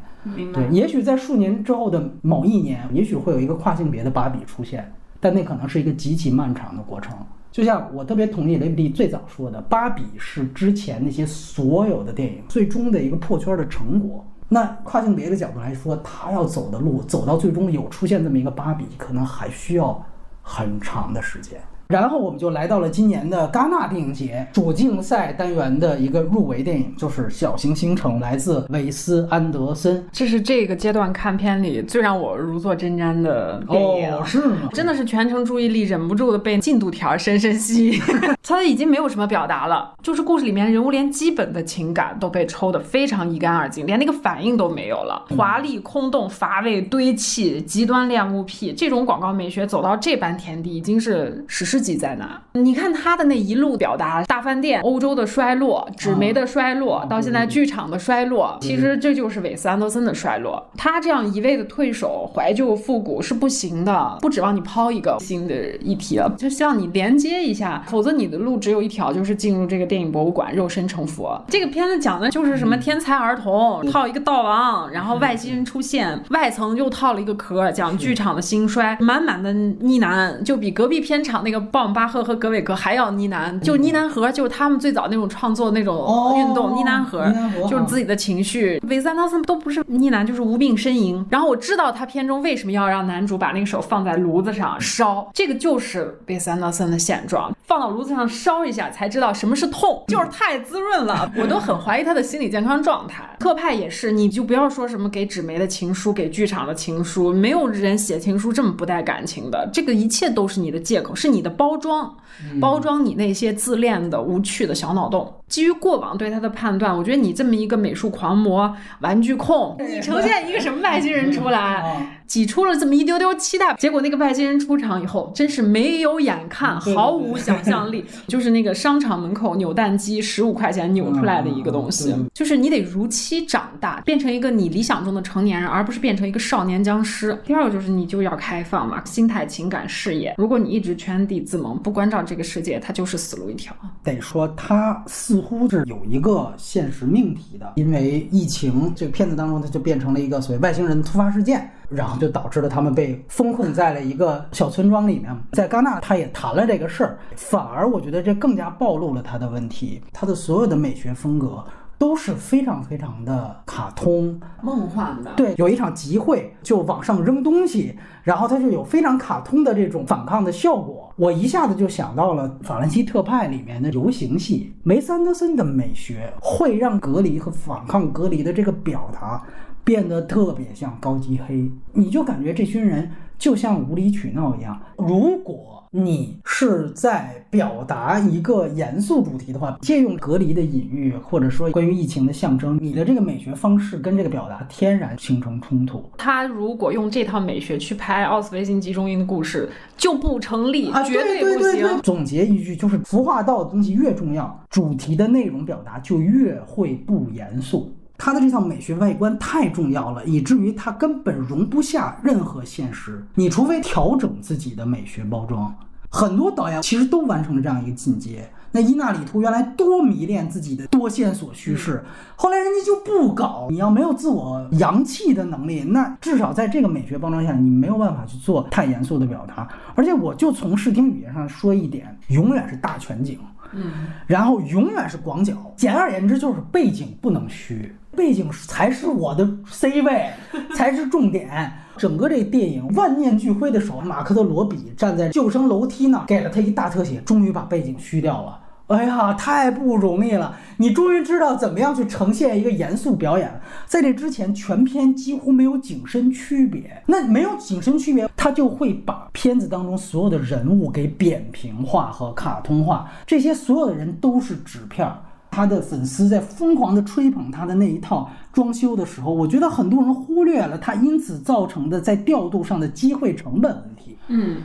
[0.52, 7.16] 对，也许在数年之后的某一年，也许会有一个跨性别的芭比出现，但那可能是一个极其漫长的过程。
[7.50, 14.24] 就像我特别同意雷比利最早说的，芭比是之前那些所有的电影最终的一个破圈的成果。
[14.50, 20.04] 那跨性别的角度来说，他要走的路，走到最终有出现这么一个芭比，可能还需要
[20.42, 21.60] 很长的时间。
[21.88, 30.06] 然后我们就来到了今年的戛纳电影节主竞赛单元的一个入围电影，就是《小行星城》，来自韦斯安德森。
[30.12, 34.68] 这是这个阶段看片里最让我如坐针毡的电影，是吗？
[34.74, 38.00] 真的是全程注意力忍不住的被进度条深深吸引。
[38.46, 45.24] 他已经没有什么表达了，就是故事里面人物连基本的情感都被抽得非常一干二净，连那个反应都没有了。
[45.34, 51.77] 华丽、空洞、乏味、堆砌、极端恋物癖，这种广告美学走到这般田地，已经是史诗。
[51.80, 52.40] 己在哪？
[52.52, 60.64] 你看他的那一路表达，大饭店、欧洲的衰落、纸媒的衰落，到现在剧场的衰落，其实这就是韦斯安德森的衰落。
[60.76, 71.40] 他这样一味的退守、怀旧复古是不行的，不指望你抛一个新的议题了，就希望你连接一下，否则你的路只有一条，就是进入这个电影博物馆，肉身成佛。
[71.48, 81.67] 这个片子讲的就是什么天才儿童套一个道王，然后外星人出现，外层又套了一个壳，讲剧场的兴衰，满满的呢喃，就比隔壁片场那个。
[81.70, 87.32] 鲍姆巴赫和格韦格还要呢喃，就呢喃盒，就是他们最早那种创作那种运动呢喃盒，
[87.68, 88.80] 就是自己的情绪。
[88.88, 91.24] 韦斯安德森都不是呢喃，就是无病呻吟。
[91.30, 101.30] 然后我知道他片中为什么要让男主把那个手放在炉子上烧，这个就是韦斯安德森的现状，放到炉子上烧一下才知道什么是痛，就是太滋润了。
[101.36, 103.36] 我都很怀疑他的心理健康状态。
[103.38, 109.68] 特派也是，你就不要说什么给纸媒的情书，给剧场的情书，没有人写情书这么不带感情的。
[109.70, 111.48] 这个一切都是你的借口，是你的。
[111.58, 112.16] 包装，
[112.60, 115.34] 包装你那些自恋的无趣的小脑洞。
[115.48, 137.36] 基于过往对他的判断，我觉得你这么一个美术狂魔、玩具控，你呈现一个什么外星人出来， 挤出了这么一丢丢期待，结果那个外星人出场以后，真是没有眼看，毫无想象力， 就是那个商场门口扭蛋机十五块钱扭出来的一个东西，就是你得如期长大，变成一个你理想中的成年人，而不是变成一个少年僵尸。
[137.46, 140.34] 第二个就是你就要开放嘛，心态、情感、事业。
[140.36, 143.74] 如果你一直圈地自萌，不关照这个世界，他就是死路一条。
[144.04, 145.37] 得说他似。
[145.38, 155.32] 似乎是有一个现实命题的，因为疫情这个片子当中，它就变成了一个所谓外星人突发事件，然后就导致了他们被封控在了一个小村庄里面。
[155.52, 161.62] 在戛纳，他也谈了这个事儿，反而我觉得这更加暴露了他的问题，他的所有的美学风格。
[161.98, 165.32] 都是非常非常的卡通、梦幻的。
[165.36, 171.12] 对，有一场集会就往上扔东西，然后它就有非常卡通的这种反抗的效果。
[171.16, 179.42] 我一下子就想到了法兰西特派里面的游行戏，梅斯安德森的美学会让隔离和反抗隔离的这个表达
[179.82, 184.80] 变得特别像高级黑，你就感觉这群人就像无理取闹一样。
[184.96, 196.08] 如果你是在表达一个严肃主题的话，借用隔离的隐喻，或者说关于疫情的象征，你的这个美学方式跟这个表达天然形成冲突。
[196.16, 202.00] 他如果用这套美学去拍奥斯维辛集中营的故事，就不成立，绝对不行。
[202.02, 207.92] 总结一句，就是服化道的东西越重要，主题的内容表达就越会不严肃。
[208.20, 213.24] 他的这套美学外观太重要了，以至于他根本容不下任何现实。
[213.36, 215.72] 你除非调整自己的美学包装，
[216.08, 218.48] 很多导演其实都完成了这样一个进阶。
[218.70, 222.04] 那伊纳里图原来多迷恋自己的多线索叙事，
[222.36, 223.68] 后来人家就不搞。
[223.70, 229.66] 你要没有自我扬气的能力，那至少在这个美学包装下，你没有办法去做太严肃的表达。
[229.94, 233.38] 而且我就从视听语言上说一点，永远是大全景。
[233.72, 233.90] 嗯，
[234.26, 240.30] 然后永远是广角，简而言之就是背景不能虚，背景才是我的 C 位，
[240.74, 241.72] 才是重点。
[241.98, 248.60] 整个这电影万念俱灰的时候，马克·特罗比站在救生楼梯那，给了他一大特写，终于把背景虚掉了。
[248.86, 250.56] 哎呀，太不容易了！
[250.78, 253.60] 你终于知道怎么样去呈现一个严肃表演。
[253.86, 257.02] 在这之前，全片几乎没有景深区别。
[257.06, 263.10] 那没有景深区别，他就会把片子当中所有的人物给扁平化和卡通化。
[263.26, 265.18] 这些所有的人都是纸片儿。
[265.50, 274.16] 他的粉丝在疯狂的吹捧他的那一套装修的时候，我觉得很多人忽略了他因此造成的在调度上的机会成本问题。
[274.28, 274.58] 嗯。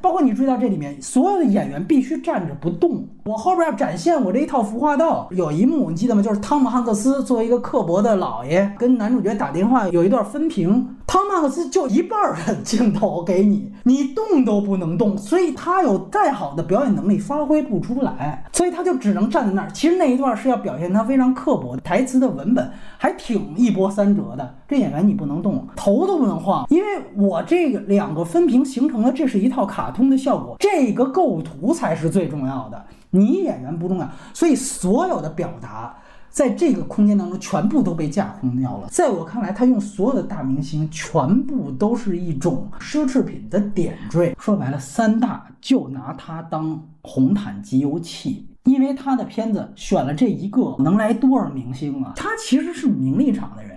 [0.00, 3.06] 包括你注意到这里面，所有的演员必须站着不动。
[3.24, 6.22] 我后边要展现我这一套服化道，有一幕你记得吗？
[6.22, 19.70] 就是汤姆汉克斯作为一个刻薄的老爷，跟男主角打电话，有一段分屏，汤姆汉克斯就一半的镜头给你，你动都不能动，所以他有再好的表演能力发挥不出来，所以他就只能站在那儿。
[19.70, 24.56] 其实那一段是要表现他非常刻薄，台词的文本还挺一波三折的。
[24.66, 32.84] 这演员你不能动，头都不能晃，因为我这个两个分屏形成了，这是一套卡通的效果，这个构图才是最重要的。
[33.10, 35.96] 你演员不重要，所以所有的表达
[36.28, 38.88] 在这个空间当中全部都被架空掉了。
[38.88, 44.36] 在我看来，他用所有的大明星，全部都是一种奢侈品的点缀。
[44.38, 52.12] 说白了，三大就拿他当红毯集邮器，因为他的片子选了这一个，能来多少明星啊？
[52.14, 53.69] 他其实是名利场的人。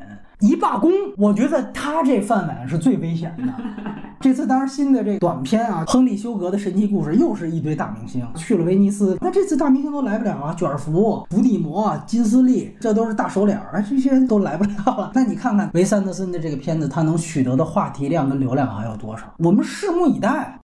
[0.44, 3.54] 一罢工，我觉得他这饭碗是最危险的。
[4.20, 9.18] 这次当然新的这短片啊，亨利·休格的神奇故事又是一堆大明星去了威尼斯。
[9.22, 15.12] 那这次大明星都来不了啊，卷福、伏地魔、金斯利，这都是大手脸儿，这些人都来不了了。
[15.16, 19.24] 那你看看维斯安德森的这个片子，他能取得的话题量跟流量还有多少？
[19.38, 20.60] 我们拭目以待。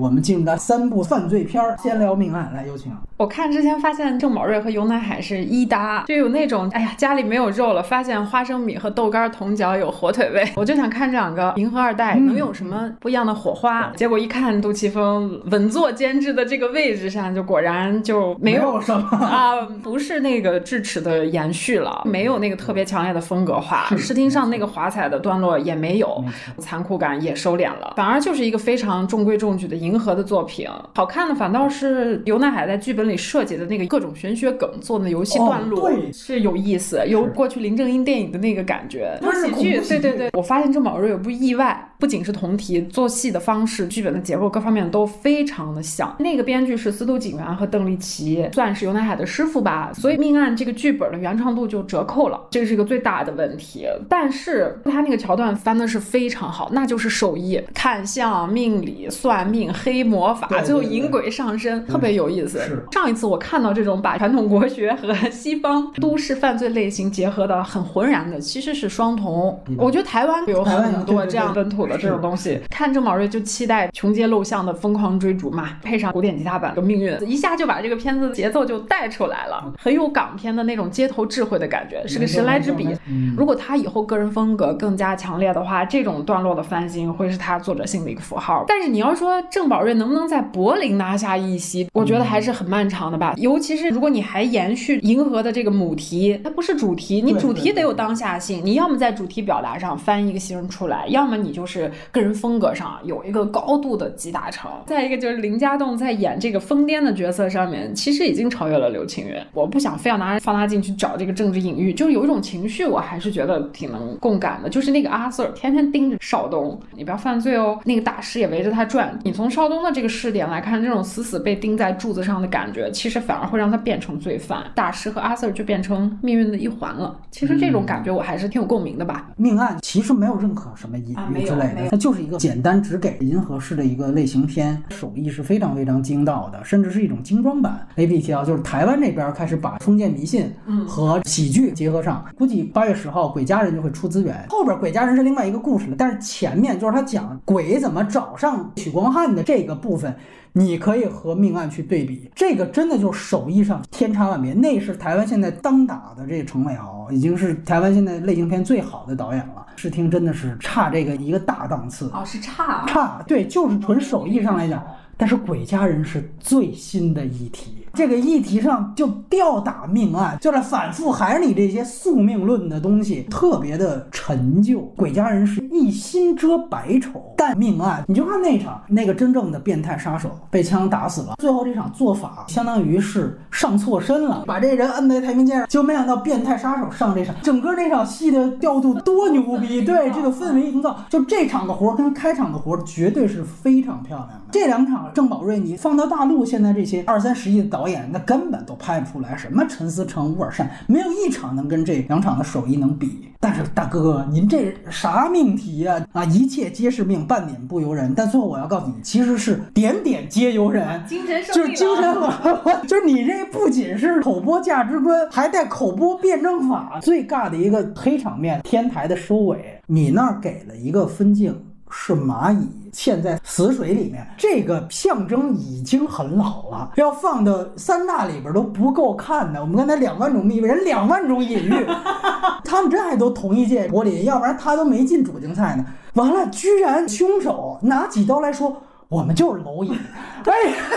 [0.00, 2.90] 我们进入到三部犯罪片儿，先聊命案，来有请。
[3.18, 13.92] 我看之前发现郑宝瑞和尤乃海是一搭，就有那种哎呀家里没有肉了，发现花生米和豆干同嚼有火腿味， 我就想看这两个银河二代能有什么不一样的火花。
[13.94, 26.24] 结果一看杜琪峰稳坐监制的这个位置上，就果然就没有什么 啊，不是那个智齿的延续了，没有那个特别强烈的风格化，视听上那个华彩的段落也没有，
[26.56, 30.66] 残酷感也收敛了，反而就是一个非常中规中矩的银河的作品。
[30.96, 33.16] 好看的反倒是尤乃海在剧本里。
[33.20, 39.16] 设计的那个各种玄学梗做的游戏段落对是有意思，有过去林正英电影的那个感觉。
[39.44, 46.16] 喜剧，对对对，我发现郑宝瑞也不意外，不仅是同题，做戏的方式、剧本的结构各方面都非常的像。
[46.18, 53.86] 那个编剧是司徒景元和邓丽奇，算是尤乃海的师傅吧，所以命案这个剧本的原创度就折扣了，这个是一个最大的问题。
[54.08, 62.60] 但是他那个桥段翻的是非常好，那就是手艺、看相、命理、算命、黑魔法，最后引鬼上身，特别有意思。
[62.90, 69.54] 上一次我看到这种把传统国学和西方都市犯罪类型结合的很浑然的，其实是双瞳。
[69.76, 72.58] 我觉得台湾有很多这样本土的这种东西。
[72.70, 82.88] 看郑宝瑞就期待穷街陋巷的疯狂追逐嘛，配上古典吉他版的命运，一下就把这个片子节奏就带出来了，很有港片的那种街头智慧的感觉，是个神来之笔。
[83.36, 88.64] 如果他以后个人风格更加强烈的话，这种段落的翻新会是他作者性的一个符号。
[88.68, 93.34] 但是你要说郑宝瑞能不能在柏林拿下一席，我觉得还是很漫长的吧。
[93.36, 98.60] 尤其是如果你还延续银河的这个母题，它不是主题，你主题得有当下性。
[98.64, 101.79] 你要么在主题表达上翻一个新人出来，要么你就是
[102.10, 104.70] 个人风格上有一个高度的集大成。
[104.86, 109.34] 再一个就是林家栋在演这个疯癫的角色上面，其实已经超越了刘青云。
[109.52, 114.68] 我不想非要拿放大镜去找这个政治隐喻，就是有一种情绪，我还是觉得挺能共感的。
[114.68, 117.78] 就是那个阿 Sir 天天盯着少东，你不要犯罪哦。
[117.84, 119.18] 那个大师也围着他转。
[119.22, 124.64] 你从少东的这个视点来看，这种死死被钉在柱子上的感觉，其实反而会让他变成罪犯。
[124.74, 127.18] 大师和阿 Sir 就变成命运的一环了。
[127.30, 129.28] 其实这种感觉我还是挺有共鸣的吧。
[129.36, 137.86] 命案其实没有任何什么隐喻之类的，它就是一个简单只给银河式的一个类型片，手艺是非常非常精到的，甚至是一种精装版。
[137.96, 140.52] A B 提到就是台湾这边开始把封建迷信
[140.86, 144.46] 和喜剧结合上，估计八月十号《鬼家人》就会出资源。
[144.48, 150.14] 后边《鬼家人》是另外一个故事了，但是前面就是他讲鬼怎么找上许光汉的这个部分。
[150.52, 154.52] 你可以和命案去对比，这个真的就是手艺上天差万别。
[154.52, 159.66] 那是台湾现在当打的这个程伟豪，已经是台湾现在类型片最好的导演了。
[159.76, 164.82] 视听真的是差这个一个大档次哦，是差差，对，就是纯手艺上来讲。
[165.16, 174.80] 但是《鬼家人》是最新的议题，这个议题上就吊打命案，就是反复还是你这些宿命论的东西，特别的陈旧。
[174.96, 195.00] 《鬼家人》是一心遮百丑，但命案，你就看那场，那个真正的变态杀手被枪打死了，最后这场做法相当于是上错身了，把这人摁在太平间上，就没想到变态杀手上这场，整个那场戏的调度多牛逼，对这个氛围营造，就这场的活跟开场的活绝对是非常漂亮的，这两场。
[195.12, 203.26] 郑宝瑞，你放到大陆，现在这些二三十亿的导演，那根本都拍不出来什么陈思诚、乌尔善，没有一场能跟这两场的手艺能比。
[203.40, 206.04] 但是大哥，您这啥命题啊？
[206.12, 208.14] 啊，一切皆是命，半点不由人。
[208.16, 212.16] 但最后我要告诉你，其实是点点皆由人，精神就是精神
[212.88, 216.98] 就是你这不仅是口播价值观，还带口播辩证法。
[217.02, 221.54] 最尬的一个黑场面，天台的收尾，你那儿给了一个分镜。
[221.90, 226.92] 是蚂蚁嵌在死水里面，这个象征已经很老了。
[226.96, 229.60] 要放到三大里边都不够看的。
[229.60, 231.86] 我们刚才两万种秘密，人两万种隐喻，
[232.64, 235.84] 他们这还都同一届柏林，要不然他都没进主竞赛呢。
[236.14, 238.82] 完了，居然凶手拿起刀来说。
[239.10, 239.90] 我们就是蝼蚁，
[240.46, 240.52] 哎，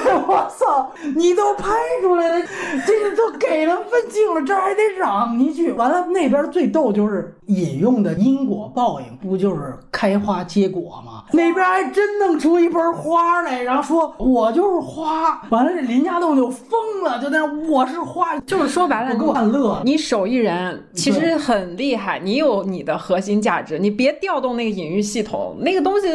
[0.28, 0.92] 我操！
[1.16, 2.46] 你都拍出来了，
[2.86, 5.72] 这个都给了分镜了，这还得嚷一句。
[5.72, 11.24] 完了，那边最逗就是引用的因果报应，不就是开花结果吗？
[11.32, 15.42] 那边还真弄出一盆花来，然后说我就是花。
[15.50, 19.82] 完了，这林家栋就疯了，就那我是花，就是说白了，给我看乐。
[19.84, 26.08] 你手艺人其实很厉害，你有你的核心价值，你别调动那个隐喻系统，那个东西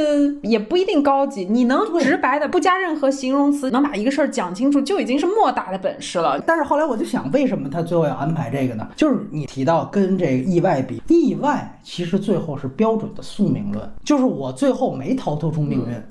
[0.44, 1.87] 也不一定高级，你能。
[2.00, 6.40] 直白的，不加任何形容词，能把一个事儿讲清楚，就已经是莫大的本事了。
[6.40, 8.88] 但是后来我就想，为什么他最后要安排这个呢？
[8.96, 16.02] 就是你提到跟这个意外比，意外其实最后是标准的宿命论，就是我最后没逃脱出命运。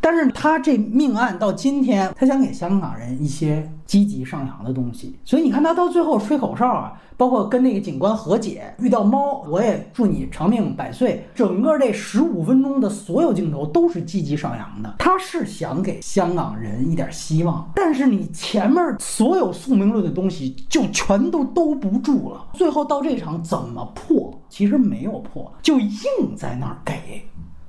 [0.00, 6.92] 但是他这命案到今天，他想给香港人一些积极上扬的东西，所以你看他到最后吹口哨啊。
[7.16, 11.24] 包括跟那个警官和解，遇到猫，我也祝你长命百岁。
[11.32, 17.70] 整个这十五分钟的所有镜头都是积极上扬的，他是想给香港人一点希望。
[17.72, 22.44] 但是你前面所有宿命论的东西就全都兜不住了。
[22.52, 24.36] 最后到这场怎么破？
[24.48, 26.94] 其实没有破，就硬在那儿给。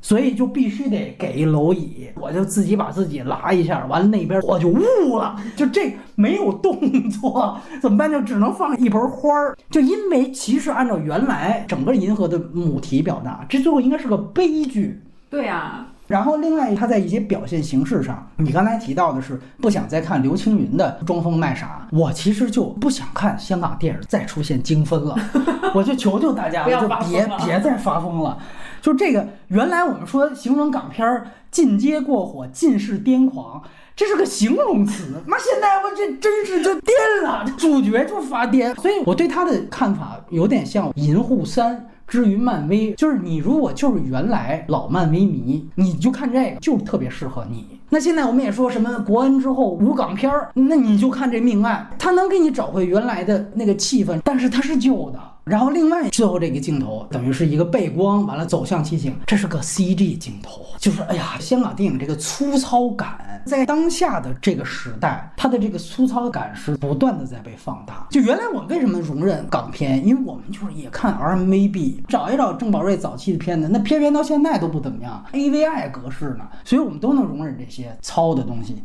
[0.01, 8.11] 所以就必须得给蝼蚁，我就自己把自己拉一下，完了那边我就悟了，就这没有动作怎么办？
[8.11, 15.01] 就只能放一盆花儿，就因为其实按照原来整个银河的母题表达，这最后应该是个悲剧。
[15.27, 25.15] 对呀，然后另外他在一些表现形式上，你刚才提到的是不想再看刘青云的装疯卖傻，我其实就不想看香港电影再出现精分了，
[25.73, 28.37] 我就求求大家了，就别别再发疯了。
[28.81, 33.59] 就这个，原来我们说形容港片儿进阶过火、尽是癫狂，
[33.95, 35.23] 这是个形容词。
[35.25, 38.75] 那，现在我这真是就癫了，主角就发癫。
[38.75, 41.75] 所以我对他的看法有点像《银护三》
[42.07, 47.65] 至于漫威，就是你如果就是原来老漫威迷，你就看这个就特别适合你。
[47.89, 55.19] 那现在我们也说什么国恩之后无港片儿，那你就看这命案，它能给你找回原来的那个气氛，但是它是旧的。
[55.45, 68.07] 然后另外最后这个镜头等于是一个背光，完了走向骑行，这是个 CG 镜头，就是哎呀，香港电影这个粗糙感，在当下的这个时代，它的这个粗糙感是不断的在被放大。
[68.09, 78.83] 就原来我们为什么容忍港片，因为我们就是也看 RMB，找一找郑宝瑞早期的片子，那偏偏到现在都不怎么样，AVI 格式呢，所以我们都能容忍这些糙的东西。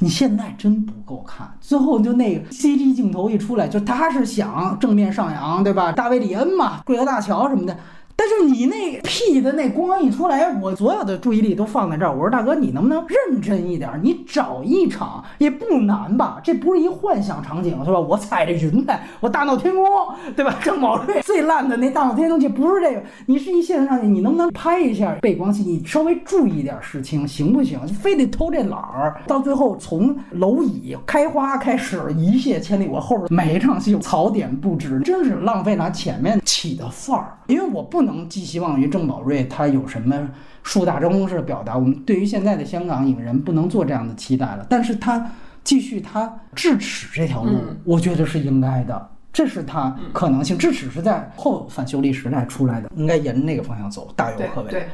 [0.00, 5.90] 你现在真不够看，最后就那个 CG 镜头一出来，就他是想正面上扬，对吧？
[5.90, 7.76] 大卫里恩嘛，桂河大桥什么的。
[8.20, 12.12] 但是你那屁的那光一出来，我所有的注意力都放在这儿。
[12.12, 13.88] 我说大哥，你能不能认真一点？
[14.02, 16.40] 你找一场也不难吧？
[16.42, 18.00] 这不是一幻想场景是吧？
[18.00, 19.86] 我踩着云彩，我大闹天宫，
[20.34, 20.52] 对吧？
[20.60, 23.00] 郑宝瑞最烂的那大闹天宫，这不是这个。
[23.26, 25.62] 你是一现实场景，你能不能拍一下背光戏？
[25.62, 27.78] 你稍微注意点事情行不行？
[27.86, 37.38] 非得偷这懒儿，到最后从蝼蚁开花开始一泻千里，我后边每一场戏槽点不止，真是浪费了前面起的范儿。
[37.46, 40.28] 因为我不能寄希望于郑宝瑞他有什么
[40.62, 44.66] 树大招风式的表达，我们对于现在的香港影人不能做这样的期待了。
[44.68, 45.30] 但是他
[45.62, 50.58] 继续他智齿这条路，我觉得是应该的，这是他可能性。
[50.58, 54.70] 智齿是在后反修例时代出来的，应该沿着那个方向走，大有可为。
[54.70, 54.88] 对。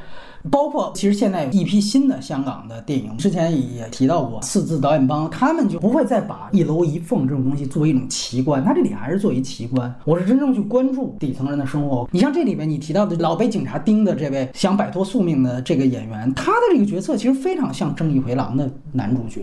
[0.50, 9.92] 包括其实现在有一批新的香港的电影，之前也提到过四字导演帮，他们就不会再把一楼一凤这种东西作为一种奇观，他这里还是作为奇观。
[10.04, 12.08] 我是真正去关注底层人的生活。
[12.12, 19.42] 你像这里面你提到的老被警察盯的这位想摆脱宿命的这个演员，他的这个角色其实非常像《正义回廊》的男主角。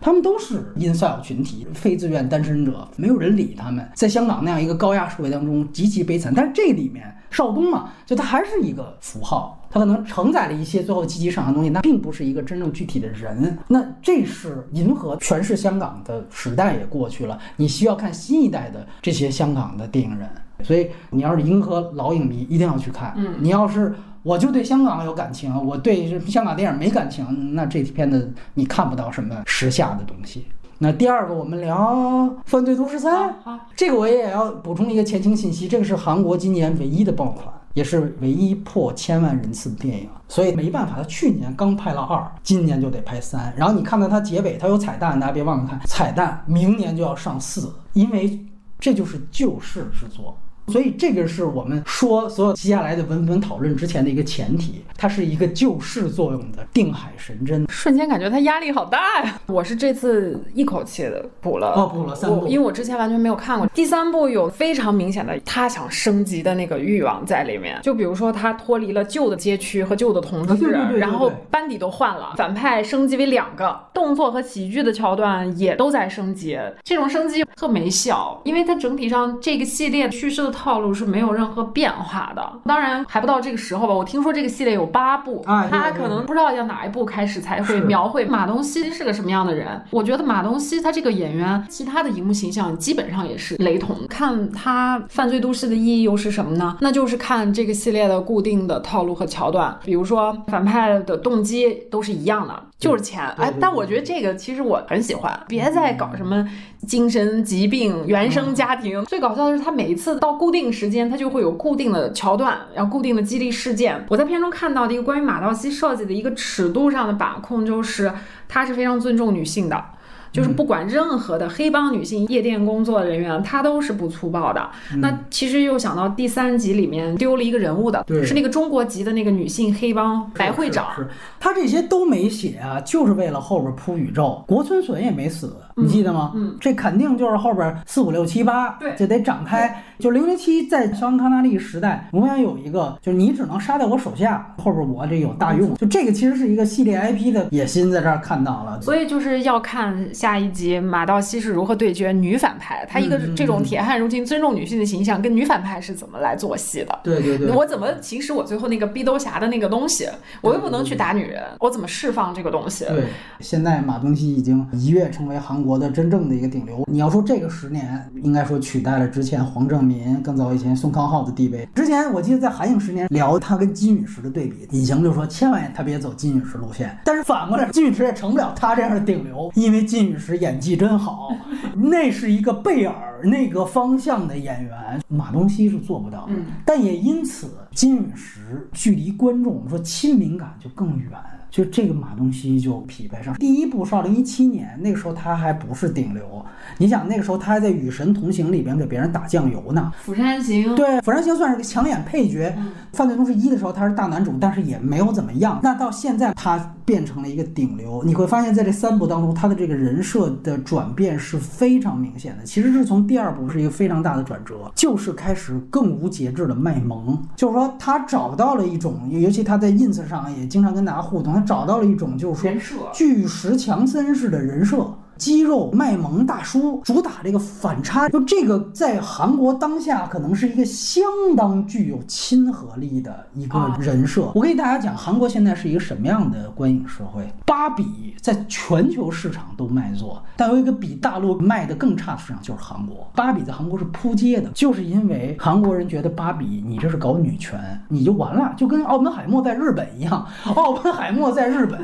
[0.00, 3.88] 他们都是 inside 群体，非自愿单身者，没有人理他们。
[3.94, 6.32] 在香港那样一个高压社会当中，极其悲惨。
[6.34, 13.58] 但是这里面邵东嘛，就他还是一个符号，他可能承载了一些最后积极上扬的东西，那并不是一个真正具体的人。
[13.68, 20.28] 那这是银河诠释香港的时代也过去了，你需要看新一代的这些香港的电影人。
[20.62, 23.14] 所以你要是银河老影迷，一定要去看。
[23.16, 23.94] 嗯，你要是。
[24.24, 30.46] 我就对香港有感情，我对香港电影没感情，那这片子你看不到什么时下的东西。
[30.78, 31.76] 那第二个，我们聊
[32.44, 43.52] 《犯罪都市三》，好，这个我也要补充一个前情信息，这个是韩国今年唯一的爆款，也是唯一破千万人次的电影，所以没办法，他去年刚拍了二，今年就得拍三。
[43.56, 48.38] 然后你看到它结尾，它有彩蛋，大家别忘了看彩蛋，明年就要上四，因为
[48.78, 50.36] 这就是救世之作。
[50.68, 57.66] 所以这个是我们说所有接下来的文本讨论之前的一个前提，它是一个救世作用的定海神针。
[57.68, 59.40] 瞬间感觉他压力好大呀！
[59.46, 63.66] 我是这次一口气的补了，哦，补了三部，因为我之前完全没有看过。
[63.74, 76.56] 第三部有非常明显的他想升级的那个欲望在里面，就比如说他脱离了旧的街区和旧的同志，然后班底都换了，反派升级为两个，动作和喜剧的桥段也都在升级。
[76.84, 80.51] 这种升级特没效，因为它整体上这个系列叙事的。
[80.52, 83.94] 套路是没有任何变化的，当然还不到这个时候吧。
[83.94, 89.82] 我听说这个系列有八部，他可能不知道要哪一部开始才会描绘马东锡是个什么样的人。
[89.90, 93.96] 我觉得马东锡他这个演员，其他的荧幕形象基本上也是雷同。
[94.08, 96.76] 看他《犯罪都市》的意义又是什么呢？
[96.80, 103.24] 那就是看这个系列的固定的套路和桥段，比如说反派的动机都是一样的，就是钱。
[103.38, 106.46] 哎，但我觉得这个其实我很喜欢，别再搞什么
[106.86, 109.04] 精神疾病、原生家庭。
[109.04, 114.04] 最搞笑的是他每一次到固定时间，他就会有固定的桥段，然后固定的激励事件。
[114.08, 118.12] 我在片中看到的一个关于马道西设计的一个尺度上的把控，就是
[118.48, 119.84] 他是非常尊重女性的。
[120.32, 124.70] 就是不管任何的黑帮女性夜店工作人员，她都是不粗暴的。
[124.96, 130.94] 那其实又想到第三集里面丢了一个人物的，是那个中国籍的那个女性黑帮白会长。
[130.96, 131.06] 是
[131.38, 134.42] 他这些都没写啊，就是为了后边铺宇宙。
[134.46, 136.32] 国村隼也没死，你记得吗？
[136.34, 139.82] 嗯，这肯定就是后边四五六七八，对，就得展开。
[139.98, 145.74] 就零零七在肖恩康纳利时代，永远有一个，就是你只能杀掉我手下，后边我这有大用。
[145.76, 148.80] 就这个其实是一个系列 IP 的野心，在这儿看到了。
[148.80, 149.92] 所以就是要看。
[150.12, 152.86] 下一集马道西是如何对决女反派？
[152.88, 156.98] 他一个这种铁汉如今尊重女性的形象，跟女反派是怎么来做戏的？
[157.02, 160.08] 对对对，我怎么行使我最后那个逼兜侠的那个东西？
[160.40, 162.84] 我又不能去打女人，我怎么释放这个东西？
[162.86, 163.04] 对，
[163.40, 166.84] 现在马东锡已经一跃成为韩国的真正的一个顶流。
[166.86, 171.68] 你要说这个十年，应该说取代了之前黄正民、更早以前宋康昊的地位。
[171.74, 176.96] 之前我记得在韩影十年聊他跟金宇石的对比，隐形就说千万他别走金宇石路线。
[177.04, 180.12] 但是反过来，金宇石也成不了他这样的顶流，因为金。
[180.18, 181.34] 时演技真好，
[181.74, 186.32] 那是一个贝尔那个方向的演员，马东锡是做不到的。
[186.66, 191.10] 但也因此，金陨石距离观众，我们说亲民感就更远。
[191.52, 193.34] 就这个马东锡就匹配上。
[193.34, 196.42] 第一部是二零一七年，那个时候他还不是顶流。
[196.78, 199.92] 你想那个时候他还在《与神同行》里边给别人打酱油呢。
[200.02, 202.52] 釜山行，对，釜山行算是个抢眼配角。
[202.94, 205.60] 犯罪都市一的时候他是大男主，但是也没有怎么样。
[205.62, 212.44] 那到现在他变成了一个顶流，你会发现在这三部当中，他的这个人设的转变是非常明显的。
[212.44, 224.86] 其实是从第二部是一个非常大的转折，就是开始更无节制的卖萌，就是说他找到了一种，尤其他在 ins 上也经常跟大家互动，他找到了一种就是说巨石强森式的人设。
[225.22, 231.04] 肌肉卖萌大叔，主打这个反差，就这个在韩国当下可能是一个相
[231.36, 234.32] 当具有亲和力的一个人设。
[234.34, 237.24] 我给大家讲，韩国现在是一个什么样的观影社会？
[237.46, 243.08] 芭比在全球市场都卖座，但有一个比大陆卖的更差的市场就是韩国。
[243.14, 250.26] 芭比在韩国是扑街的，就是因为韩国人觉得芭比你这是搞女权，你就完了，就跟奥本海默在日本一样，
[250.56, 251.78] 奥本海默在日本，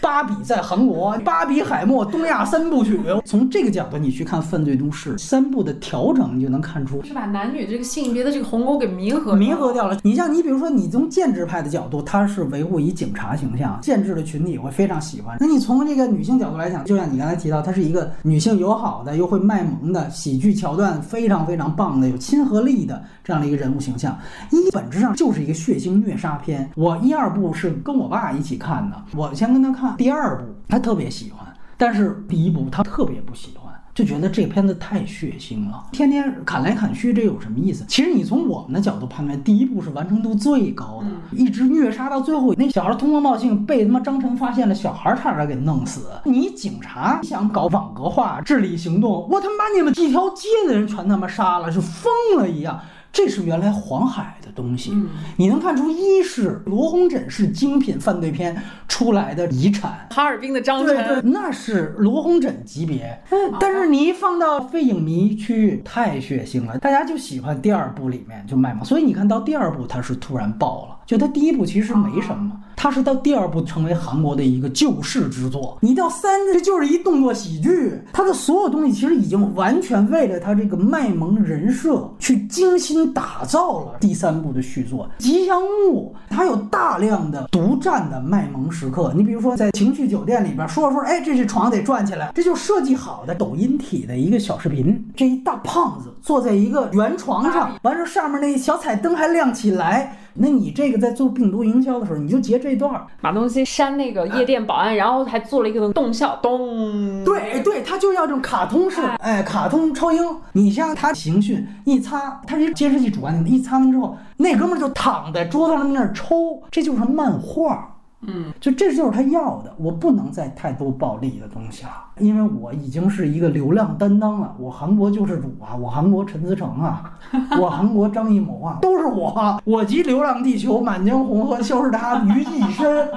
[0.00, 2.79] 芭比在韩国，芭比海默东亚三部。
[3.24, 9.98] 从这个角度，你去看《犯罪都市》三部的调整，你就能看出是把男女这个性别的这个鸿沟给弥合弥合掉了。
[10.02, 15.36] 你像你，比如说你从建制派的角度，他是维护以警察形象，建制的群体会非常喜欢。
[15.40, 24.18] 那你从这个女性角度来讲，就像你刚才提到，她是一个女性友好的，又会卖萌的，喜剧桥段非常非常棒的，有亲和力的这样的一个人物形象。
[24.50, 26.70] 一本质上就是一个血腥虐杀片。
[26.76, 31.46] 我一二部是跟我爸一起看的，我先跟他看第二部，他特别喜欢。
[31.80, 37.86] 但是第一部他特别不喜欢，就觉得这片子太血腥了，天天砍来砍去，这有什么意思？
[37.88, 46.02] 其实你从我们的角度判断，第一部是完成度最高的，一直虐杀到最后，那小孩通风报信被他妈张晨发现了，小孩差点给弄死。
[46.24, 52.78] 你警察想搞网格化治理行动，我他妈把你们一条街的人全他妈杀了，是疯了一样。
[53.12, 54.92] 这是原来黄海的东西，
[55.36, 63.18] 你能看出，一是罗红枕是精品犯罪片出来的遗产，哈尔滨的张晨，那是罗红枕级别。
[63.60, 72.50] 但是你一放到非影迷区域，太血腥了，大家就喜欢第二部里面就卖萌，所以你看到第二部它是突然爆了，就它第一部其实没什么。
[72.76, 83.98] 它是到第二部成为韩国的一个救世之作，你到三这就是一动作喜剧，它的所有东西其实已经完全为了它这个卖萌人设去精心打造了。
[84.00, 89.12] 第三部的续作《吉祥物》，它有大量的独占的卖萌时刻。
[89.16, 95.10] 你比如说在情趣酒店里边说着说着，哎，这是床得转起来，这就设计好的抖音体的一个小视频。
[95.16, 100.16] 这一大胖子坐在一个圆床上，完事上面那小彩灯还亮起来。
[100.34, 107.24] 那你这个在做病毒营销的时候，你就截这段儿，马东锡扇那个夜店保安，然后还做了一个动效，咚。
[107.24, 110.22] 对对，他就要这种卡通式，哎，卡通超英。
[110.52, 117.96] 你像他刑讯一擦，他是监视器主观的，一擦完之后，那哥们儿就躺在桌子上那儿抽，这就是漫画。
[118.26, 124.54] 嗯，就这就是他要的，我不能再太多暴力的东西了，因为我已经是一个流量担当了。
[124.58, 127.18] 我韩国救世主啊，我韩国陈思诚啊，
[127.58, 129.58] 我韩国张艺谋啊，都是我。
[129.64, 133.08] 我集《流浪地球》《满江红》和《消失他》于一身，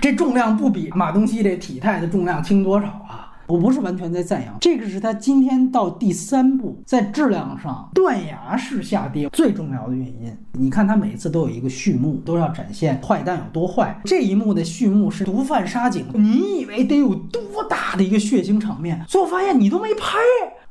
[0.00, 3.11] 这重量不比马东锡这体态的重量轻多少啊！
[3.52, 10.34] 我不是完全在赞扬，这个是他今天到第三部在质量上断崖式下跌最重要的原因。
[10.54, 14.00] 你看他每次都有一个序幕，都要展现坏蛋有多坏。
[14.06, 19.04] 这一幕的序幕是毒贩杀警，你以为得有多大的一个血腥场面？
[19.06, 20.16] 最后发现你都没拍。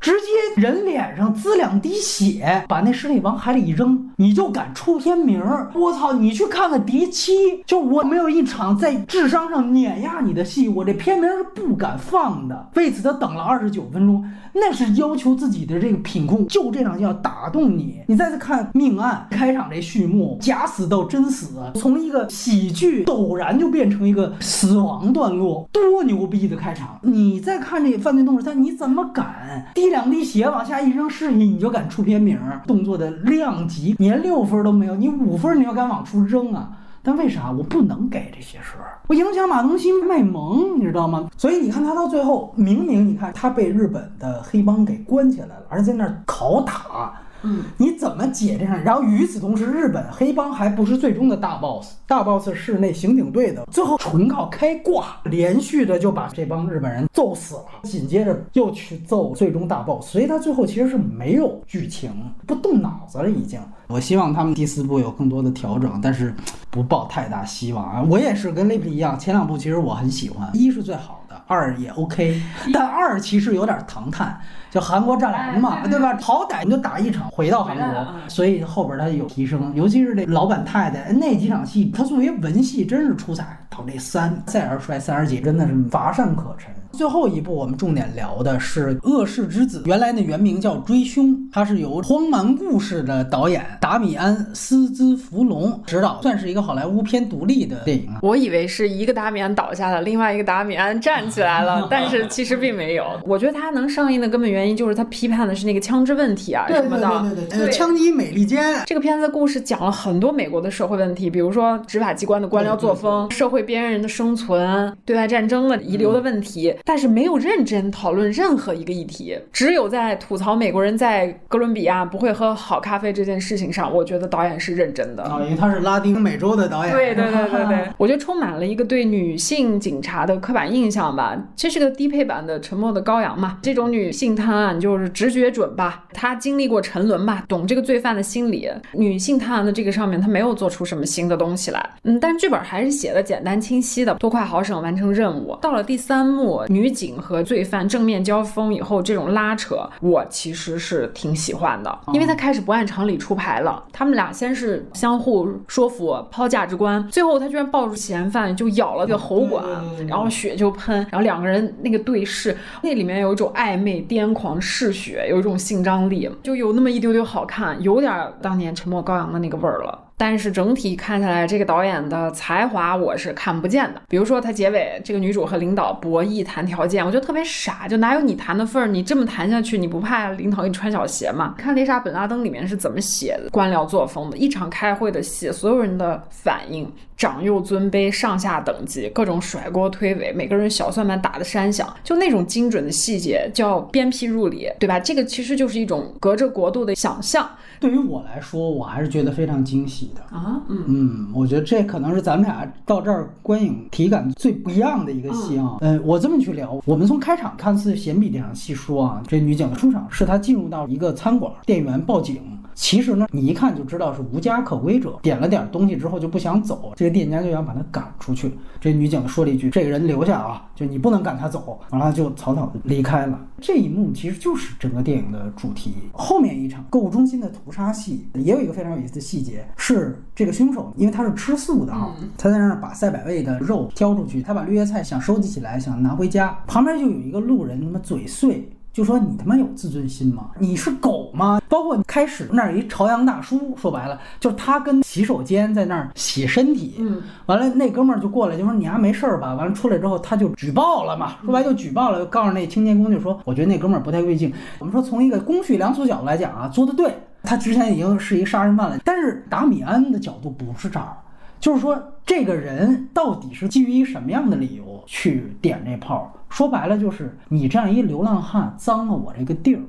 [0.01, 5.39] 直接人脸上滋两滴血，把那尸体往海里一扔，你就敢出片名？
[5.75, 6.13] 我操！
[6.13, 7.33] 你去看看《敌七》，
[7.67, 12.71] 就我没有一场在智商上碾压你的戏，我这片名是不敢放的。
[12.75, 18.01] 为此他等了二十九分钟，那是要求自己的这个品控，就这场戏要打动你。
[18.07, 26.99] 你再次看《命案》开场这序幕，假死到真死，从一个喜剧陡然就变成一个死亡段落，多牛逼的开场！
[27.03, 29.71] 你再看这《犯罪动作三》，你怎么敢？
[29.73, 32.37] 滴两滴血往下一扔尸体，你就敢出片名？
[32.67, 36.69] 动作的量级连六分都没有，你五分你要敢往出扔啊？
[37.03, 38.99] 但为啥我不能给这些事儿？
[39.07, 41.29] 我影响马东锡卖萌，你知道吗？
[41.35, 47.13] 所以你看他到最后，明明你看他被日本的黑帮给关起来了，而在那儿拷打。
[47.43, 48.84] 嗯，你怎么解这样？
[48.84, 62.11] 然后与此同时，日本黑帮还不是最终的大 boss，大 boss 是那刑警队的，最后纯靠开挂，连续的就把这帮日本人揍死了，紧接着又去揍最终大 boss，所以他最后其实是没有剧情，
[62.45, 63.59] 不动脑子了已经。
[63.88, 66.34] 我希望他们第四部有更多的调整，但是
[66.69, 68.05] 不抱太大希望啊。
[68.09, 72.41] 我也是跟雷普一样，前两部其实我很喜欢，一是最好的，二也 OK，
[72.72, 74.39] 但二其实有点唐探。
[74.72, 76.18] 叫韩国战狼嘛，对吧？
[76.22, 83.57] 好歹你就打一场回到韩国，所以后边他有提升，尤其是这老板太太那几场戏，他作为文戏真是出彩。
[83.69, 86.69] 到这三再而衰三而竭，真的是乏善可陈。
[86.91, 98.19] 最后一部我们重点聊的是《恶世之子》，原来的原名叫《追凶》，它是由《荒蛮故事》的导演达米安·斯兹弗隆执导，算是一个好莱坞偏独立的电影啊。
[98.22, 103.06] 我以为是一个达米安倒下了，另外一个达米安站起来了， 但是其实并没有。
[103.23, 107.07] 我觉得它能上映的根本原因就是他批判的是那个枪支问题啊什么的。
[107.21, 108.61] 对对对对，枪击美利坚。
[108.85, 117.61] 这个片子的故事讲了很多美国的社会问题，比如说执法机关的官僚作风、社会边缘人的生存、对外战争的遗留的问题，但是没有认。
[117.63, 125.21] 真讨论任何一个议题，只有在吐槽美国人在哥伦比亚不会喝好咖啡这件事情上，我觉得导演是认真的。
[125.21, 126.91] 啊，因为他是拉丁美洲的导演。
[126.91, 131.38] 对对对对对， 我觉得充满了一个对女性警察的刻板印象吧。
[131.55, 133.59] 这是个低配版的《沉默的羔羊》嘛？
[133.61, 136.03] 这种女性探案就是直觉准吧？
[136.11, 138.69] 他经历过沉沦吧，懂这个罪犯的心理。
[138.91, 141.89] 女性探案的这个上面，他没有做出什么新的东西来。
[142.03, 145.57] 嗯，但是剧本还是写的简单清晰的，多快好省完成任务。
[145.61, 153.81] 到了第三幕，女警和罪犯正面交锋以后，这种拉扯我其实是挺喜欢的，因为他开始不按常理出牌了。
[153.93, 159.63] 他们俩先是相互说服、抛价值观，最后他居然抱住嫌犯就咬了个喉管，
[160.09, 162.53] 然后血就喷，然后两个人那个对视，
[162.83, 168.11] 那里面有一种暧昧、癫狂、狂嗜血，有一种性张力，就有那么一丢丢好看，有点
[168.41, 170.07] 当年《沉默羔羊》的那个味儿了。
[170.18, 174.01] 但是整体看下来，这个导演的才华我是看不见的。
[174.07, 178.88] 比如说，他结尾这个女主和领导博弈谈条件，我觉得特别傻，就哪有你谈的份儿？
[178.88, 181.55] 你这么谈下去，你不怕领导给你穿小鞋吗？
[181.57, 186.91] 看《丽莎本拉登》里面是怎么写的官僚作风的，一场开会的戏，所有人的反应，
[187.22, 194.99] 长幼尊卑、上下等级，各种甩锅推诿，每个人小算盘打得山响，就那种精准的细节叫鞭辟入里，对吧？
[194.99, 197.48] 这个其实就是一种隔着国度的想象。
[197.80, 205.77] 对于我来说，我还是觉得非常惊喜的啊，嗯嗯，我觉得这可能是咱们俩到这儿观影体感最不一样的一个戏啊。
[205.81, 212.41] 嗯，我这么去聊，我们从开场看似闲笔这场戏说啊，这女警的出场是她进入到一个餐馆，店员报警。
[212.73, 218.52] 其实呢，你一看就知道是无家可归者，点了点东西之后就不想走，这个店家就想把他赶出去。
[218.80, 223.39] 这女警说了一句：“这个人留下啊，就你不能赶他走。”完了就草草的离开了。
[223.60, 225.93] 这一幕其实就是整个电影的主题。
[226.14, 238.68] 后面一场购物中心的屠杀戏也有一个非常有意思的细节，是这个凶手因为他是吃素的哈，他在那儿把赛百味的肉挑出去，他把绿叶菜想收集起来想拿回家，旁边就有一个路人他妈嘴碎。
[238.93, 240.51] 就说你他妈有自尊心吗？
[240.59, 241.61] 你是狗吗？
[241.69, 249.53] 包括开始那儿一朝阳大叔，说白了就是他跟洗手间在那儿洗身体，嗯，完了那哥们儿就过来就说你还没事儿吧？
[249.53, 254.53] 完了出来之后他就举报了嘛，说白就举报了，告诉那清洁工就说我觉得那哥们儿不太对劲。
[254.80, 258.99] 我们说从一个公序良俗角度来讲啊，做的对，他之前已经是一个杀人犯了。
[259.05, 261.15] 但是达米安的角度不是这儿，
[261.61, 266.33] 就是说这个人到底是基于一什么样的理由去点这炮？
[266.49, 269.81] 说白了就是你这样一流浪汉脏了我这个地儿，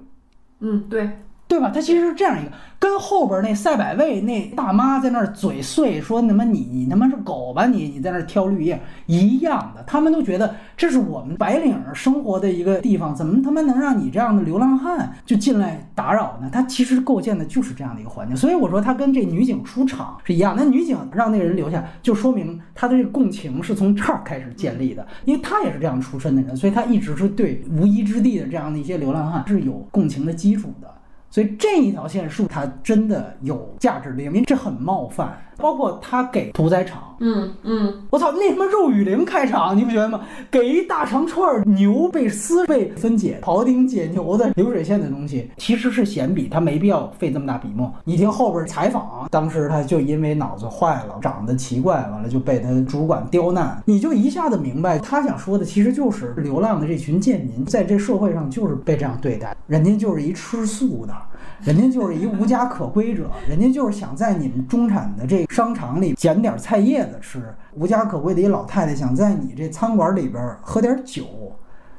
[0.60, 1.10] 嗯，对，
[1.52, 1.70] 对吧？
[1.70, 2.50] 他其实是这样一个。
[2.78, 16.48] 跟后边那赛百味那大妈在那儿嘴碎说他妈你你他妈是狗吧你你在那儿挑绿叶一样的，他们都觉得这是我们白领生活的一个地方，怎么他妈能让你这样的流浪汉就进来打扰呢？
[16.50, 20.54] 他其实构建的就是这样的一个环境，所以我说他跟这女警出场是一样。
[20.56, 30.88] 那女警让那个人留下，就说明他的这个共情是从这儿开始建立的，因为他也是这样出身的人，所以他一直是对无依之地的这样的一些流浪汉是有共情的基础的。
[31.32, 35.36] 所以这一条线数它真的有价值的，因为这很冒犯。
[35.56, 40.20] 包括他给屠宰场，嗯嗯，我操，那他妈肉雨林开场，你不觉得吗？
[40.50, 47.92] 给一大长串牛被撕被分解庖丁解牛的流水线的东西，其实是闲笔，他没必要费这么大笔墨。
[48.04, 61.14] 你听后边采访，当时他就因为脑子坏了，长得奇怪，完了就被他主管刁难，你就一下子明白他想说的其实就是流浪的这群贱民在这社会上就是被这样对待，人家就是一吃素的。
[61.64, 67.42] 人家就是一无家可归者， 人家就是想在你们中产的这商场里捡点菜叶子吃。
[67.74, 71.24] 无家可归的一老太太想在你这餐馆里边喝点酒，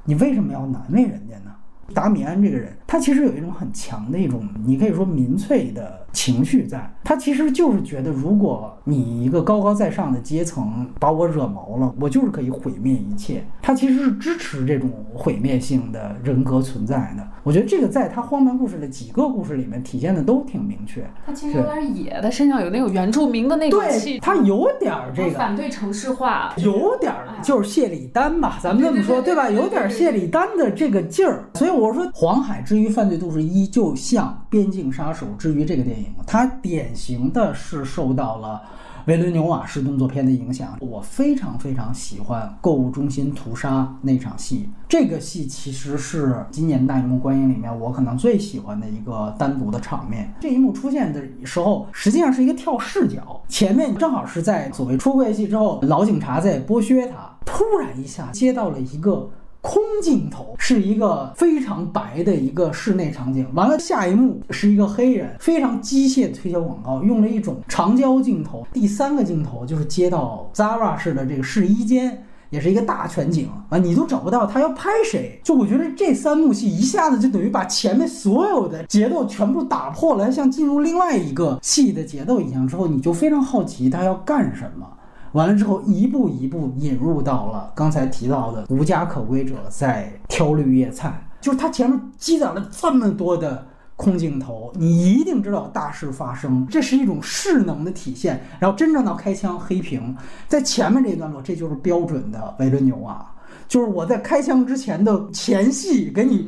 [0.04, 1.52] 你为什么要难为人家呢？
[1.94, 2.72] 达米安这个人。
[2.86, 6.90] 他其实有一种很强的一种，你可以说民粹的情绪在。
[7.04, 13.44] 他其实就是觉得，如果你一个高高在上的阶层把我惹毛了，我就是可以毁灭一切。
[13.62, 17.28] 他其实是支持这种毁灭性的人格存在的。
[17.44, 21.06] 我觉得这个在他荒蛮故事的几个故事里面体现的都挺明确。
[21.26, 25.34] 他其实有点野，他身上有那种原住民的那种气对，他有点这个。
[25.38, 27.14] 反对城市化，有点
[27.44, 29.50] 就是谢里丹吧，咱们这么说对吧？
[29.50, 38.62] 有点谢里丹的这个劲儿，所以我说《黄海之于犯罪都市一》就像《边境杀手之于》这个电影，它典型的是受到了
[39.06, 40.78] 维伦纽瓦式动作片的影响。
[40.80, 50.34] 我非常非常喜欢购物中心屠杀那场戏，这个戏其实是今年大荧幕观影里面我可能最喜欢的一个单独的场面。
[50.40, 59.30] 这一幕出现的时候，实际上是一个跳视角，前面正好是在所谓出柜戏之后，老警察在剥削他，突然一下接到了一个。
[59.64, 68.68] 空镜头是一个非常白的一个室内场景，完了下一幕是一个黑人非常机械推销广告，用了一种长焦镜头。
[68.74, 75.40] 第三个镜头就是接到 Zara 式的这个试衣间，也是一个大全景啊，你都找不到他要拍谁。
[75.46, 82.68] 就我觉得这三幕戏一下子就等于把前面所有的节奏全部打破了，像进入另外一个戏的节奏一样。
[82.68, 84.86] 之后你就非常好奇他要干什么。
[85.34, 98.42] 完了之后，一步一步引入到了刚才提到的无家可归者在挑绿叶菜，就是他前面积攒了这么多的空镜头，你一定知道大事发生，这是一种势能的体现。
[98.60, 100.16] 然后真正到开枪黑屏，
[100.48, 103.26] 在前面这一段落，这就是标准的维伦纽瓦，
[103.68, 106.48] 就是我在开枪之前的前戏给你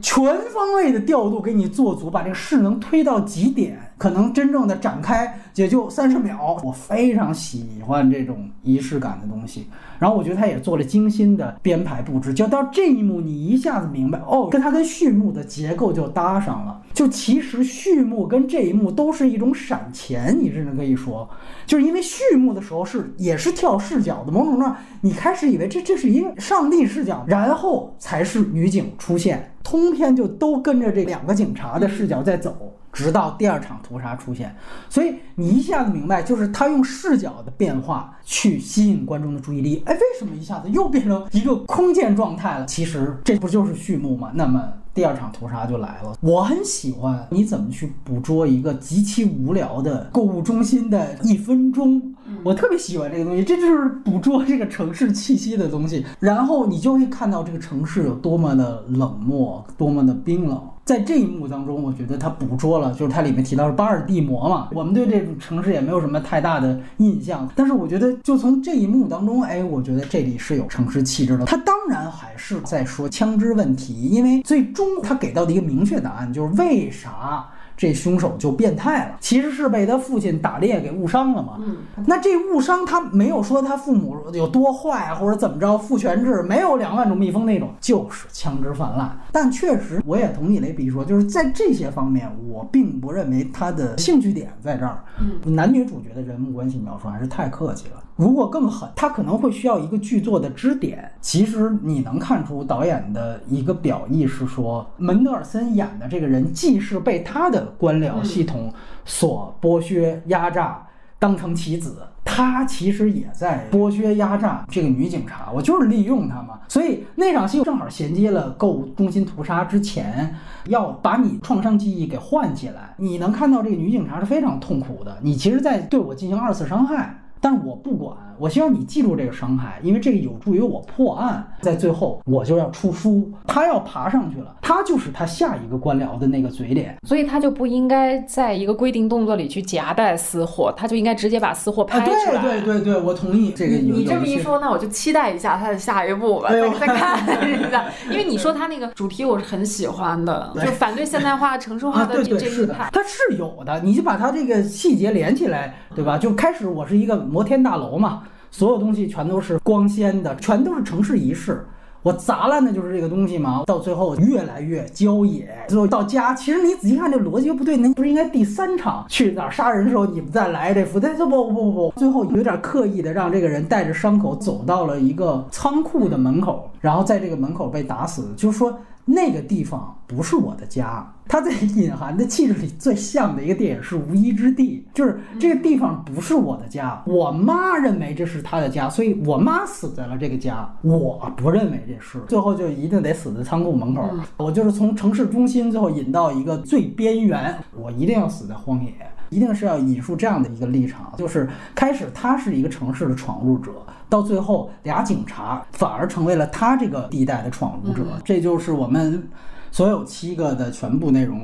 [0.00, 3.78] 全方位的调度，给你做足，把这个势能推到极点。
[4.02, 9.68] 可能真正的展开也就三十秒，我非常喜欢这种仪式感的东西。
[10.00, 16.82] 然后我觉得他也做了精心的编排布置，就到这一幕，你一下子明白哦，跟他跟序幕的结构就搭上了。
[16.92, 21.30] 就其实序幕跟这一幕都是一种闪前，你甚至可以说，
[21.64, 32.74] 就是因为序幕的时候是也是跳视角的，某种程度上你开始以为这这是一个上帝视角，然后才是女警出现，通篇就都跟着这两个警察的视角在走。
[32.92, 34.54] 直到第二场屠杀出现，
[34.90, 39.82] 所以你一下子明白，就是他用视角的变化去吸引观众的注意力。
[39.86, 42.66] 哎，为什么一下子又变成一个空间状态了？
[42.66, 44.30] 其实这不就是序幕吗？
[44.34, 44.62] 那么
[44.92, 46.14] 第二场屠杀就来了。
[46.20, 52.14] 我很喜欢你怎么去捕捉一个极其无聊的购物中心的一分钟，
[52.44, 56.04] 我特别喜欢这个东西，这就是捕捉这个城市气息的东西。
[56.18, 60.60] 然后你就会看到这个城市有多么的冷漠，多么的冰冷。
[60.84, 71.44] 在这一幕当中，我觉得他捕捉了，就是它里面提到是巴尔的摩嘛，我们对这种城市也没有什么太大的印象，但是我觉得就从这一幕当中，哎，我觉得这里是有城市气质的。
[71.44, 77.46] 他当然还是在说枪支问题，因为最终他给到的一个明确答案就是为啥。
[77.82, 81.56] 这凶手就变态了，其实是被他父亲打猎给误伤了嘛。
[81.58, 89.18] 嗯，那这误伤他没有说他父母有多坏或者怎么着，父权制没有两万种蜜蜂那种，就是枪支泛滥。
[89.32, 95.02] 但确实，我也同意雷比说，就是在这些方面，我并不认为他的兴趣点在这儿。
[95.18, 98.00] 嗯，男女主角的人物关系描述还是太客气了。
[98.16, 101.10] 如果更狠，他可能会需要一个剧作的支点。
[101.20, 108.72] 其实你能看出导演的一个表意是说，门德尔森演的这个人既是被他的官僚系统
[109.04, 110.86] 所剥削压榨，
[111.18, 115.50] 当成棋子，他其实也在剥削压榨这个女警察。
[115.50, 116.60] 我就是利用她嘛。
[116.68, 120.34] 所以那场戏正好衔接了购物中心屠杀之前，
[120.66, 122.94] 要把你创伤记忆给唤起来。
[122.98, 127.18] 你能看到这个女警察是非常痛苦的，你其实在对我进行二次伤害。
[127.42, 131.46] 但我不管，我希望你记住这个伤害，因为这个有助于我破案。
[131.60, 142.42] 在最后，我就要出书，他要爬上去了，他就是他下一个官僚的那个嘴脸，所以他就不应该在一个规定动作里去夹带私货，他就应该直接把私货拍出来。
[142.42, 143.76] 对对对对，我同意这个。
[143.76, 147.84] 你这么一说，那我就期待一下他的下一步吧，再看 一下。
[148.10, 152.90] 因为你说他那个主题我是很喜欢的，就反对现代化、城市化的这一派。
[152.92, 156.18] 他是有的，你就把他这个细节连起来，对吧？
[156.18, 157.12] 就开始我是一个。
[157.12, 161.66] 摩天大楼嘛，所有东西全都是光鲜的，全都是城市仪式。
[162.02, 163.62] 我砸烂的就是这个东西嘛。
[163.64, 171.00] 到最后越来越郊野，最后到家，其实你仔细看这逻辑不对，那不是应该第三场去哪儿杀人的时候你们再来这副？
[171.00, 178.34] 但不不不不不，最后有点刻意的让这个人带着伤口走到了一个仓库的门口，然后在这个门口被打死。
[178.36, 181.06] 就是说那个地方不是我的家。
[181.28, 187.02] 它在隐含的气质里最像的一个电影是《无依之地》，就是这个地方不是我的家。
[187.06, 190.68] 我妈认为这是她的家，所以我妈死在了这个家。
[190.82, 194.10] 我不认为这是，最后就一定得死在仓库门口。
[194.36, 198.92] 我就是从城市中心最后引到一个最边缘，我一定要死在荒野。
[199.32, 203.72] 一定是要引述这样的一个立场，就是开始他是一个城市的闯入者，
[204.06, 208.04] 到最后俩警察反而成为了他这个地带的闯入者。
[208.22, 209.26] 这就是我们
[209.70, 211.42] 所有七个的全部内容。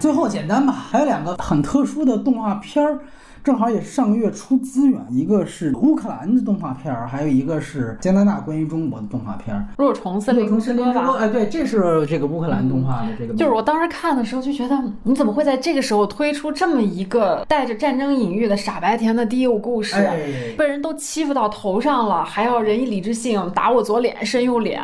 [0.00, 2.98] 最后简单吧，还有两个很特殊的动画片儿。
[3.44, 11.16] 正好也是上个月出资源，一个是乌克兰的动画片儿，还有一个是加拿大关于中国的动画片儿《若虫森林之歌》吧？
[11.18, 13.34] 哎，对，这是这个乌克兰动画的这个。
[13.34, 19.94] 就是我当时看的时候就觉得，你怎么会在这个时候推出这么一个带着战争隐喻的傻白甜的低幼故事？
[20.56, 24.82] 被人都欺负到头上了，还要仁义礼智信，打我左脸，伸右脸，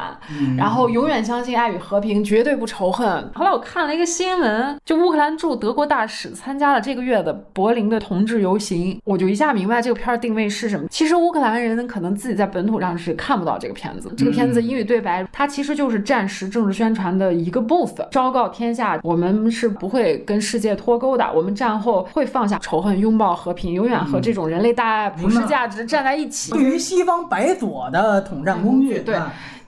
[0.59, 3.31] 然后永远相信爱与和平，绝对不仇恨。
[3.35, 8.49] 后来我看了一个新闻，就乌克兰驻德国大使参加了这个月的柏林的同志游。
[8.51, 10.86] 游行，我就一下明白这个片儿定位是什么。
[10.90, 14.12] 其实乌克兰人可能自己在本土上是看不到这个片子。
[14.16, 21.31] 这个片子英语对白，它其实就是战时政治宣传的一个部分，昭告天下，我们是不会跟世界脱钩的。
[21.32, 26.51] 我们战后会放下仇恨，拥抱和平，永远和这种人类大爱、普世价值站在一起。
[26.51, 29.16] 对于西方白左的统战工具，对。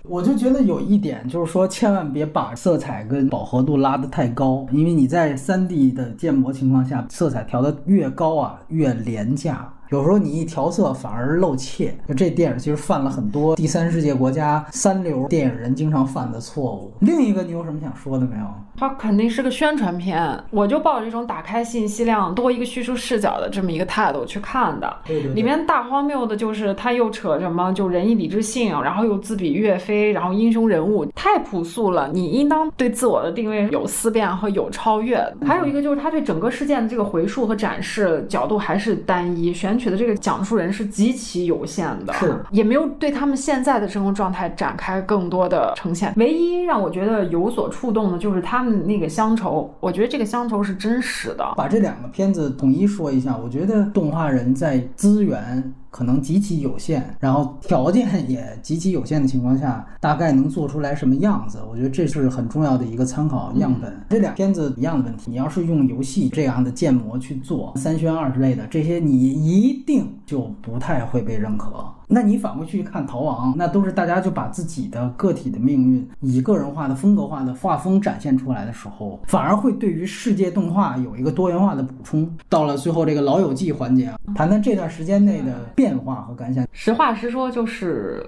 [0.08, 9.72] 我就觉得有一点，就是说千万别把色彩跟饱和度拉得太高，因为你在三 D 的建模情况下，色彩调得越高啊，越廉价。
[9.93, 16.90] 有时候你一调色反而露怯，就这电影其实犯了很多第三世界国家三流电影人经常犯的错误。
[17.01, 18.47] 另一个，你有什么想说的没有？
[18.78, 24.97] 它肯定是个宣传片，我就抱着一种打开信息量、多一个叙述视角的这么一个态度去看的。
[25.05, 25.35] 对对。
[25.35, 32.09] 里面大荒谬的就是他又扯什么就仁义礼智信，然后又自比岳飞，然后英雄人物太朴素了。
[32.14, 35.23] 你应当对自我的定位有思辨和有超越。
[35.47, 39.78] 还有一个就是他对整个事件的这个回溯和展示角度还是单一选。
[39.82, 46.12] 取的这个讲述人是极其有限的，是也没有对他们现在的生活状态展开更多的呈现。
[46.16, 49.74] 唯一让我觉得有所触动的，就是他们那个乡愁。
[49.80, 51.52] 我觉得这个乡愁是真实的。
[51.56, 55.74] 把这两个片子统一说一下，我觉得动画人在资源。
[55.93, 61.59] 可能极其有限，然后条件也极其有限的情况下， 大概能做出来什么样子？
[61.70, 63.94] 我觉得这是很重要的一个参考样本。
[64.09, 71.85] 这两片子一样的问题，你要是用游戏这样的建模去做三宣二之类的，这些你一定就不太会被认可。
[72.12, 82.30] 那你反过去看《逃亡》，那都是大家就把自己的个体的命运以个人化的、风格化的画风展现出来的时候，反而会对于世界动画有一个多元化的补充。
[82.51, 86.66] 到了最后这个《老友记》环节啊，谈谈这段时间内的变化和感想。
[86.72, 88.22] 实话实说，就是。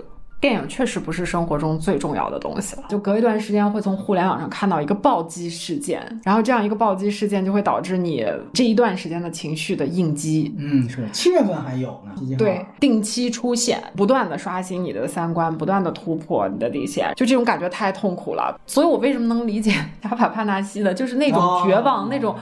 [0.44, 2.82] 电影确实不是生活中最重要的东西了。
[2.86, 10.54] 就隔一段时间会从互联网上看到一个暴击事件，然后这样一个暴击事件就会导致你这一段时间的情绪的应激。
[10.58, 12.36] 嗯，是七月份还有呢。
[12.36, 18.54] 对，定期出现，不断的刷新你的三观，不断的突破你的底线，就这种感觉太痛苦了。
[18.66, 19.72] 所以我为什么能理解
[20.04, 22.36] 亚法帕纳西的，就是那种绝望，那种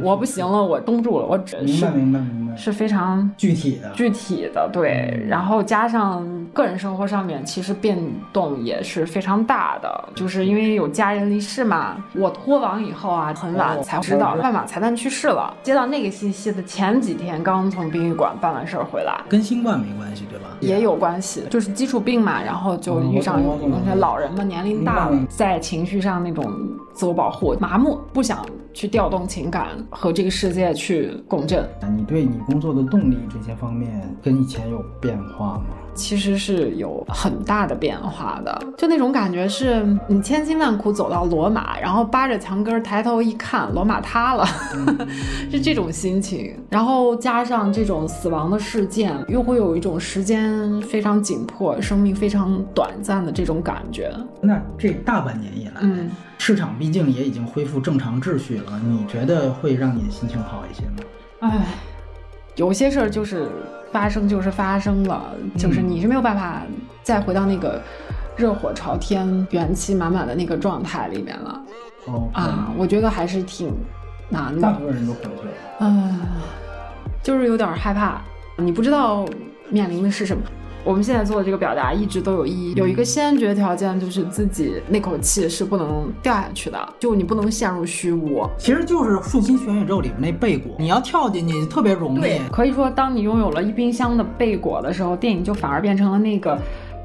[0.00, 6.24] 我不行了，我绷不住了，我只明白明白明白，是非常具体的具体的对，然后加上
[6.54, 7.44] 个人生活上面。
[7.48, 7.98] 其实变
[8.30, 11.96] 动也是非常大的，就是因为有家人离世嘛。
[12.14, 15.56] 我脱网以后啊，很晚才知道半马才旦去世了。
[15.62, 20.48] 接到那个信息的前几天，刚从殡仪馆办完事儿回来，跟新冠没关系对吧？
[20.60, 22.42] 也有关系，就是基础病嘛。
[22.42, 26.52] 然后就遇上那些老人们年龄大了，在情绪上那种
[26.92, 28.44] 自我保护麻木，不想
[28.74, 31.66] 去调动情感和这个世界去共振。
[31.96, 35.64] 你对你工作的动力这些方面跟以前有变化吗？
[35.98, 44.46] 其实是有很大的变化的，就那种感觉是你千辛万苦走到罗马，然后扒着墙根抬头一看，罗马塌了，
[45.50, 46.54] 是这种心情。
[46.70, 54.10] 然后加上这种死亡的事件，又会有一种时间非常紧迫、生命非常短暂的这种感觉。
[54.40, 56.08] 那这大半年以来，嗯，
[56.38, 60.96] 市场毕竟也已经恢复正常秩序了，你觉得会让你心情好一些吗？
[61.40, 61.66] 唉。
[62.56, 63.48] 有些事儿就是
[63.92, 66.62] 发生，就是发生了，就是你是没有办法
[67.02, 67.80] 再回到那个
[68.36, 71.60] 热火朝天、元气满满的那个状态里面了。
[72.06, 73.72] 哦啊，我觉得还是挺
[74.28, 74.62] 难的。
[74.62, 75.54] 大部分人都回去了。
[75.80, 76.20] 嗯，
[77.22, 78.20] 就是有点害怕，
[78.56, 79.26] 你不知道
[79.68, 80.42] 面临的是什么。
[80.88, 88.48] 我们现在做的这个表达一直都有意义，有一个先决条件就是自己那口气是不能掉下去的，就你不能陷入虚无。
[88.56, 92.38] 其实就是《树心全宇宙》里面那贝果，你要跳进去特别容易。
[92.50, 96.58] 可以说，当你拥有了一冰箱的贝果的时候，电影就反而变成了那个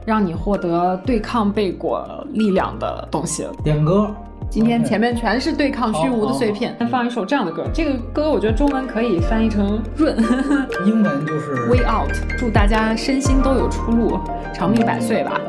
[0.05, 3.45] 让你获得对抗贝果力量的东西。
[3.65, 4.09] 点歌。
[4.53, 7.65] 今天前面全是对抗虚无的碎片，先放一首这样的歌。
[7.73, 10.15] 这个歌我觉得中文可以翻译成“润”，
[10.85, 12.13] 英文就是 “Way Out”。
[12.37, 14.19] 祝大家身心都有出路，
[14.53, 15.41] 长命百岁吧。